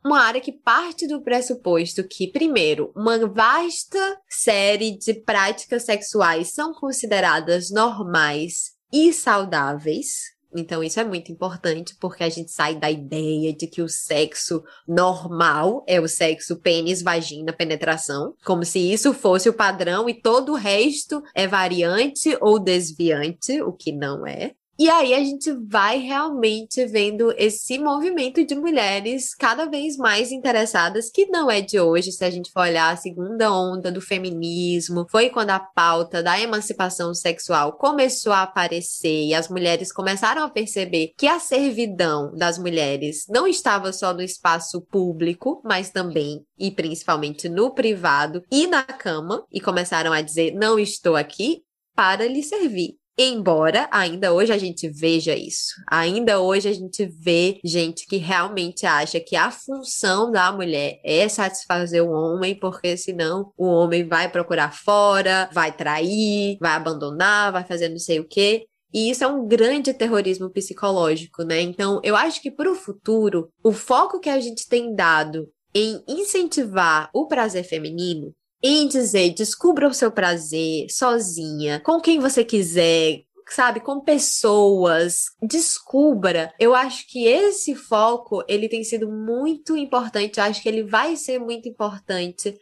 uma 0.05 0.19
área 0.21 0.41
que 0.41 0.51
parte 0.51 1.07
do 1.07 1.21
pressuposto 1.21 2.03
que, 2.03 2.31
primeiro, 2.31 2.91
uma 2.95 3.25
vasta 3.25 4.19
série 4.29 4.97
de 4.97 5.13
práticas 5.13 5.83
sexuais 5.83 6.53
são 6.53 6.73
consideradas 6.73 7.71
normais 7.71 8.73
e 8.91 9.13
saudáveis, 9.13 10.33
então, 10.55 10.83
isso 10.83 10.99
é 10.99 11.03
muito 11.03 11.31
importante 11.31 11.95
porque 11.99 12.23
a 12.23 12.29
gente 12.29 12.51
sai 12.51 12.75
da 12.75 12.89
ideia 12.89 13.53
de 13.53 13.67
que 13.67 13.81
o 13.81 13.89
sexo 13.89 14.63
normal 14.87 15.83
é 15.87 15.99
o 15.99 16.07
sexo 16.07 16.57
pênis, 16.57 17.01
vagina, 17.01 17.53
penetração, 17.53 18.35
como 18.45 18.63
se 18.63 18.79
isso 18.79 19.13
fosse 19.13 19.49
o 19.49 19.53
padrão 19.53 20.09
e 20.09 20.13
todo 20.13 20.53
o 20.53 20.55
resto 20.55 21.21
é 21.33 21.47
variante 21.47 22.37
ou 22.41 22.59
desviante, 22.59 23.61
o 23.61 23.73
que 23.73 23.91
não 23.91 24.25
é. 24.25 24.53
E 24.77 24.89
aí 24.89 25.13
a 25.13 25.19
gente 25.19 25.51
vai 25.69 25.99
realmente 25.99 26.83
vendo 26.87 27.31
esse 27.37 27.77
movimento 27.77 28.43
de 28.43 28.55
mulheres 28.55 29.35
cada 29.35 29.65
vez 29.65 29.97
mais 29.97 30.31
interessadas, 30.31 31.11
que 31.11 31.27
não 31.27 31.49
é 31.49 31.61
de 31.61 31.79
hoje, 31.79 32.11
se 32.11 32.25
a 32.25 32.29
gente 32.31 32.51
for 32.51 32.61
olhar 32.61 32.91
a 32.91 32.97
segunda 32.97 33.53
onda 33.53 33.91
do 33.91 34.01
feminismo, 34.01 35.05
foi 35.11 35.29
quando 35.29 35.51
a 35.51 35.59
pauta 35.59 36.23
da 36.23 36.39
emancipação 36.39 37.13
sexual 37.13 37.73
começou 37.73 38.33
a 38.33 38.41
aparecer 38.41 39.27
e 39.27 39.33
as 39.35 39.47
mulheres 39.47 39.91
começaram 39.91 40.43
a 40.43 40.49
perceber 40.49 41.13
que 41.17 41.27
a 41.27 41.39
servidão 41.39 42.35
das 42.35 42.57
mulheres 42.57 43.25
não 43.29 43.45
estava 43.45 43.93
só 43.93 44.11
no 44.11 44.23
espaço 44.23 44.81
público, 44.81 45.61
mas 45.63 45.91
também 45.91 46.43
e 46.57 46.71
principalmente 46.71 47.47
no 47.47 47.73
privado 47.73 48.43
e 48.51 48.65
na 48.65 48.83
cama, 48.83 49.45
e 49.51 49.61
começaram 49.61 50.11
a 50.11 50.21
dizer: 50.21 50.53
não 50.53 50.79
estou 50.79 51.15
aqui 51.15 51.61
para 51.95 52.27
lhe 52.27 52.41
servir. 52.41 53.02
Embora 53.15 53.87
ainda 53.91 54.33
hoje 54.33 54.51
a 54.51 54.57
gente 54.57 54.89
veja 54.89 55.35
isso, 55.35 55.75
ainda 55.87 56.39
hoje 56.39 56.67
a 56.67 56.73
gente 56.73 57.05
vê 57.05 57.59
gente 57.63 58.07
que 58.07 58.17
realmente 58.17 58.87
acha 58.87 59.19
que 59.19 59.35
a 59.35 59.51
função 59.51 60.31
da 60.31 60.51
mulher 60.51 60.99
é 61.03 61.29
satisfazer 61.29 62.03
o 62.03 62.09
homem, 62.11 62.57
porque 62.57 62.97
senão 62.97 63.51
o 63.55 63.67
homem 63.67 64.07
vai 64.07 64.31
procurar 64.31 64.73
fora, 64.73 65.47
vai 65.53 65.71
trair, 65.71 66.57
vai 66.59 66.71
abandonar, 66.71 67.51
vai 67.51 67.63
fazer 67.63 67.89
não 67.89 67.99
sei 67.99 68.19
o 68.19 68.27
quê. 68.27 68.65
E 68.91 69.11
isso 69.11 69.23
é 69.23 69.27
um 69.27 69.47
grande 69.47 69.93
terrorismo 69.93 70.49
psicológico, 70.49 71.43
né? 71.43 71.61
Então, 71.61 71.99
eu 72.03 72.15
acho 72.15 72.41
que 72.41 72.49
para 72.49 72.71
o 72.71 72.75
futuro, 72.75 73.49
o 73.63 73.71
foco 73.71 74.19
que 74.19 74.29
a 74.29 74.39
gente 74.39 74.67
tem 74.67 74.95
dado 74.95 75.47
em 75.73 76.03
incentivar 76.07 77.09
o 77.13 77.27
prazer 77.27 77.63
feminino 77.63 78.33
em 78.63 78.87
dizer 78.87 79.33
descubra 79.33 79.87
o 79.87 79.93
seu 79.93 80.11
prazer 80.11 80.87
sozinha, 80.89 81.81
com 81.81 81.99
quem 81.99 82.19
você 82.19 82.45
quiser, 82.45 83.23
sabe, 83.49 83.81
com 83.81 83.99
pessoas, 83.99 85.25
descubra. 85.41 86.53
Eu 86.57 86.73
acho 86.73 87.05
que 87.07 87.27
esse 87.27 87.75
foco, 87.75 88.43
ele 88.47 88.69
tem 88.69 88.83
sido 88.83 89.11
muito 89.11 89.75
importante, 89.75 90.37
eu 90.37 90.45
acho 90.45 90.61
que 90.61 90.69
ele 90.69 90.83
vai 90.83 91.17
ser 91.17 91.39
muito 91.39 91.67
importante 91.67 92.57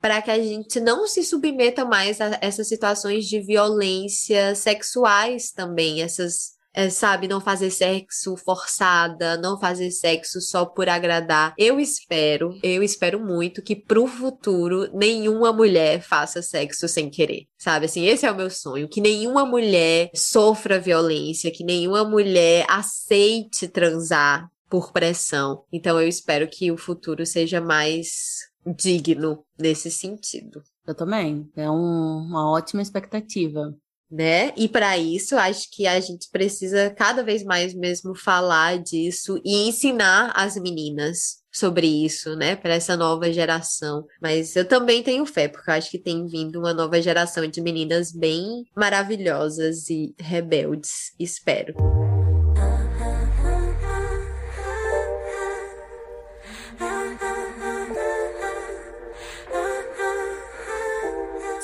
para 0.00 0.20
que 0.20 0.30
a 0.30 0.38
gente 0.38 0.80
não 0.80 1.06
se 1.06 1.22
submeta 1.22 1.84
mais 1.84 2.20
a 2.20 2.38
essas 2.42 2.68
situações 2.68 3.26
de 3.26 3.40
violência 3.40 4.54
sexuais 4.54 5.50
também, 5.50 6.02
essas 6.02 6.53
é, 6.74 6.90
sabe, 6.90 7.28
não 7.28 7.40
fazer 7.40 7.70
sexo 7.70 8.36
forçada, 8.36 9.36
não 9.38 9.58
fazer 9.58 9.92
sexo 9.92 10.40
só 10.40 10.66
por 10.66 10.88
agradar. 10.88 11.54
Eu 11.56 11.78
espero, 11.78 12.58
eu 12.62 12.82
espero 12.82 13.24
muito 13.24 13.62
que 13.62 13.76
pro 13.76 14.08
futuro 14.08 14.90
nenhuma 14.92 15.52
mulher 15.52 16.02
faça 16.02 16.42
sexo 16.42 16.88
sem 16.88 17.08
querer. 17.08 17.46
Sabe, 17.56 17.86
assim, 17.86 18.04
esse 18.04 18.26
é 18.26 18.32
o 18.32 18.36
meu 18.36 18.50
sonho, 18.50 18.88
que 18.88 19.00
nenhuma 19.00 19.46
mulher 19.46 20.10
sofra 20.14 20.80
violência, 20.80 21.52
que 21.52 21.62
nenhuma 21.64 22.04
mulher 22.04 22.66
aceite 22.68 23.68
transar 23.68 24.50
por 24.68 24.92
pressão. 24.92 25.62
Então 25.72 26.00
eu 26.00 26.08
espero 26.08 26.48
que 26.48 26.72
o 26.72 26.76
futuro 26.76 27.24
seja 27.24 27.60
mais 27.60 28.40
digno 28.66 29.44
nesse 29.58 29.90
sentido. 29.90 30.62
Eu 30.86 30.94
também. 30.94 31.48
É 31.56 31.70
um, 31.70 32.18
uma 32.26 32.50
ótima 32.50 32.82
expectativa 32.82 33.74
né? 34.14 34.52
E 34.56 34.68
para 34.68 34.96
isso, 34.96 35.36
acho 35.36 35.68
que 35.72 35.88
a 35.88 35.98
gente 35.98 36.28
precisa 36.30 36.88
cada 36.90 37.24
vez 37.24 37.42
mais 37.42 37.74
mesmo 37.74 38.14
falar 38.14 38.78
disso 38.78 39.40
e 39.44 39.68
ensinar 39.68 40.32
as 40.36 40.54
meninas 40.54 41.42
sobre 41.52 41.86
isso, 41.86 42.36
né, 42.36 42.54
para 42.54 42.74
essa 42.74 42.96
nova 42.96 43.32
geração. 43.32 44.04
Mas 44.22 44.54
eu 44.54 44.64
também 44.64 45.02
tenho 45.02 45.26
fé, 45.26 45.48
porque 45.48 45.68
eu 45.68 45.74
acho 45.74 45.90
que 45.90 45.98
tem 45.98 46.26
vindo 46.26 46.60
uma 46.60 46.72
nova 46.72 47.02
geração 47.02 47.44
de 47.46 47.60
meninas 47.60 48.12
bem 48.12 48.64
maravilhosas 48.76 49.90
e 49.90 50.14
rebeldes, 50.16 51.12
espero. 51.18 51.74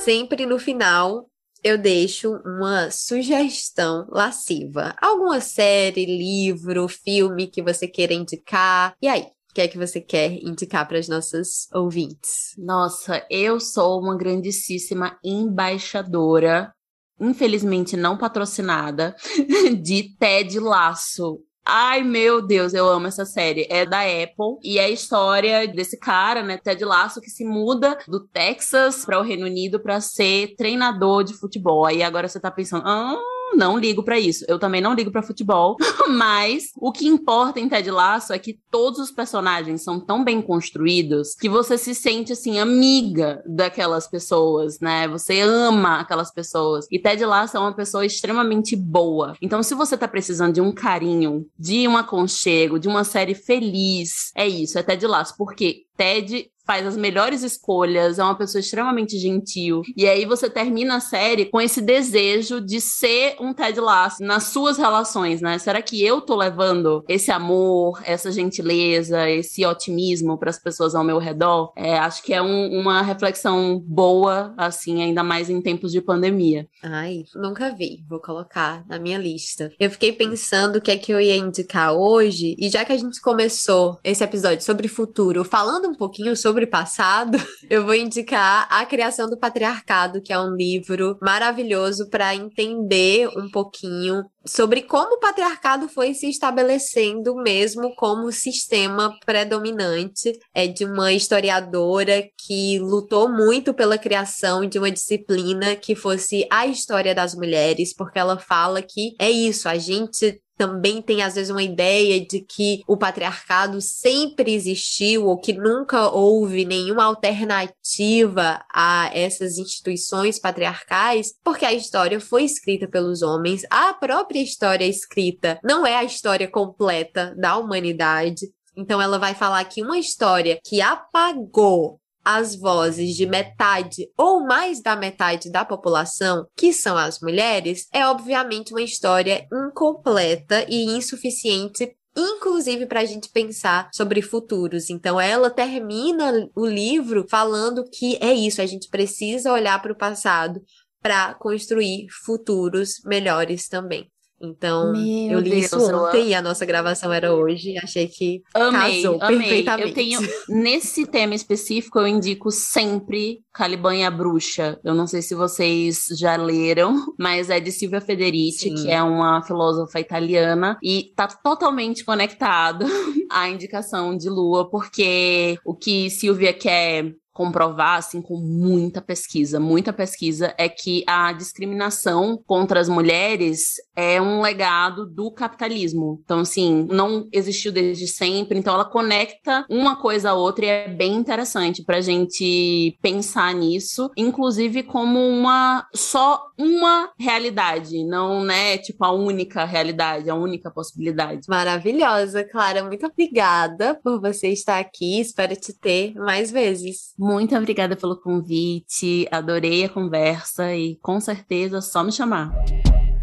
Sempre 0.04 0.46
no 0.46 0.58
final, 0.58 1.29
eu 1.62 1.76
deixo 1.78 2.40
uma 2.44 2.90
sugestão 2.90 4.06
lasciva. 4.10 4.94
Alguma 5.00 5.40
série, 5.40 6.06
livro, 6.06 6.88
filme 6.88 7.46
que 7.46 7.62
você 7.62 7.86
queira 7.86 8.14
indicar. 8.14 8.94
E 9.00 9.08
aí? 9.08 9.26
O 9.50 9.52
que 9.54 9.60
é 9.62 9.68
que 9.68 9.76
você 9.76 10.00
quer 10.00 10.32
indicar 10.44 10.86
para 10.86 10.96
as 10.96 11.08
nossas 11.08 11.66
ouvintes? 11.74 12.54
Nossa, 12.56 13.26
eu 13.28 13.58
sou 13.58 14.00
uma 14.00 14.16
grandíssima 14.16 15.18
embaixadora, 15.24 16.72
infelizmente 17.20 17.96
não 17.96 18.16
patrocinada, 18.16 19.16
de 19.82 20.16
Ted 20.16 20.56
Laço. 20.60 21.42
Ai, 21.64 22.02
meu 22.02 22.42
Deus, 22.42 22.74
eu 22.74 22.88
amo 22.88 23.06
essa 23.06 23.24
série. 23.24 23.66
É 23.70 23.86
da 23.86 24.00
Apple 24.00 24.58
e 24.62 24.78
é 24.78 24.84
a 24.86 24.90
história 24.90 25.68
desse 25.68 25.98
cara, 25.98 26.42
né, 26.42 26.58
Ted 26.58 26.84
Lasso, 26.84 27.20
que 27.20 27.30
se 27.30 27.44
muda 27.44 27.98
do 28.08 28.26
Texas 28.26 29.04
para 29.04 29.18
o 29.18 29.22
Reino 29.22 29.46
Unido 29.46 29.78
para 29.78 30.00
ser 30.00 30.54
treinador 30.56 31.22
de 31.22 31.34
futebol. 31.34 31.86
Aí 31.86 32.02
agora 32.02 32.28
você 32.28 32.40
tá 32.40 32.50
pensando, 32.50 32.82
ah, 32.86 33.16
não 33.54 33.78
ligo 33.78 34.02
para 34.02 34.18
isso. 34.18 34.44
Eu 34.48 34.58
também 34.58 34.80
não 34.80 34.94
ligo 34.94 35.10
para 35.10 35.22
futebol, 35.22 35.76
mas 36.08 36.70
o 36.76 36.92
que 36.92 37.06
importa 37.06 37.60
em 37.60 37.68
Ted 37.68 37.90
Lasso 37.90 38.32
é 38.32 38.38
que 38.38 38.58
todos 38.70 38.98
os 38.98 39.10
personagens 39.10 39.82
são 39.82 40.00
tão 40.00 40.24
bem 40.24 40.40
construídos 40.40 41.34
que 41.34 41.48
você 41.48 41.76
se 41.76 41.94
sente 41.94 42.32
assim 42.32 42.58
amiga 42.58 43.42
daquelas 43.46 44.06
pessoas, 44.06 44.80
né? 44.80 45.08
Você 45.08 45.40
ama 45.40 46.00
aquelas 46.00 46.32
pessoas. 46.32 46.86
E 46.90 46.98
Ted 46.98 47.24
Lasso 47.24 47.56
é 47.56 47.60
uma 47.60 47.74
pessoa 47.74 48.04
extremamente 48.04 48.76
boa. 48.76 49.34
Então, 49.40 49.62
se 49.62 49.74
você 49.74 49.96
tá 49.96 50.08
precisando 50.08 50.54
de 50.54 50.60
um 50.60 50.72
carinho, 50.72 51.46
de 51.58 51.86
um 51.86 51.96
aconchego, 51.96 52.78
de 52.78 52.88
uma 52.88 53.04
série 53.04 53.34
feliz, 53.34 54.30
é 54.34 54.46
isso, 54.48 54.78
é 54.78 54.82
Ted 54.82 55.06
Lasso, 55.06 55.34
porque 55.36 55.84
Ted 56.00 56.50
faz 56.70 56.86
as 56.86 56.96
melhores 56.96 57.42
escolhas, 57.42 58.20
é 58.20 58.22
uma 58.22 58.36
pessoa 58.36 58.60
extremamente 58.60 59.18
gentil. 59.18 59.82
E 59.96 60.06
aí 60.06 60.24
você 60.24 60.48
termina 60.48 60.98
a 60.98 61.00
série 61.00 61.46
com 61.46 61.60
esse 61.60 61.80
desejo 61.80 62.60
de 62.60 62.80
ser 62.80 63.34
um 63.40 63.52
Ted 63.52 63.80
Lasso 63.80 64.22
nas 64.22 64.44
suas 64.44 64.78
relações, 64.78 65.40
né? 65.40 65.58
Será 65.58 65.82
que 65.82 66.00
eu 66.00 66.20
tô 66.20 66.36
levando 66.36 67.04
esse 67.08 67.32
amor, 67.32 68.00
essa 68.04 68.30
gentileza, 68.30 69.28
esse 69.28 69.66
otimismo 69.66 70.38
para 70.38 70.50
as 70.50 70.60
pessoas 70.60 70.94
ao 70.94 71.02
meu 71.02 71.18
redor? 71.18 71.72
É, 71.76 71.98
acho 71.98 72.22
que 72.22 72.32
é 72.32 72.40
um, 72.40 72.80
uma 72.80 73.02
reflexão 73.02 73.82
boa, 73.84 74.54
assim, 74.56 75.02
ainda 75.02 75.24
mais 75.24 75.50
em 75.50 75.60
tempos 75.60 75.90
de 75.90 76.00
pandemia. 76.00 76.68
Ai, 76.84 77.24
nunca 77.34 77.74
vi. 77.74 78.04
Vou 78.08 78.20
colocar 78.20 78.86
na 78.86 78.96
minha 78.96 79.18
lista. 79.18 79.72
Eu 79.80 79.90
fiquei 79.90 80.12
pensando 80.12 80.76
o 80.76 80.80
que 80.80 80.92
é 80.92 80.96
que 80.96 81.12
eu 81.12 81.20
ia 81.20 81.36
indicar 81.36 81.92
hoje, 81.94 82.54
e 82.60 82.68
já 82.68 82.84
que 82.84 82.92
a 82.92 82.96
gente 82.96 83.20
começou 83.20 83.98
esse 84.04 84.22
episódio 84.22 84.64
sobre 84.64 84.86
futuro, 84.86 85.42
falando 85.42 85.89
um 85.90 85.94
pouquinho 85.94 86.36
sobre 86.36 86.66
passado, 86.66 87.38
eu 87.68 87.84
vou 87.84 87.94
indicar 87.94 88.66
A 88.70 88.86
Criação 88.86 89.28
do 89.28 89.38
Patriarcado, 89.38 90.22
que 90.22 90.32
é 90.32 90.38
um 90.38 90.54
livro 90.54 91.18
maravilhoso 91.20 92.08
para 92.08 92.34
entender 92.34 93.28
um 93.36 93.50
pouquinho 93.50 94.24
sobre 94.46 94.82
como 94.82 95.16
o 95.16 95.18
patriarcado 95.18 95.88
foi 95.88 96.14
se 96.14 96.28
estabelecendo 96.28 97.34
mesmo 97.34 97.94
como 97.94 98.32
sistema 98.32 99.14
predominante. 99.26 100.32
É 100.54 100.66
de 100.66 100.84
uma 100.84 101.12
historiadora 101.12 102.24
que 102.38 102.78
lutou 102.78 103.28
muito 103.28 103.74
pela 103.74 103.98
criação 103.98 104.66
de 104.66 104.78
uma 104.78 104.90
disciplina 104.90 105.76
que 105.76 105.94
fosse 105.94 106.46
a 106.50 106.66
história 106.66 107.14
das 107.14 107.34
mulheres, 107.34 107.94
porque 107.94 108.18
ela 108.18 108.38
fala 108.38 108.80
que 108.80 109.14
é 109.18 109.30
isso, 109.30 109.68
a 109.68 109.76
gente 109.76 110.40
também 110.60 111.00
tem 111.00 111.22
às 111.22 111.36
vezes 111.36 111.48
uma 111.48 111.62
ideia 111.62 112.20
de 112.20 112.38
que 112.42 112.82
o 112.86 112.94
patriarcado 112.94 113.80
sempre 113.80 114.52
existiu 114.52 115.26
ou 115.26 115.38
que 115.38 115.54
nunca 115.54 116.10
houve 116.10 116.66
nenhuma 116.66 117.04
alternativa 117.04 118.62
a 118.70 119.10
essas 119.14 119.56
instituições 119.56 120.38
patriarcais, 120.38 121.32
porque 121.42 121.64
a 121.64 121.72
história 121.72 122.20
foi 122.20 122.44
escrita 122.44 122.86
pelos 122.86 123.22
homens, 123.22 123.62
a 123.70 123.94
própria 123.94 124.42
história 124.42 124.84
escrita 124.84 125.58
não 125.64 125.86
é 125.86 125.96
a 125.96 126.04
história 126.04 126.46
completa 126.46 127.34
da 127.38 127.56
humanidade. 127.56 128.46
Então 128.76 129.00
ela 129.00 129.18
vai 129.18 129.34
falar 129.34 129.64
que 129.64 129.82
uma 129.82 129.98
história 129.98 130.60
que 130.62 130.82
apagou 130.82 131.99
as 132.24 132.54
vozes 132.54 133.16
de 133.16 133.26
metade 133.26 134.08
ou 134.16 134.40
mais 134.44 134.82
da 134.82 134.94
metade 134.96 135.50
da 135.50 135.64
população, 135.64 136.46
que 136.56 136.72
são 136.72 136.96
as 136.96 137.20
mulheres, 137.20 137.86
é 137.92 138.06
obviamente 138.06 138.72
uma 138.72 138.82
história 138.82 139.46
incompleta 139.52 140.64
e 140.68 140.84
insuficiente 140.84 141.94
inclusive 142.16 142.86
para 142.86 143.00
a 143.00 143.04
gente 143.04 143.30
pensar 143.30 143.88
sobre 143.94 144.20
futuros. 144.20 144.90
Então, 144.90 145.20
ela 145.20 145.48
termina 145.48 146.48
o 146.56 146.66
livro 146.66 147.24
falando 147.30 147.84
que 147.88 148.18
é 148.20 148.32
isso, 148.34 148.60
a 148.60 148.66
gente 148.66 148.88
precisa 148.88 149.52
olhar 149.52 149.80
para 149.80 149.92
o 149.92 149.96
passado 149.96 150.60
para 151.00 151.34
construir 151.34 152.08
futuros 152.24 153.00
melhores 153.04 153.68
também. 153.68 154.10
Então, 154.40 154.92
Meu 154.92 155.32
eu 155.32 155.40
li 155.40 155.60
isso 155.60 155.78
ontem 155.78 156.28
e 156.28 156.34
a 156.34 156.40
nossa 156.40 156.64
gravação 156.64 157.12
era 157.12 157.34
hoje. 157.34 157.76
Achei 157.78 158.08
que 158.08 158.42
amei, 158.54 159.02
casou 159.02 159.22
amei. 159.22 159.38
perfeitamente. 159.38 159.88
Eu 159.88 159.94
tenho, 159.94 160.20
nesse 160.48 161.06
tema 161.06 161.34
específico, 161.34 161.98
eu 161.98 162.06
indico 162.06 162.50
sempre 162.50 163.40
Caliban 163.52 163.96
e 163.96 164.04
a 164.04 164.10
Bruxa. 164.10 164.78
Eu 164.82 164.94
não 164.94 165.06
sei 165.06 165.20
se 165.20 165.34
vocês 165.34 166.06
já 166.18 166.36
leram, 166.36 166.94
mas 167.18 167.50
é 167.50 167.60
de 167.60 167.70
Silvia 167.70 168.00
Federici, 168.00 168.70
Sim. 168.70 168.74
que 168.74 168.90
é 168.90 169.02
uma 169.02 169.42
filósofa 169.42 170.00
italiana, 170.00 170.78
e 170.82 171.12
tá 171.14 171.26
totalmente 171.26 172.04
conectado 172.04 172.86
à 173.30 173.48
indicação 173.48 174.16
de 174.16 174.30
Lua, 174.30 174.70
porque 174.70 175.58
o 175.64 175.74
que 175.74 176.08
Silvia 176.08 176.52
quer 176.52 177.14
comprovar, 177.40 177.96
assim, 177.96 178.20
com 178.20 178.36
muita 178.36 179.00
pesquisa, 179.00 179.58
muita 179.58 179.94
pesquisa, 179.94 180.52
é 180.58 180.68
que 180.68 181.02
a 181.06 181.32
discriminação 181.32 182.38
contra 182.46 182.78
as 182.78 182.86
mulheres 182.86 183.76
é 183.96 184.20
um 184.20 184.42
legado 184.42 185.06
do 185.06 185.30
capitalismo. 185.30 186.20
Então, 186.22 186.40
assim, 186.40 186.86
não 186.90 187.26
existiu 187.32 187.72
desde 187.72 188.06
sempre, 188.06 188.58
então 188.58 188.74
ela 188.74 188.84
conecta 188.84 189.64
uma 189.70 189.96
coisa 189.96 190.32
a 190.32 190.34
outra 190.34 190.66
e 190.66 190.68
é 190.68 190.88
bem 190.88 191.14
interessante 191.14 191.82
pra 191.82 192.02
gente 192.02 192.98
pensar 193.00 193.54
nisso, 193.54 194.10
inclusive 194.14 194.82
como 194.82 195.18
uma 195.18 195.86
só 195.94 196.42
uma 196.58 197.10
realidade, 197.18 198.04
não, 198.04 198.44
né, 198.44 198.76
tipo 198.76 199.02
a 199.02 199.12
única 199.12 199.64
realidade, 199.64 200.28
a 200.28 200.34
única 200.34 200.70
possibilidade. 200.70 201.46
Maravilhosa, 201.48 202.44
Clara, 202.44 202.84
muito 202.84 203.06
obrigada 203.06 203.98
por 204.04 204.20
você 204.20 204.48
estar 204.48 204.78
aqui, 204.78 205.20
espero 205.20 205.56
te 205.56 205.72
ter 205.72 206.12
mais 206.16 206.50
vezes. 206.50 207.14
Muito 207.30 207.56
obrigada 207.56 207.94
pelo 207.94 208.16
convite, 208.16 209.28
adorei 209.30 209.84
a 209.84 209.88
conversa 209.88 210.74
e 210.74 210.96
com 210.96 211.20
certeza 211.20 211.80
só 211.80 212.02
me 212.02 212.10
chamar. 212.10 212.52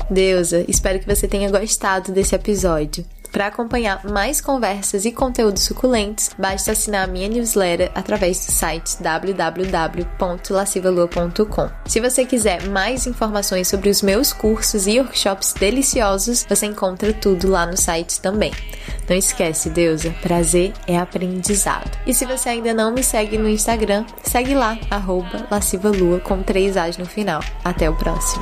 Deusa, 0.10 0.64
espero 0.66 0.98
que 0.98 1.06
você 1.06 1.28
tenha 1.28 1.52
gostado 1.52 2.14
desse 2.14 2.34
episódio. 2.34 3.04
Para 3.38 3.48
acompanhar 3.50 4.04
mais 4.04 4.42
conversas 4.42 5.06
e 5.06 5.12
conteúdos 5.12 5.62
suculentos, 5.62 6.32
basta 6.40 6.72
assinar 6.72 7.08
a 7.08 7.12
minha 7.12 7.30
newsletter 7.30 7.92
através 7.94 8.44
do 8.44 8.52
site 8.52 8.98
www.lascivalua.com. 9.00 11.70
Se 11.86 12.00
você 12.00 12.26
quiser 12.26 12.64
mais 12.64 13.06
informações 13.06 13.68
sobre 13.68 13.92
os 13.92 14.02
meus 14.02 14.34
cursos 14.34 14.88
e 14.88 15.00
workshops 15.00 15.54
deliciosos, 15.54 16.48
você 16.50 16.66
encontra 16.66 17.14
tudo 17.14 17.48
lá 17.48 17.68
no 17.68 17.78
site 17.78 18.20
também. 18.22 18.52
Não 19.08 19.16
esquece, 19.16 19.70
deusa, 19.70 20.10
prazer 20.24 20.74
é 20.88 20.98
aprendizado. 20.98 21.96
E 22.08 22.16
se 22.16 22.26
você 22.26 22.50
ainda 22.50 22.74
não 22.74 22.92
me 22.92 23.04
segue 23.04 23.38
no 23.38 23.48
Instagram, 23.48 24.04
segue 24.24 24.56
lá, 24.56 24.80
arroba 24.90 25.46
lascivalua 25.52 26.20
com 26.22 26.42
três 26.42 26.76
As 26.76 26.98
no 26.98 27.06
final. 27.06 27.44
Até 27.64 27.88
o 27.88 27.96
próximo. 27.96 28.42